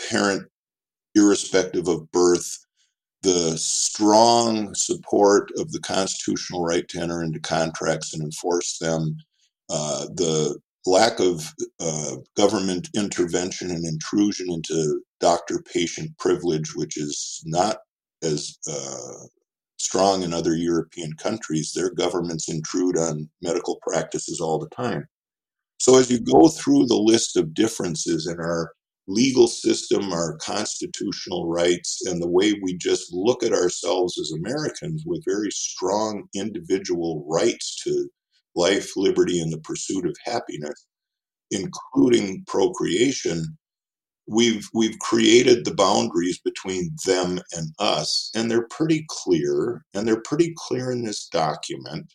parent 0.10 0.44
irrespective 1.16 1.88
of 1.88 2.12
birth, 2.12 2.66
the 3.24 3.58
strong 3.58 4.76
support 4.76 5.50
of 5.58 5.72
the 5.72 5.80
constitutional 5.80 6.64
right 6.64 6.88
to 6.90 7.00
enter 7.02 7.24
into 7.24 7.40
contracts 7.40 8.14
and 8.14 8.24
enforce 8.24 8.78
them, 8.78 9.18
uh, 9.70 10.06
the 10.16 10.60
lack 10.86 11.20
of 11.20 11.54
uh, 11.80 12.18
government 12.38 12.90
intervention 12.96 13.72
and 13.72 13.86
intrusion 13.86 14.52
into 14.52 15.02
doctor 15.20 15.64
patient 15.74 16.12
privilege, 16.20 16.76
which 16.76 16.98
is 16.98 17.42
not 17.46 17.78
as 18.22 18.58
uh, 18.70 19.26
strong 19.84 20.24
in 20.24 20.34
other 20.34 20.56
European 20.56 21.14
countries. 21.14 21.74
Their 21.74 21.92
governments 21.92 22.50
intrude 22.50 22.98
on 22.98 23.30
medical 23.42 23.80
practices 23.86 24.40
all 24.40 24.58
the 24.58 24.70
time. 24.70 25.08
So, 25.80 25.98
as 25.98 26.10
you 26.10 26.20
go 26.20 26.48
through 26.48 26.86
the 26.86 26.96
list 26.96 27.36
of 27.36 27.54
differences 27.54 28.28
in 28.28 28.40
our 28.40 28.72
legal 29.08 29.48
system, 29.48 30.14
our 30.14 30.38
constitutional 30.38 31.48
rights, 31.48 32.06
and 32.06 32.22
the 32.22 32.30
way 32.30 32.54
we 32.54 32.78
just 32.78 33.12
look 33.12 33.44
at 33.44 33.52
ourselves 33.52 34.18
as 34.18 34.32
Americans 34.32 35.04
with 35.06 35.26
very 35.26 35.52
strong 35.52 36.24
individual 36.34 37.26
rights 37.28 37.76
to 37.84 38.10
life, 38.56 38.92
liberty, 38.96 39.42
and 39.42 39.52
the 39.52 39.60
pursuit 39.60 40.06
of 40.06 40.16
happiness, 40.24 40.86
including 41.52 42.44
procreation, 42.48 43.58
we've 44.28 44.68
we've 44.74 44.98
created 45.00 45.66
the 45.66 45.74
boundaries 45.74 46.40
between 46.40 46.96
them 47.06 47.40
and 47.54 47.74
us, 47.80 48.32
and 48.36 48.50
they're 48.50 48.68
pretty 48.70 49.06
clear, 49.08 49.84
and 49.94 50.08
they're 50.08 50.22
pretty 50.22 50.54
clear 50.58 50.92
in 50.92 51.04
this 51.04 51.28
document. 51.28 52.14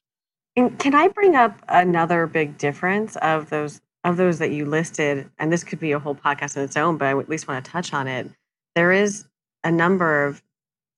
And 0.57 0.79
can 0.79 0.95
I 0.95 1.09
bring 1.09 1.37
up 1.37 1.63
another 1.69 2.27
big 2.27 2.59
difference 2.59 3.17
of 3.17 3.51
those 3.51 3.81
of 4.05 4.17
those 4.17 4.39
that 4.39 4.53
you 4.53 4.65
listed, 4.65 5.31
and 5.39 5.53
this 5.53 5.65
could 5.65 5.81
be 5.81 5.93
a 5.93 5.99
whole 5.99 6.15
podcast 6.15 6.57
in 6.57 6.63
its 6.63 6.77
own, 6.77 6.97
but 6.97 7.07
I 7.07 7.19
at 7.19 7.29
least 7.29 7.49
want 7.49 7.65
to 7.65 7.71
touch 7.71 7.93
on 7.93 8.09
it. 8.09 8.31
There 8.75 8.93
is 8.93 9.25
a 9.65 9.71
number 9.71 10.27
of 10.27 10.43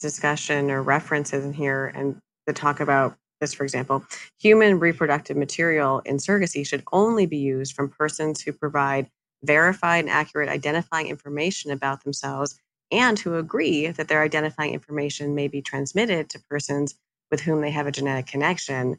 discussion 0.01 0.71
or 0.71 0.83
references 0.83 1.45
in 1.45 1.53
here 1.53 1.93
and 1.95 2.21
the 2.47 2.53
talk 2.53 2.81
about 2.81 3.17
this, 3.41 3.55
for 3.55 3.65
example, 3.65 4.05
human 4.39 4.79
reproductive 4.79 5.37
material 5.37 6.01
in 6.05 6.17
surrogacy 6.17 6.67
should 6.67 6.85
only 6.93 7.27
be 7.27 7.39
used 7.39 7.75
from 7.75 7.89
persons 7.89 8.41
who 8.41 8.53
provide 8.53 9.09
verified 9.43 10.05
and 10.05 10.11
accurate 10.11 10.49
identifying 10.49 11.09
information 11.09 11.71
about 11.71 12.05
themselves 12.05 12.59
and 12.93 13.19
who 13.19 13.37
agree 13.37 13.87
that 13.89 14.09
their 14.09 14.23
identifying 14.23 14.75
information 14.75 15.35
may 15.35 15.49
be 15.49 15.63
transmitted 15.63 16.29
to 16.29 16.41
persons 16.41 16.95
with 17.31 17.41
whom 17.41 17.61
they 17.61 17.71
have 17.71 17.87
a 17.87 17.93
genetic 17.93 18.27
connection. 18.27 18.99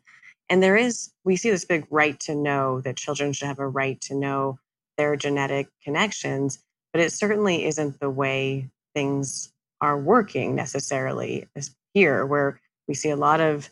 And 0.50 0.64
there 0.64 0.78
is, 0.78 1.12
we 1.24 1.36
see 1.36 1.52
this 1.52 1.66
big 1.66 1.86
right 1.90 2.20
to 2.22 2.36
know 2.36 2.82
that 2.82 2.96
children 2.96 3.34
should 3.34 3.48
have 3.48 3.60
a 3.60 3.68
right 3.68 4.00
to 4.02 4.16
know 4.16 4.60
their 4.98 5.16
genetic 5.16 5.68
connections, 5.84 6.60
but 6.94 7.02
it 7.02 7.12
certainly 7.12 7.66
isn't 7.66 8.00
the 8.00 8.10
way 8.10 8.70
things 8.94 9.52
are 9.82 9.98
working 9.98 10.56
necessarily 10.56 11.48
here, 11.94 12.26
where 12.26 12.60
we 12.88 12.94
see 12.94 13.10
a 13.10 13.16
lot 13.16 13.42
of, 13.42 13.70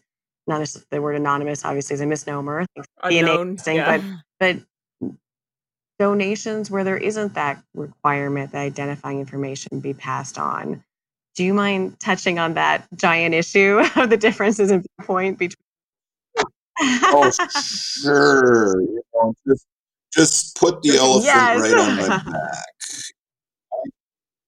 not 0.47 0.67
the 0.89 1.01
word 1.01 1.15
anonymous 1.15 1.63
obviously 1.63 1.93
is 1.93 2.01
a 2.01 2.05
misnomer, 2.05 2.65
Unknown, 3.03 3.55
DNA 3.57 3.61
thing, 3.61 3.75
yeah. 3.77 3.97
but 3.97 4.05
but 4.39 4.63
donations 5.99 6.71
where 6.71 6.83
there 6.83 6.97
isn't 6.97 7.33
that 7.35 7.61
requirement 7.75 8.51
that 8.53 8.61
identifying 8.61 9.19
information 9.19 9.79
be 9.79 9.93
passed 9.93 10.39
on. 10.39 10.83
Do 11.35 11.43
you 11.43 11.53
mind 11.53 11.99
touching 11.99 12.39
on 12.39 12.55
that 12.55 12.87
giant 12.95 13.35
issue 13.35 13.81
of 13.95 14.09
the 14.09 14.17
differences 14.17 14.71
in 14.71 14.83
viewpoint 14.97 15.37
between 15.37 15.55
oh, 16.81 17.29
sure. 18.01 18.81
You 18.81 19.01
know, 19.13 19.33
just, 19.45 19.65
just 20.13 20.55
put 20.55 20.81
the 20.81 20.91
elephant 20.97 21.25
Yes. 21.25 21.59
right 21.59 21.77
on 21.77 21.95
my 21.97 22.07
back. 22.31 22.65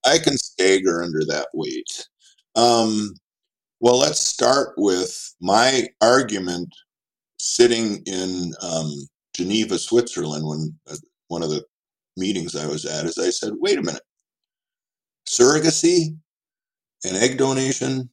I, 0.05 0.13
I 0.13 0.17
can 0.17 0.37
stagger 0.37 1.03
under 1.03 1.25
that 1.25 1.49
weight. 1.53 2.07
Um, 2.55 3.13
well, 3.81 3.97
let's 3.97 4.19
start 4.21 4.75
with 4.77 5.35
my 5.41 5.89
argument 6.01 6.73
sitting 7.37 8.01
in 8.05 8.53
um, 8.61 8.93
Geneva, 9.35 9.77
Switzerland, 9.77 10.47
when 10.47 10.79
uh, 10.89 10.95
one 11.31 11.41
of 11.43 11.49
the 11.49 11.63
meetings 12.17 12.55
I 12.57 12.67
was 12.67 12.85
at, 12.85 13.05
is 13.05 13.17
I 13.17 13.29
said, 13.29 13.53
wait 13.55 13.79
a 13.79 13.81
minute, 13.81 14.03
surrogacy 15.27 16.17
and 17.05 17.15
egg 17.15 17.37
donation, 17.37 18.09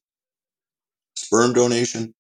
sperm 1.17 1.53
donation, 1.53 2.15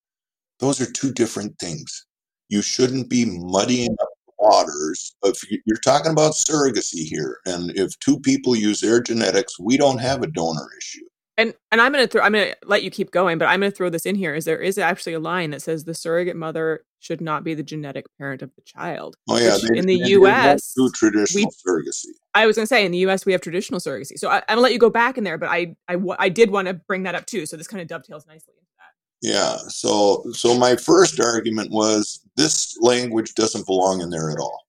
those 0.59 0.81
are 0.81 0.91
two 0.91 1.13
different 1.13 1.57
things. 1.61 2.07
You 2.49 2.63
shouldn't 2.63 3.09
be 3.09 3.25
muddying 3.27 3.97
up 4.03 4.09
waters. 4.39 5.15
If 5.23 5.49
you- 5.49 5.63
you're 5.67 5.79
talking 5.79 6.11
about 6.11 6.35
surrogacy 6.35 7.05
here, 7.05 7.39
and 7.47 7.71
if 7.79 7.97
two 8.01 8.19
people 8.19 8.57
use 8.57 8.81
their 8.81 9.01
genetics, 9.01 9.59
we 9.61 9.77
don't 9.77 9.99
have 9.99 10.23
a 10.23 10.27
donor 10.27 10.69
issue. 10.77 11.07
And 11.39 11.55
and 11.71 11.81
I'm 11.81 11.93
gonna 11.93 12.09
throw 12.09 12.21
I'm 12.21 12.33
gonna 12.33 12.55
let 12.67 12.83
you 12.83 12.91
keep 12.91 13.13
going, 13.13 13.39
but 13.39 13.47
I'm 13.47 13.61
gonna 13.61 13.71
throw 13.71 13.89
this 13.89 14.05
in 14.07 14.17
here. 14.17 14.35
Is 14.35 14.45
there 14.45 14.59
is 14.61 14.77
actually 14.77 15.13
a 15.15 15.21
line 15.21 15.51
that 15.53 15.63
says 15.63 15.85
the 15.85 15.95
surrogate 15.95 16.35
mother 16.37 16.85
should 16.99 17.21
not 17.21 17.45
be 17.45 17.55
the 17.55 17.63
genetic 17.63 18.07
parent 18.19 18.43
of 18.43 18.51
the 18.57 18.63
child. 18.63 19.17
Oh 19.29 19.39
yeah, 19.39 19.57
they, 19.57 19.79
in 19.79 19.87
the 19.87 19.99
they- 20.01 20.09
they 20.09 20.17
won't 20.17 20.35
US, 20.35 20.75
do 20.75 20.91
traditional 20.91 21.53
surrogacy. 21.53 22.09
I 22.35 22.47
was 22.47 22.57
gonna 22.57 22.67
say 22.67 22.85
in 22.85 22.91
the 22.91 22.99
U.S. 22.99 23.25
we 23.25 23.31
have 23.31 23.41
traditional 23.41 23.79
surrogacy, 23.79 24.19
so 24.19 24.29
I, 24.29 24.39
I'm 24.39 24.57
gonna 24.57 24.63
let 24.63 24.73
you 24.73 24.81
go 24.81 24.91
back 24.91 25.17
in 25.17 25.23
there. 25.23 25.39
But 25.39 25.49
I 25.51 25.77
I, 25.87 25.97
I 26.19 26.29
did 26.29 26.51
want 26.51 26.67
to 26.67 26.75
bring 26.75 27.05
that 27.05 27.15
up 27.15 27.25
too. 27.27 27.47
So 27.47 27.57
this 27.57 27.69
kind 27.69 27.81
of 27.81 27.87
dovetails 27.87 28.27
nicely 28.27 28.55
into 28.59 28.73
that. 28.79 29.29
Yeah. 29.29 29.59
So 29.69 30.25
so 30.33 30.59
my 30.59 30.75
first 30.75 31.21
argument 31.21 31.71
was 31.71 32.21
this 32.37 32.77
language 32.81 33.35
doesn't 33.35 33.65
belong 33.65 34.01
in 34.01 34.11
there 34.11 34.33
at 34.33 34.39
all. 34.39 34.67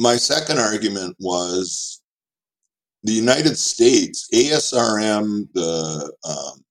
my 0.00 0.16
second 0.16 0.58
argument 0.58 1.14
was 1.20 2.00
the 3.02 3.12
United 3.12 3.58
States, 3.58 4.26
ASRM, 4.32 5.46
the 5.52 6.12
um, 6.24 6.64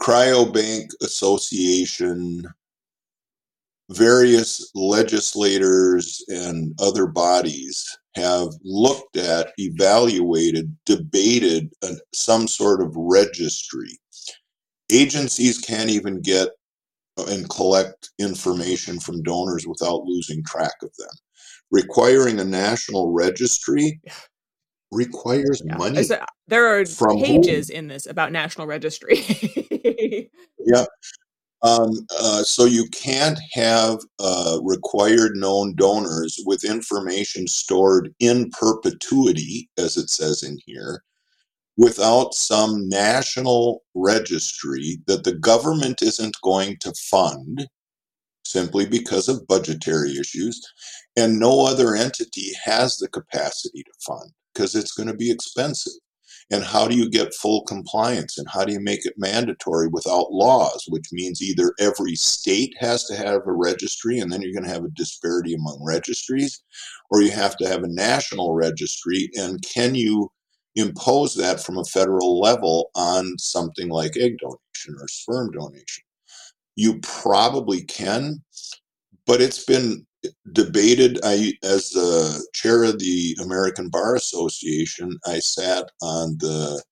Cryobank 0.00 0.88
Association, 1.02 2.46
various 3.90 4.70
legislators 4.74 6.24
and 6.28 6.74
other 6.80 7.06
bodies 7.06 7.98
have 8.16 8.48
looked 8.64 9.18
at, 9.18 9.52
evaluated, 9.58 10.74
debated 10.86 11.70
some 12.14 12.48
sort 12.48 12.80
of 12.80 12.96
registry. 12.96 13.98
Agencies 14.90 15.58
can't 15.58 15.90
even 15.90 16.22
get 16.22 16.48
and 17.18 17.50
collect 17.50 18.10
information 18.18 18.98
from 18.98 19.22
donors 19.22 19.66
without 19.66 20.04
losing 20.04 20.42
track 20.44 20.74
of 20.82 20.90
them. 20.96 21.10
Requiring 21.72 22.38
a 22.38 22.44
national 22.44 23.12
registry 23.12 24.00
requires 24.92 25.62
Yeah. 25.64 25.76
money. 25.78 26.02
So 26.04 26.18
there 26.46 26.66
are 26.66 26.84
From 26.84 27.16
whom? 27.18 27.42
pages 27.42 27.70
in 27.70 27.88
this 27.88 28.06
about 28.06 28.30
national 28.30 28.66
registry. 28.66 29.24
Yeah. 30.64 30.84
Um, 31.62 31.90
uh, 32.18 32.42
so 32.44 32.66
you 32.66 32.86
can't 32.90 33.38
have 33.52 33.98
uh, 34.20 34.58
required 34.62 35.32
known 35.34 35.74
donors 35.74 36.38
with 36.46 36.64
information 36.64 37.48
stored 37.48 38.14
in 38.20 38.50
perpetuity, 38.50 39.68
as 39.78 39.96
it 39.96 40.08
says 40.08 40.42
in 40.44 40.58
here, 40.66 41.02
without 41.76 42.34
some 42.34 42.88
national 42.88 43.82
registry 43.94 44.98
that 45.06 45.24
the 45.24 45.34
government 45.34 46.02
isn't 46.02 46.36
going 46.42 46.76
to 46.80 46.92
fund 47.10 47.66
simply 48.52 48.86
because 48.86 49.28
of 49.28 49.46
budgetary 49.46 50.12
issues. 50.18 50.60
And 51.16 51.38
no 51.38 51.66
other 51.66 51.96
entity 51.96 52.52
has 52.62 52.96
the 52.96 53.08
capacity 53.08 53.82
to 53.82 53.92
fund 54.06 54.30
because 54.54 54.74
it's 54.74 54.92
going 54.92 55.08
to 55.08 55.14
be 55.14 55.30
expensive. 55.30 55.94
And 56.50 56.62
how 56.62 56.86
do 56.86 56.94
you 56.96 57.08
get 57.08 57.34
full 57.34 57.64
compliance 57.64 58.36
and 58.36 58.46
how 58.48 58.64
do 58.64 58.74
you 58.74 58.80
make 58.80 59.06
it 59.06 59.14
mandatory 59.16 59.88
without 59.88 60.32
laws, 60.32 60.84
which 60.88 61.06
means 61.10 61.40
either 61.40 61.72
every 61.78 62.14
state 62.14 62.74
has 62.78 63.04
to 63.06 63.16
have 63.16 63.40
a 63.46 63.52
registry 63.52 64.18
and 64.18 64.30
then 64.30 64.42
you're 64.42 64.52
going 64.52 64.64
to 64.64 64.70
have 64.70 64.84
a 64.84 64.90
disparity 64.90 65.54
among 65.54 65.82
registries, 65.82 66.62
or 67.10 67.22
you 67.22 67.30
have 67.30 67.56
to 67.56 67.68
have 67.68 67.84
a 67.84 67.88
national 67.88 68.54
registry. 68.54 69.30
And 69.34 69.62
can 69.62 69.94
you 69.94 70.30
impose 70.76 71.34
that 71.36 71.60
from 71.60 71.78
a 71.78 71.84
federal 71.84 72.38
level 72.40 72.90
on 72.94 73.38
something 73.38 73.88
like 73.88 74.16
egg 74.16 74.36
donation 74.38 75.00
or 75.00 75.08
sperm 75.08 75.52
donation? 75.52 76.04
You 76.76 77.00
probably 77.00 77.84
can, 77.84 78.42
but 79.26 79.40
it's 79.40 79.64
been 79.64 80.06
debated. 80.52 81.20
I, 81.24 81.52
as 81.62 81.90
the 81.90 82.46
chair 82.54 82.84
of 82.84 82.98
the 82.98 83.36
American 83.42 83.88
Bar 83.88 84.16
Association, 84.16 85.18
I 85.26 85.38
sat 85.40 85.90
on 86.00 86.36
the 86.38 86.82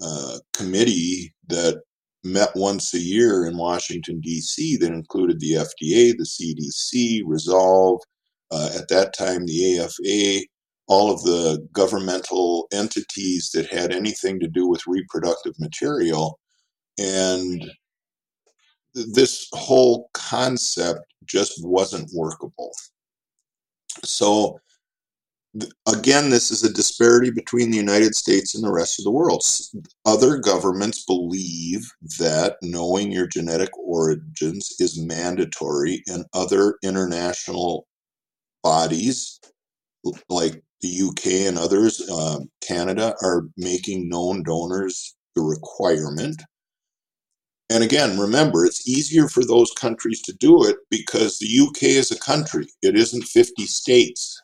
uh, 0.00 0.38
committee 0.54 1.34
that 1.48 1.82
met 2.24 2.50
once 2.54 2.94
a 2.94 2.98
year 2.98 3.46
in 3.46 3.56
Washington, 3.56 4.20
D.C., 4.20 4.76
that 4.78 4.92
included 4.92 5.40
the 5.40 5.52
FDA, 5.52 6.16
the 6.16 6.24
CDC, 6.24 7.22
Resolve, 7.24 8.00
uh, 8.50 8.70
at 8.74 8.88
that 8.88 9.14
time, 9.14 9.44
the 9.46 9.78
AFA, 9.78 10.46
all 10.86 11.12
of 11.12 11.22
the 11.22 11.66
governmental 11.72 12.66
entities 12.72 13.50
that 13.52 13.66
had 13.66 13.92
anything 13.92 14.40
to 14.40 14.48
do 14.48 14.66
with 14.66 14.86
reproductive 14.86 15.54
material. 15.58 16.38
And 16.98 17.70
this 18.94 19.48
whole 19.52 20.10
concept 20.14 21.00
just 21.24 21.64
wasn't 21.64 22.10
workable. 22.14 22.72
So, 24.04 24.60
again, 25.86 26.30
this 26.30 26.50
is 26.50 26.62
a 26.62 26.72
disparity 26.72 27.30
between 27.30 27.70
the 27.70 27.76
United 27.76 28.14
States 28.14 28.54
and 28.54 28.62
the 28.62 28.72
rest 28.72 28.98
of 28.98 29.04
the 29.04 29.10
world. 29.10 29.42
Other 30.04 30.38
governments 30.38 31.04
believe 31.04 31.90
that 32.18 32.56
knowing 32.62 33.10
your 33.10 33.26
genetic 33.26 33.76
origins 33.78 34.76
is 34.78 35.00
mandatory, 35.00 36.02
and 36.06 36.24
other 36.32 36.76
international 36.82 37.86
bodies 38.62 39.40
like 40.28 40.62
the 40.80 41.08
UK 41.08 41.48
and 41.48 41.58
others, 41.58 42.00
uh, 42.08 42.38
Canada, 42.66 43.14
are 43.22 43.48
making 43.56 44.08
known 44.08 44.42
donors 44.42 45.16
the 45.34 45.42
requirement. 45.42 46.40
And 47.70 47.84
again, 47.84 48.18
remember, 48.18 48.64
it's 48.64 48.88
easier 48.88 49.28
for 49.28 49.44
those 49.44 49.70
countries 49.72 50.22
to 50.22 50.32
do 50.34 50.64
it 50.64 50.76
because 50.90 51.38
the 51.38 51.60
UK 51.60 51.82
is 51.82 52.10
a 52.10 52.18
country. 52.18 52.66
It 52.82 52.96
isn't 52.96 53.24
50 53.24 53.66
states. 53.66 54.40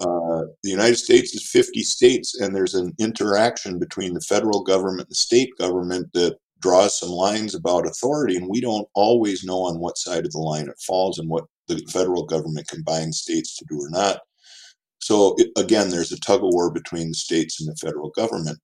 Uh, 0.00 0.44
the 0.62 0.70
United 0.70 0.96
States 0.96 1.34
is 1.34 1.48
50 1.48 1.82
states, 1.82 2.40
and 2.40 2.54
there's 2.54 2.74
an 2.74 2.94
interaction 2.98 3.78
between 3.78 4.14
the 4.14 4.20
federal 4.20 4.62
government 4.62 5.08
and 5.08 5.16
state 5.16 5.50
government 5.58 6.12
that 6.14 6.36
draws 6.60 6.98
some 6.98 7.10
lines 7.10 7.54
about 7.54 7.86
authority, 7.86 8.36
and 8.36 8.48
we 8.48 8.60
don't 8.60 8.88
always 8.94 9.44
know 9.44 9.62
on 9.62 9.78
what 9.78 9.98
side 9.98 10.24
of 10.24 10.32
the 10.32 10.38
line 10.38 10.68
it 10.68 10.78
falls 10.86 11.18
and 11.18 11.28
what 11.28 11.44
the 11.68 11.78
federal 11.90 12.24
government 12.24 12.68
can 12.68 12.82
bind 12.82 13.14
states 13.14 13.56
to 13.56 13.64
do 13.68 13.80
or 13.80 13.90
not. 13.90 14.20
So, 15.00 15.34
it, 15.38 15.50
again, 15.56 15.90
there's 15.90 16.12
a 16.12 16.20
tug 16.20 16.42
of 16.42 16.50
war 16.50 16.70
between 16.70 17.08
the 17.08 17.14
states 17.14 17.60
and 17.60 17.68
the 17.68 17.76
federal 17.76 18.10
government. 18.10 18.58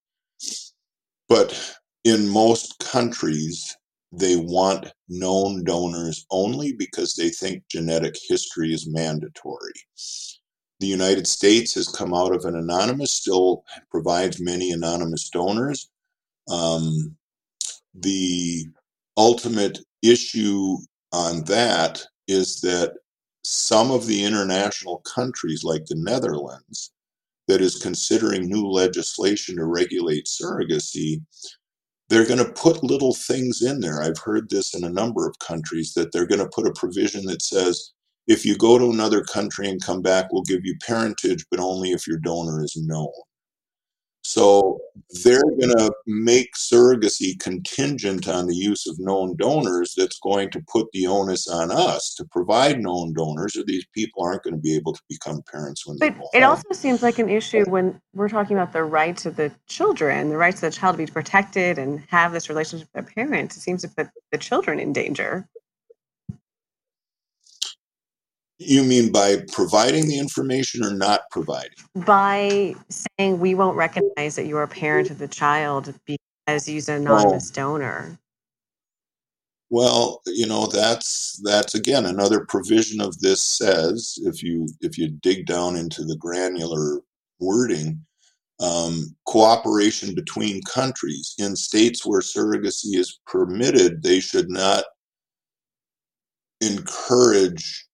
But 1.29 1.77
in 2.05 2.29
most 2.29 2.79
countries, 2.79 3.77
they 4.13 4.37
want 4.37 4.93
known 5.09 5.65
donors 5.65 6.27
only 6.31 6.73
because 6.73 7.15
they 7.15 7.31
think 7.31 7.65
genetic 7.69 8.15
history 8.29 8.73
is 8.73 8.87
mandatory. 8.87 9.73
The 10.81 10.87
United 10.87 11.27
States 11.27 11.75
has 11.75 11.89
come 11.89 12.13
out 12.13 12.35
of 12.35 12.45
an 12.45 12.57
anonymous, 12.57 13.13
still 13.13 13.65
provides 13.91 14.41
many 14.41 14.73
anonymous 14.73 15.31
donors. 15.31 15.89
Um, 16.49 17.17
the 17.95 18.67
ultimate 19.17 19.79
issue 20.03 20.77
on 21.13 21.45
that 21.45 22.03
is 22.29 22.61
that 22.61 22.95
some 23.45 23.91
of 23.91 24.07
the 24.07 24.25
international 24.25 24.99
countries, 24.99 25.65
like 25.65 25.87
the 25.87 25.97
Netherlands, 25.97 26.93
that 27.49 27.61
is 27.61 27.77
considering 27.77 28.49
new 28.49 28.67
legislation 28.67 29.57
to 29.57 29.65
regulate 29.65 30.27
surrogacy, 30.27 31.23
they're 32.13 32.27
going 32.27 32.45
to 32.45 32.53
put 32.53 32.85
little 32.85 33.15
things 33.15 33.63
in 33.63 33.81
there. 33.81 34.03
I've 34.03 34.19
heard 34.19 34.51
this 34.51 34.75
in 34.75 34.85
a 34.85 34.91
number 34.91 35.27
of 35.27 35.39
countries 35.39 35.95
that 35.95 36.13
they're 36.13 36.27
going 36.27 36.43
to 36.43 36.51
put 36.55 36.67
a 36.67 36.73
provision 36.75 37.25
that 37.25 37.41
says 37.41 37.93
if 38.27 38.45
you 38.45 38.55
go 38.55 38.77
to 38.77 38.91
another 38.91 39.25
country 39.25 39.67
and 39.67 39.83
come 39.83 40.03
back, 40.03 40.27
we'll 40.31 40.43
give 40.43 40.61
you 40.63 40.77
parentage, 40.87 41.47
but 41.51 41.59
only 41.59 41.93
if 41.93 42.07
your 42.07 42.19
donor 42.19 42.63
is 42.63 42.77
known. 42.77 43.09
So 44.23 44.81
they're 45.25 45.43
going 45.43 45.77
to 45.77 45.93
make 46.07 46.55
surrogacy 46.55 47.39
contingent 47.41 48.29
on 48.29 48.47
the 48.47 48.55
use 48.55 48.87
of 48.87 48.99
known 49.01 49.37
donors. 49.37 49.95
That's 49.97 50.19
going 50.21 50.51
to 50.53 50.63
put 50.73 50.87
the 50.93 51.09
onus 51.09 51.49
on 51.49 51.73
us 51.73 52.15
to 52.15 52.25
provide 52.27 52.81
known 52.81 53.13
donors, 53.15 53.57
or 53.57 53.65
these 53.65 53.85
people 53.95 54.23
aren't 54.23 54.45
going 54.45 54.55
to 54.55 54.61
be 54.61 54.77
able 54.77 54.93
to 54.93 55.03
become 55.09 55.43
parents 55.51 55.87
when 55.87 55.99
but 55.99 56.15
it 56.33 56.45
also 56.45 56.73
seems 56.73 57.03
like 57.03 57.19
an 57.19 57.29
issue 57.29 57.65
when 57.69 58.01
we're 58.15 58.29
talking 58.29 58.57
about 58.57 58.73
the 58.73 58.85
rights 58.85 59.27
of 59.27 59.37
the 59.37 59.51
children, 59.67 60.29
the 60.29 60.37
rights 60.37 60.63
of 60.63 60.73
the 60.73 60.79
child 60.79 60.97
to 60.97 61.05
be 61.05 61.11
protected 61.11 61.79
and 61.79 62.03
have 62.09 62.33
this 62.33 62.49
relationship 62.49 62.89
with 62.95 63.05
their 63.05 63.27
parents. 63.27 63.57
It 63.57 63.61
seems 63.61 63.83
to 63.83 63.89
put 63.89 64.09
the 64.31 64.39
children 64.39 64.79
in 64.79 64.93
danger. 64.93 65.49
You 68.65 68.85
mean 68.85 69.11
by 69.11 69.45
providing 69.53 70.07
the 70.07 70.19
information 70.19 70.85
or 70.85 70.93
not 70.93 71.23
providing? 71.31 71.77
By 71.95 72.75
saying 72.89 73.41
we 73.41 73.55
won't 73.55 73.77
recognize 73.77 74.37
that 74.37 74.47
you're 74.47 74.63
a 74.63 74.69
parent 74.69 75.11
of 75.11 75.19
the 75.19 75.29
child 75.29 75.93
because 76.07 76.69
you're 76.69 76.83
an 76.89 77.03
anonymous 77.03 77.51
oh. 77.51 77.55
donor. 77.55 78.19
Well, 79.71 80.21
you 80.27 80.47
know 80.47 80.67
that's 80.67 81.41
that's 81.43 81.75
again 81.75 82.05
another 82.05 82.45
provision 82.45 83.01
of 83.01 83.19
this 83.21 83.41
says 83.41 84.19
if 84.23 84.43
you 84.43 84.69
if 84.83 84.99
you 84.99 85.09
dig 85.09 85.47
down 85.47 85.77
into 85.77 86.05
the 86.05 86.17
granular 86.17 87.01
wording, 87.41 88.05
um, 88.61 89.17
cooperation 89.27 90.15
between 90.15 90.63
countries 90.65 91.35
in 91.39 91.57
states 91.57 92.05
where 92.05 92.21
surrogacy 92.21 92.97
is 92.97 93.19
permitted, 93.27 94.03
they 94.03 94.21
should 94.21 94.51
not 94.51 94.85
encourage 96.61 97.87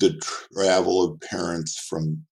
the 0.00 0.20
travel 0.52 1.02
of 1.02 1.20
parents 1.20 1.78
from 1.78 2.24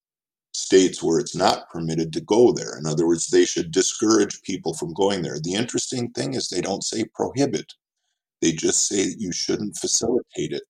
states 0.55 1.03
where 1.03 1.19
it's 1.19 1.37
not 1.37 1.69
permitted 1.71 2.12
to 2.12 2.21
go 2.21 2.53
there. 2.53 2.79
In 2.79 2.87
other 2.87 3.07
words, 3.07 3.29
they 3.29 3.45
should 3.45 3.71
discourage 3.71 4.43
people 4.43 4.73
from 4.75 4.95
going 4.95 5.23
there. 5.23 5.39
The 5.41 5.55
interesting 5.55 6.11
thing 6.12 6.35
is 6.35 6.49
they 6.49 6.62
don't 6.62 6.85
say 6.85 7.05
prohibit, 7.14 7.73
they 8.41 8.53
just 8.53 8.87
say 8.87 9.14
you 9.19 9.33
shouldn't 9.33 9.77
facilitate 9.77 10.53
it. 10.53 10.62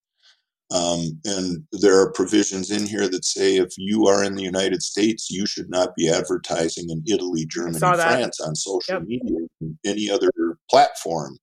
Um, 0.72 1.20
and 1.24 1.64
there 1.70 2.00
are 2.00 2.10
provisions 2.10 2.72
in 2.72 2.86
here 2.86 3.08
that 3.08 3.24
say 3.24 3.56
if 3.56 3.74
you 3.78 4.08
are 4.08 4.24
in 4.24 4.34
the 4.34 4.42
United 4.42 4.82
States, 4.82 5.30
you 5.30 5.46
should 5.46 5.70
not 5.70 5.94
be 5.94 6.10
advertising 6.10 6.90
in 6.90 7.04
Italy, 7.06 7.46
Germany, 7.46 7.78
France 7.78 8.40
on 8.40 8.56
social 8.56 8.94
yep. 8.94 9.02
media, 9.04 9.46
any 9.84 10.10
other 10.10 10.30
platform. 10.68 11.38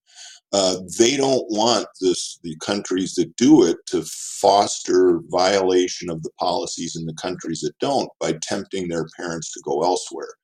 Uh, 0.52 0.76
they 0.98 1.16
don't 1.16 1.44
want 1.50 1.86
this 2.00 2.38
the 2.44 2.56
countries 2.64 3.14
that 3.14 3.34
do 3.36 3.64
it 3.64 3.76
to 3.86 4.04
foster 4.04 5.20
violation 5.28 6.08
of 6.08 6.22
the 6.22 6.30
policies 6.38 6.94
in 6.96 7.06
the 7.06 7.14
countries 7.14 7.60
that 7.60 7.76
don't 7.80 8.08
by 8.20 8.32
tempting 8.42 8.88
their 8.88 9.06
parents 9.16 9.52
to 9.52 9.60
go 9.64 9.82
elsewhere. 9.82 10.34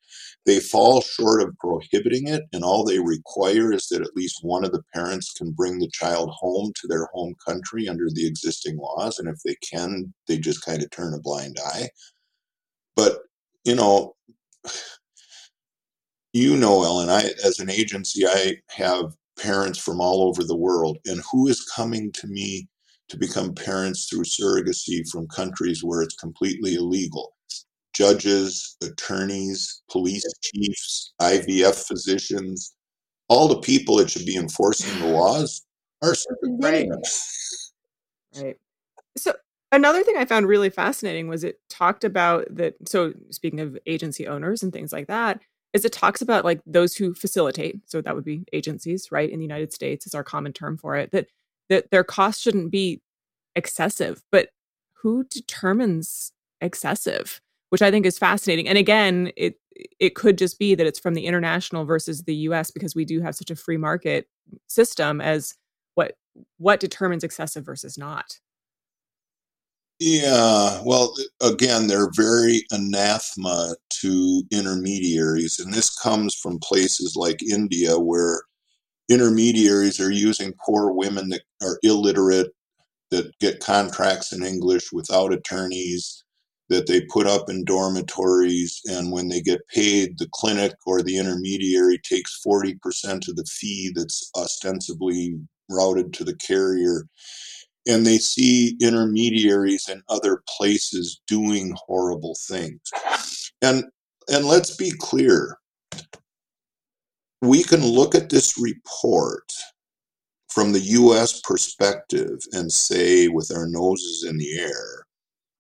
They 0.47 0.59
fall 0.59 1.01
short 1.03 1.43
of 1.43 1.57
prohibiting 1.59 2.27
it, 2.27 2.43
and 2.53 2.65
all 2.65 2.85
they 2.85 2.99
require 2.99 3.73
is 3.73 3.89
that 3.89 4.03
at 4.03 4.17
least 4.17 4.39
one 4.43 4.65
of 4.65 4.73
the 4.73 4.83
parents 4.95 5.33
can 5.33 5.53
bring 5.53 5.79
the 5.79 5.91
child 5.93 6.31
home 6.31 6.73
to 6.81 6.89
their 6.89 7.07
home 7.13 7.35
country 7.47 7.89
under 7.89 8.09
the 8.11 8.27
existing 8.27 8.79
laws. 8.79 9.19
And 9.19 9.29
if 9.29 9.37
they 9.45 9.57
can, 9.57 10.13
they 10.27 10.39
just 10.39 10.65
kind 10.65 10.83
of 10.83 10.91
turn 10.91 11.15
a 11.15 11.21
blind 11.21 11.59
eye. 11.65 11.91
But, 12.97 13.19
you 13.65 13.75
know, 13.75 14.15
you 16.33 16.57
know, 16.57 16.85
Ellen, 16.85 17.11
I, 17.11 17.31
as 17.45 17.59
an 17.59 17.71
agency, 17.71 18.27
I 18.27 18.57
have 18.71 19.13
parents 19.41 19.79
from 19.79 20.01
all 20.01 20.23
over 20.29 20.45
the 20.45 20.57
world. 20.57 20.99
And 21.07 21.23
who 21.31 21.49
is 21.49 21.65
coming 21.75 22.13
to 22.13 22.27
me 22.27 22.69
to 23.09 23.19
become 23.19 23.55
parents 23.55 24.09
through 24.09 24.25
surrogacy 24.25 25.09
from 25.11 25.27
countries 25.29 25.83
where 25.83 26.03
it's 26.03 26.15
completely 26.15 26.75
illegal? 26.75 27.35
Judges, 27.93 28.77
attorneys, 28.83 29.83
police 29.91 30.25
chiefs, 30.43 31.13
IVF 31.21 31.87
physicians, 31.87 32.75
all 33.29 33.49
the 33.49 33.61
people 33.61 33.97
that 33.97 34.11
should 34.11 34.27
be 34.27 34.37
enforcing 34.37 35.01
the 35.01 35.07
laws 35.17 35.63
are 36.03 36.15
right. 36.61 36.89
right. 38.37 38.57
So 39.17 39.35
another 39.73 40.03
thing 40.03 40.17
I 40.17 40.25
found 40.25 40.47
really 40.47 40.71
fascinating 40.71 41.29
was 41.29 41.45
it 41.45 41.61
talked 41.69 42.05
about 42.05 42.47
that. 42.55 42.75
So 42.87 43.13
speaking 43.31 43.61
of 43.61 43.79
agency 43.87 44.27
owners 44.27 44.63
and 44.63 44.73
things 44.73 44.93
like 44.93 45.09
that, 45.09 45.41
is 45.73 45.85
it 45.85 45.93
talks 45.93 46.21
about 46.21 46.45
like 46.45 46.61
those 46.67 46.95
who 46.95 47.15
facilitate 47.15 47.79
so 47.87 48.01
that 48.01 48.15
would 48.15 48.25
be 48.25 48.45
agencies 48.53 49.11
right 49.11 49.31
in 49.31 49.39
the 49.39 49.45
united 49.45 49.73
states 49.73 50.07
is 50.07 50.15
our 50.15 50.25
common 50.25 50.53
term 50.53 50.77
for 50.77 50.97
it 50.97 51.11
that 51.13 51.27
that 51.69 51.91
their 51.91 52.05
cost 52.05 52.41
shouldn't 52.41 52.71
be 52.71 53.01
excessive 53.55 54.23
but 54.31 54.49
who 55.03 55.25
determines 55.25 56.33
excessive? 56.61 57.41
Which 57.71 57.83
i 57.83 57.91
think 57.91 58.05
is 58.05 58.19
fascinating 58.19 58.67
and 58.67 58.77
again 58.77 59.31
it 59.37 59.55
it 59.99 60.17
could 60.17 60.37
just 60.37 60.59
be 60.59 60.75
that 60.75 60.87
it's 60.87 60.99
from 60.99 61.15
the 61.15 61.25
international 61.25 61.85
versus 61.85 62.25
the 62.25 62.35
us 62.35 62.73
because 62.73 62.95
we 62.97 63.05
do 63.05 63.21
have 63.21 63.37
such 63.37 63.51
a 63.51 63.57
free 63.57 63.77
market 63.77 64.27
system 64.67 65.21
as 65.21 65.55
what 65.95 66.17
what 66.59 66.81
determines 66.81 67.23
excessive 67.23 67.65
versus 67.65 67.97
not 67.97 68.41
yeah, 70.01 70.81
well, 70.85 71.15
again, 71.43 71.87
they're 71.87 72.11
very 72.17 72.65
anathema 72.71 73.77
to 74.01 74.43
intermediaries, 74.51 75.59
and 75.61 75.73
this 75.75 75.91
comes 75.99 76.35
from 76.35 76.59
places 76.61 77.17
like 77.17 77.43
India 77.43 77.99
where 77.99 78.43
intermediaries 79.11 80.01
are 80.01 80.11
using 80.13 80.55
poor 80.67 80.93
women 80.93 81.31
that 81.31 81.43
are 81.63 81.79
illiterate, 81.85 82.53
that 83.11 83.33
get 83.41 83.61
contracts 83.61 84.33
in 84.33 84.45
English 84.45 84.93
without 84.93 85.33
attorneys. 85.33 86.25
that 86.71 86.87
they 86.87 87.03
put 87.13 87.27
up 87.27 87.51
in 87.51 87.65
dormitories. 87.65 88.81
And 88.87 89.13
when 89.13 89.29
they 89.29 89.41
get 89.43 89.61
paid, 89.69 90.19
the 90.19 90.29
clinic 90.33 90.73
or 90.87 91.03
the 91.03 91.19
intermediary 91.19 91.99
takes 91.99 92.41
40% 92.43 93.29
of 93.29 93.37
the 93.37 93.45
fee 93.47 93.93
that's 93.95 94.31
ostensibly 94.37 95.39
routed 95.71 96.13
to 96.15 96.25
the 96.25 96.37
carrier. 96.37 97.07
And 97.91 98.07
they 98.07 98.19
see 98.19 98.77
intermediaries 98.81 99.89
in 99.89 100.03
other 100.09 100.43
places 100.49 101.21
doing 101.27 101.75
horrible 101.87 102.37
things. 102.49 102.81
And 103.63 103.85
and 104.29 104.45
let's 104.47 104.77
be 104.77 104.93
clear. 104.99 105.59
We 107.43 107.65
can 107.65 107.85
look 107.85 108.15
at 108.15 108.31
this 108.31 108.57
report 108.59 109.53
from 110.49 110.73
the 110.73 110.81
US 110.81 111.41
perspective 111.41 112.39
and 112.53 112.71
say 112.71 113.29
with 113.29 113.51
our 113.55 113.67
noses 113.67 114.25
in 114.29 114.37
the 114.37 114.59
air, 114.59 115.05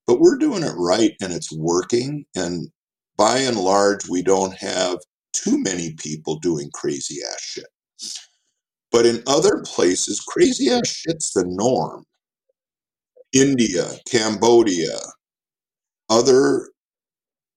but 0.07 0.21
we're 0.21 0.37
doing 0.37 0.63
it 0.63 0.75
right 0.77 1.13
and 1.21 1.33
it's 1.33 1.53
working. 1.53 2.27
And 2.37 2.69
by 3.17 3.39
and 3.39 3.57
large, 3.57 4.09
we 4.09 4.23
don't 4.23 4.55
have 4.55 4.99
too 5.33 5.61
many 5.63 5.95
people 5.95 6.39
doing 6.39 6.71
crazy 6.75 7.19
ass 7.23 7.41
shit. 7.41 7.67
But 8.93 9.07
in 9.07 9.23
other 9.27 9.63
places, 9.65 10.21
crazy 10.21 10.71
ass 10.71 10.89
shit's 10.89 11.33
the 11.33 11.45
norm. 11.47 12.05
India, 13.33 13.91
Cambodia, 14.11 14.99
other 16.09 16.71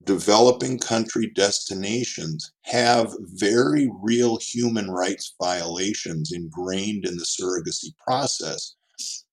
developing 0.04 0.78
country 0.78 1.30
destinations 1.34 2.52
have 2.62 3.12
very 3.34 3.90
real 4.02 4.38
human 4.38 4.90
rights 4.90 5.34
violations 5.40 6.32
ingrained 6.32 7.04
in 7.06 7.16
the 7.16 7.24
surrogacy 7.24 7.92
process 8.06 8.74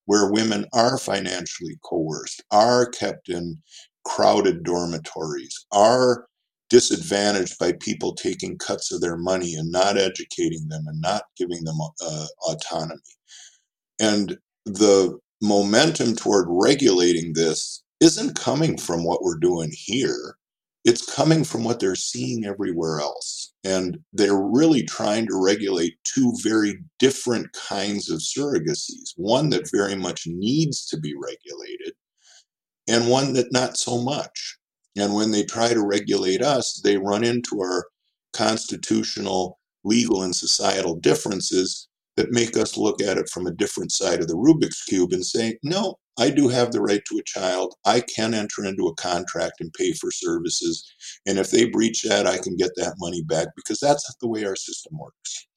where 0.05 0.31
women 0.31 0.65
are 0.73 0.97
financially 0.97 1.77
coerced, 1.83 2.43
are 2.51 2.87
kept 2.87 3.29
in 3.29 3.57
crowded 4.05 4.63
dormitories, 4.63 5.65
are 5.71 6.25
disadvantaged 6.69 7.59
by 7.59 7.73
people 7.73 8.15
taking 8.15 8.57
cuts 8.57 8.91
of 8.91 9.01
their 9.01 9.17
money 9.17 9.55
and 9.55 9.71
not 9.71 9.97
educating 9.97 10.67
them 10.69 10.83
and 10.87 10.99
not 11.01 11.23
giving 11.37 11.63
them 11.65 11.77
uh, 11.81 12.25
autonomy. 12.47 12.99
And 13.99 14.37
the 14.65 15.19
momentum 15.41 16.15
toward 16.15 16.45
regulating 16.49 17.33
this 17.33 17.83
isn't 17.99 18.35
coming 18.35 18.77
from 18.77 19.03
what 19.03 19.21
we're 19.21 19.37
doing 19.37 19.71
here. 19.73 20.35
It's 20.83 21.13
coming 21.13 21.43
from 21.43 21.63
what 21.63 21.79
they're 21.79 21.95
seeing 21.95 22.45
everywhere 22.45 22.99
else. 22.99 23.53
And 23.63 23.99
they're 24.13 24.41
really 24.41 24.83
trying 24.83 25.27
to 25.27 25.39
regulate 25.39 25.97
two 26.03 26.33
very 26.41 26.79
different 26.97 27.53
kinds 27.53 28.09
of 28.09 28.19
surrogacies 28.19 29.11
one 29.15 29.49
that 29.49 29.69
very 29.71 29.95
much 29.95 30.23
needs 30.25 30.85
to 30.87 30.99
be 30.99 31.13
regulated, 31.15 31.93
and 32.87 33.09
one 33.09 33.33
that 33.33 33.51
not 33.51 33.77
so 33.77 34.01
much. 34.01 34.57
And 34.97 35.13
when 35.13 35.31
they 35.31 35.43
try 35.43 35.73
to 35.73 35.85
regulate 35.85 36.41
us, 36.41 36.81
they 36.83 36.97
run 36.97 37.23
into 37.23 37.61
our 37.61 37.85
constitutional, 38.33 39.59
legal, 39.83 40.23
and 40.23 40.35
societal 40.35 40.95
differences 40.95 41.87
that 42.17 42.31
make 42.31 42.57
us 42.57 42.77
look 42.77 43.01
at 43.01 43.17
it 43.17 43.29
from 43.29 43.47
a 43.47 43.51
different 43.51 43.91
side 43.91 44.19
of 44.19 44.27
the 44.27 44.35
Rubik's 44.35 44.83
Cube 44.83 45.13
and 45.13 45.25
say, 45.25 45.57
no, 45.63 45.97
I 46.19 46.29
do 46.29 46.49
have 46.49 46.71
the 46.71 46.81
right 46.81 47.01
to 47.09 47.17
a 47.17 47.23
child. 47.23 47.73
I 47.85 48.01
can 48.01 48.33
enter 48.33 48.65
into 48.65 48.87
a 48.87 48.95
contract 48.95 49.61
and 49.61 49.73
pay 49.73 49.93
for 49.93 50.11
services. 50.11 50.85
And 51.25 51.39
if 51.39 51.51
they 51.51 51.65
breach 51.65 52.03
that, 52.03 52.27
I 52.27 52.37
can 52.37 52.57
get 52.57 52.71
that 52.75 52.95
money 52.99 53.23
back 53.23 53.47
because 53.55 53.79
that's 53.79 54.13
the 54.19 54.27
way 54.27 54.45
our 54.45 54.55
system 54.55 54.97
works. 54.97 55.47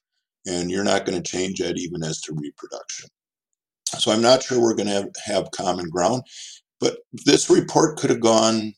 And 0.47 0.71
you're 0.71 0.85
not 0.85 1.07
going 1.07 1.21
to 1.21 1.31
change 1.31 1.59
that 1.59 1.77
even 1.79 2.05
as 2.05 2.21
to 2.23 2.35
reproduction. 2.35 3.09
So 3.99 4.13
I'm 4.13 4.23
not 4.23 4.43
sure 4.43 4.61
we're 4.61 4.75
going 4.75 4.89
to 4.89 5.11
have, 5.25 5.51
common 5.51 5.89
ground. 5.89 6.23
But 6.81 6.99
this 7.25 7.51
report 7.51 7.99
could 7.99 8.11
have 8.11 8.21
gone 8.21 8.75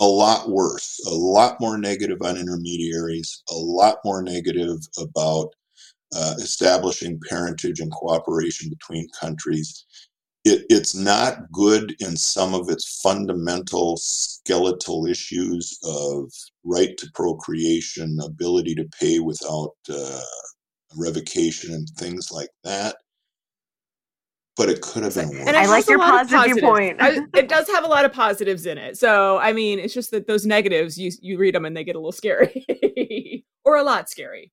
a 0.00 0.06
lot 0.06 0.48
worse, 0.48 1.00
a 1.06 1.14
lot 1.14 1.60
more 1.60 1.78
negative 1.78 2.18
on 2.22 2.36
intermediaries, 2.36 3.42
a 3.50 3.54
lot 3.54 3.98
more 4.04 4.22
negative 4.22 4.78
about 4.98 5.54
uh, 6.14 6.34
establishing 6.38 7.20
parentage 7.28 7.80
and 7.80 7.90
cooperation 7.92 8.70
between 8.70 9.08
countries. 9.20 9.84
It, 10.44 10.66
it's 10.68 10.94
not 10.94 11.50
good 11.52 11.96
in 12.00 12.16
some 12.16 12.54
of 12.54 12.68
its 12.68 13.00
fundamental 13.00 13.96
skeletal 13.96 15.06
issues 15.06 15.78
of 15.84 16.30
right 16.64 16.96
to 16.98 17.10
procreation, 17.14 18.18
ability 18.22 18.74
to 18.74 18.88
pay 19.00 19.20
without 19.20 19.72
uh, 19.88 20.20
revocation, 20.96 21.72
and 21.72 21.88
things 21.96 22.30
like 22.30 22.50
that 22.62 22.96
but 24.56 24.68
it 24.68 24.80
could 24.80 25.02
have 25.02 25.14
been 25.14 25.28
worse. 25.30 25.46
And 25.46 25.56
I 25.56 25.66
like 25.66 25.88
your 25.88 25.98
point. 25.98 26.30
viewpoint. 26.30 26.98
it 27.34 27.48
does 27.48 27.68
have 27.68 27.84
a 27.84 27.88
lot 27.88 28.04
of 28.04 28.12
positives 28.12 28.66
in 28.66 28.78
it. 28.78 28.96
So, 28.96 29.38
I 29.38 29.52
mean, 29.52 29.78
it's 29.78 29.94
just 29.94 30.10
that 30.12 30.26
those 30.26 30.46
negatives, 30.46 30.96
you 30.96 31.10
you 31.20 31.38
read 31.38 31.54
them 31.54 31.64
and 31.64 31.76
they 31.76 31.84
get 31.84 31.96
a 31.96 31.98
little 31.98 32.12
scary, 32.12 32.64
or 33.64 33.76
a 33.76 33.82
lot 33.82 34.08
scary. 34.08 34.52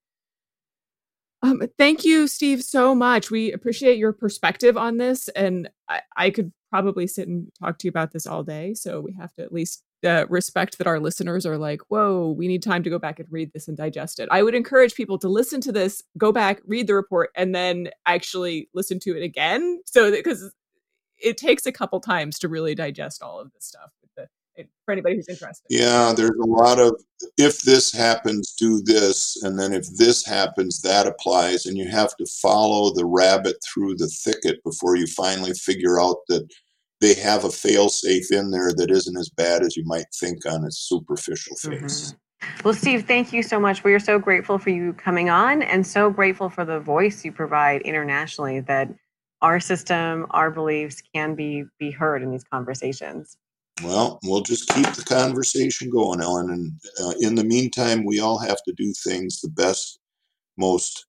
Um, 1.43 1.63
thank 1.77 2.05
you, 2.05 2.27
Steve, 2.27 2.63
so 2.63 2.93
much. 2.93 3.31
We 3.31 3.51
appreciate 3.51 3.97
your 3.97 4.13
perspective 4.13 4.77
on 4.77 4.97
this, 4.97 5.27
and 5.29 5.69
I, 5.89 6.01
I 6.15 6.29
could 6.29 6.51
probably 6.69 7.07
sit 7.07 7.27
and 7.27 7.51
talk 7.59 7.79
to 7.79 7.87
you 7.87 7.89
about 7.89 8.11
this 8.11 8.27
all 8.27 8.43
day. 8.43 8.73
So 8.73 9.01
we 9.01 9.13
have 9.13 9.33
to 9.35 9.43
at 9.43 9.51
least 9.51 9.83
uh, 10.05 10.25
respect 10.29 10.77
that 10.77 10.87
our 10.87 10.99
listeners 10.99 11.45
are 11.45 11.57
like, 11.57 11.81
whoa, 11.89 12.31
we 12.31 12.47
need 12.47 12.63
time 12.63 12.83
to 12.83 12.89
go 12.89 12.99
back 12.99 13.19
and 13.19 13.27
read 13.31 13.51
this 13.53 13.67
and 13.67 13.75
digest 13.75 14.19
it. 14.19 14.29
I 14.31 14.43
would 14.43 14.55
encourage 14.55 14.95
people 14.95 15.17
to 15.19 15.27
listen 15.27 15.61
to 15.61 15.71
this, 15.71 16.01
go 16.17 16.31
back, 16.31 16.61
read 16.65 16.87
the 16.87 16.95
report, 16.95 17.31
and 17.35 17.53
then 17.53 17.89
actually 18.05 18.69
listen 18.73 18.99
to 19.01 19.17
it 19.17 19.23
again. 19.23 19.81
So 19.85 20.11
because 20.11 20.53
it 21.21 21.37
takes 21.37 21.65
a 21.65 21.71
couple 21.71 21.99
times 21.99 22.39
to 22.39 22.47
really 22.47 22.73
digest 22.73 23.21
all 23.21 23.39
of 23.39 23.51
this 23.53 23.65
stuff 23.65 23.91
for 24.85 24.91
anybody 24.91 25.15
who's 25.15 25.29
interested. 25.29 25.65
Yeah, 25.69 26.13
there's 26.15 26.31
a 26.31 26.47
lot 26.47 26.79
of 26.79 27.01
if 27.37 27.61
this 27.61 27.91
happens, 27.91 28.53
do 28.57 28.81
this, 28.81 29.41
and 29.43 29.59
then 29.59 29.73
if 29.73 29.87
this 29.97 30.25
happens, 30.25 30.81
that 30.81 31.07
applies, 31.07 31.65
and 31.65 31.77
you 31.77 31.87
have 31.89 32.15
to 32.17 32.25
follow 32.41 32.93
the 32.93 33.05
rabbit 33.05 33.57
through 33.63 33.95
the 33.95 34.07
thicket 34.07 34.63
before 34.63 34.95
you 34.95 35.07
finally 35.07 35.53
figure 35.53 36.01
out 36.01 36.17
that 36.29 36.47
they 36.99 37.15
have 37.15 37.43
a 37.43 37.49
failsafe 37.49 38.31
in 38.31 38.51
there 38.51 38.71
that 38.73 38.91
isn't 38.91 39.17
as 39.17 39.29
bad 39.29 39.63
as 39.63 39.75
you 39.75 39.83
might 39.85 40.05
think 40.13 40.45
on 40.45 40.63
its 40.63 40.77
superficial 40.77 41.55
face. 41.55 41.71
Mm-hmm. 42.13 42.17
Well, 42.63 42.73
Steve, 42.73 43.05
thank 43.05 43.33
you 43.33 43.43
so 43.43 43.59
much. 43.59 43.83
We 43.83 43.93
are 43.93 43.99
so 43.99 44.17
grateful 44.17 44.57
for 44.57 44.69
you 44.69 44.93
coming 44.93 45.29
on 45.29 45.61
and 45.61 45.85
so 45.85 46.09
grateful 46.09 46.49
for 46.49 46.65
the 46.65 46.79
voice 46.79 47.23
you 47.23 47.31
provide 47.31 47.81
internationally 47.81 48.61
that 48.61 48.89
our 49.41 49.59
system, 49.59 50.27
our 50.31 50.51
beliefs 50.51 51.01
can 51.13 51.35
be 51.35 51.65
be 51.79 51.91
heard 51.91 52.21
in 52.21 52.31
these 52.31 52.43
conversations. 52.43 53.37
Well, 53.83 54.19
we'll 54.23 54.41
just 54.41 54.69
keep 54.69 54.91
the 54.93 55.03
conversation 55.03 55.89
going, 55.89 56.21
Ellen. 56.21 56.49
And 56.51 56.71
uh, 57.01 57.13
in 57.19 57.35
the 57.35 57.43
meantime, 57.43 58.05
we 58.05 58.19
all 58.19 58.37
have 58.37 58.61
to 58.63 58.73
do 58.73 58.93
things 59.03 59.41
the 59.41 59.49
best, 59.49 59.99
most 60.57 61.05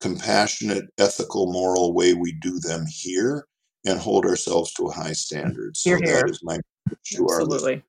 compassionate, 0.00 0.86
ethical, 0.98 1.52
moral 1.52 1.94
way 1.94 2.14
we 2.14 2.32
do 2.32 2.58
them 2.58 2.84
here 2.88 3.46
and 3.86 3.98
hold 3.98 4.26
ourselves 4.26 4.72
to 4.74 4.86
a 4.86 4.92
high 4.92 5.12
standard. 5.12 5.76
So 5.76 5.90
here, 5.90 6.00
here. 6.04 6.22
that 6.22 6.30
is 6.30 6.40
my 6.42 6.56
to 6.56 7.24
Absolutely. 7.24 7.82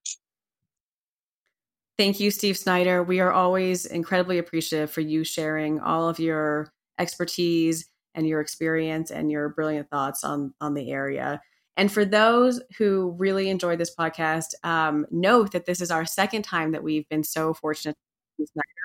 Thank 1.98 2.20
you, 2.20 2.32
Steve 2.32 2.58
Snyder. 2.58 3.04
We 3.04 3.20
are 3.20 3.32
always 3.32 3.86
incredibly 3.86 4.40
appreciative 4.40 4.92
for 4.92 5.02
you 5.02 5.24
sharing 5.24 5.80
all 5.80 6.10
of 6.10 6.20
your 6.20 6.74
expertise 7.00 7.90
and 8.16 8.28
your 8.28 8.42
experience 8.42 9.12
and 9.12 9.32
your 9.32 9.50
brilliant 9.50 9.90
thoughts 9.90 10.24
on 10.24 10.54
on 10.62 10.74
the 10.74 10.92
area. 10.92 11.42
And 11.76 11.92
for 11.92 12.06
those 12.06 12.62
who 12.78 13.16
really 13.18 13.50
enjoyed 13.50 13.80
this 13.80 13.96
podcast, 13.96 14.54
um, 14.64 15.06
note 15.12 15.52
that 15.52 15.66
this 15.66 15.82
is 15.82 15.92
our 15.92 16.06
second 16.06 16.44
time 16.44 16.72
that 16.72 16.84
we've 16.84 17.08
been 17.10 17.24
so 17.24 17.54
fortunate 17.54 17.96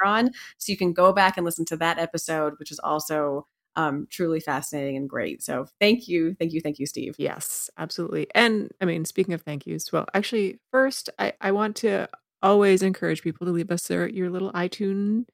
on. 0.05 0.31
So 0.59 0.73
you 0.73 0.77
can 0.77 0.93
go 0.93 1.13
back 1.13 1.37
and 1.37 1.45
listen 1.45 1.65
to 1.67 1.77
that 1.79 1.99
episode, 1.99 2.55
which 2.59 2.71
is 2.71 2.79
also 2.79 3.47
um, 3.77 4.07
truly 4.11 4.41
fascinating 4.41 4.97
and 4.97 5.09
great. 5.09 5.43
So 5.43 5.67
thank 5.81 6.09
you, 6.09 6.35
thank 6.35 6.53
you, 6.53 6.61
thank 6.61 6.79
you, 6.79 6.87
Steve. 6.87 7.15
Yes, 7.19 7.71
absolutely. 7.79 8.27
And 8.35 8.71
I 8.81 8.85
mean, 8.85 9.05
speaking 9.05 9.35
of 9.35 9.43
thank 9.43 9.67
yous, 9.67 9.93
well, 9.93 10.07
actually, 10.15 10.59
first, 10.73 11.11
I, 11.19 11.33
I 11.41 11.53
want 11.53 11.77
to 11.77 12.09
always 12.43 12.83
encourage 12.83 13.23
people 13.23 13.47
to 13.47 13.53
leave 13.53 13.71
us 13.71 13.87
their 13.87 14.09
your 14.09 14.31
little 14.31 14.53
iTunes, 14.53 15.27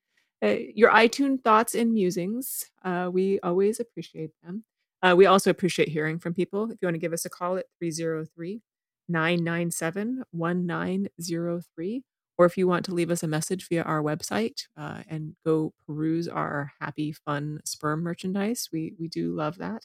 uh, 0.43 0.57
your 0.75 0.91
iTunes 0.91 1.43
thoughts 1.43 1.75
and 1.75 1.93
musings. 1.93 2.67
Uh, 2.83 3.09
we 3.13 3.41
always 3.41 3.81
appreciate 3.81 4.31
them. 4.43 4.65
Uh, 5.05 5.15
we 5.15 5.27
also 5.27 5.51
appreciate 5.51 5.89
hearing 5.89 6.19
from 6.19 6.33
people. 6.33 6.71
If 6.71 6.79
you 6.81 6.87
want 6.87 6.95
to 6.95 7.01
give 7.01 7.13
us 7.13 7.27
a 7.27 7.31
call 7.31 7.59
at 7.59 7.67
303 7.79 8.63
997 9.07 10.25
1903, 10.31 12.03
or 12.39 12.47
if 12.47 12.57
you 12.57 12.67
want 12.67 12.87
to 12.87 12.95
leave 12.95 13.11
us 13.11 13.23
a 13.23 13.29
message 13.29 13.69
via 13.69 13.83
our 13.83 14.03
website 14.03 14.63
uh, 14.79 15.03
and 15.09 15.37
go 15.45 15.75
peruse 15.87 16.27
our 16.27 16.73
happy, 16.81 17.13
fun 17.13 17.61
sperm 17.67 18.03
merchandise, 18.03 18.71
we, 18.73 18.95
we 18.99 19.09
do 19.09 19.35
love 19.35 19.59
that. 19.59 19.85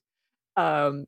Um, 0.55 1.05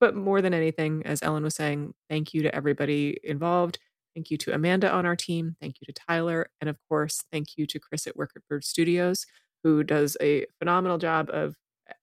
but 0.00 0.16
more 0.16 0.40
than 0.40 0.54
anything, 0.54 1.02
as 1.04 1.22
Ellen 1.22 1.44
was 1.44 1.54
saying, 1.54 1.92
thank 2.08 2.32
you 2.32 2.42
to 2.42 2.54
everybody 2.54 3.18
involved. 3.22 3.78
Thank 4.14 4.30
you 4.30 4.38
to 4.38 4.54
Amanda 4.54 4.90
on 4.90 5.04
our 5.04 5.16
team. 5.16 5.56
Thank 5.60 5.76
you 5.80 5.92
to 5.92 5.92
Tyler. 6.08 6.48
And 6.62 6.70
of 6.70 6.78
course, 6.88 7.22
thank 7.30 7.58
you 7.58 7.66
to 7.66 7.78
Chris 7.78 8.06
at 8.06 8.16
Work 8.16 8.32
at 8.34 8.42
Bird 8.48 8.64
Studios, 8.64 9.26
who 9.62 9.84
does 9.84 10.16
a 10.22 10.46
phenomenal 10.58 10.96
job 10.96 11.28
of 11.30 11.54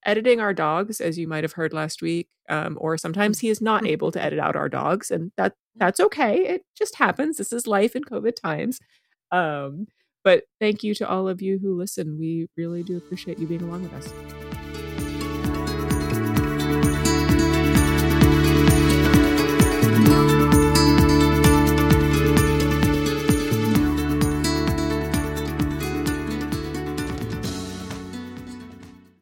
editing 0.05 0.39
our 0.39 0.53
dogs, 0.53 1.01
as 1.01 1.17
you 1.17 1.27
might 1.27 1.43
have 1.43 1.53
heard 1.53 1.73
last 1.73 2.01
week, 2.01 2.27
um, 2.49 2.77
or 2.79 2.97
sometimes 2.97 3.39
he 3.39 3.49
is 3.49 3.61
not 3.61 3.85
able 3.85 4.11
to 4.11 4.21
edit 4.21 4.39
out 4.39 4.55
our 4.55 4.69
dogs, 4.69 5.11
and 5.11 5.31
that 5.37 5.53
that's 5.75 5.99
okay. 5.99 6.47
It 6.47 6.65
just 6.77 6.95
happens. 6.95 7.37
This 7.37 7.53
is 7.53 7.67
life 7.67 7.95
in 7.95 8.03
COVID 8.03 8.35
times. 8.35 8.79
Um, 9.31 9.87
but 10.23 10.43
thank 10.59 10.83
you 10.83 10.93
to 10.95 11.09
all 11.09 11.27
of 11.27 11.41
you 11.41 11.59
who 11.59 11.77
listen. 11.77 12.17
We 12.17 12.47
really 12.55 12.83
do 12.83 12.97
appreciate 12.97 13.39
you 13.39 13.47
being 13.47 13.63
along 13.63 13.83
with 13.83 13.93
us. 13.93 14.42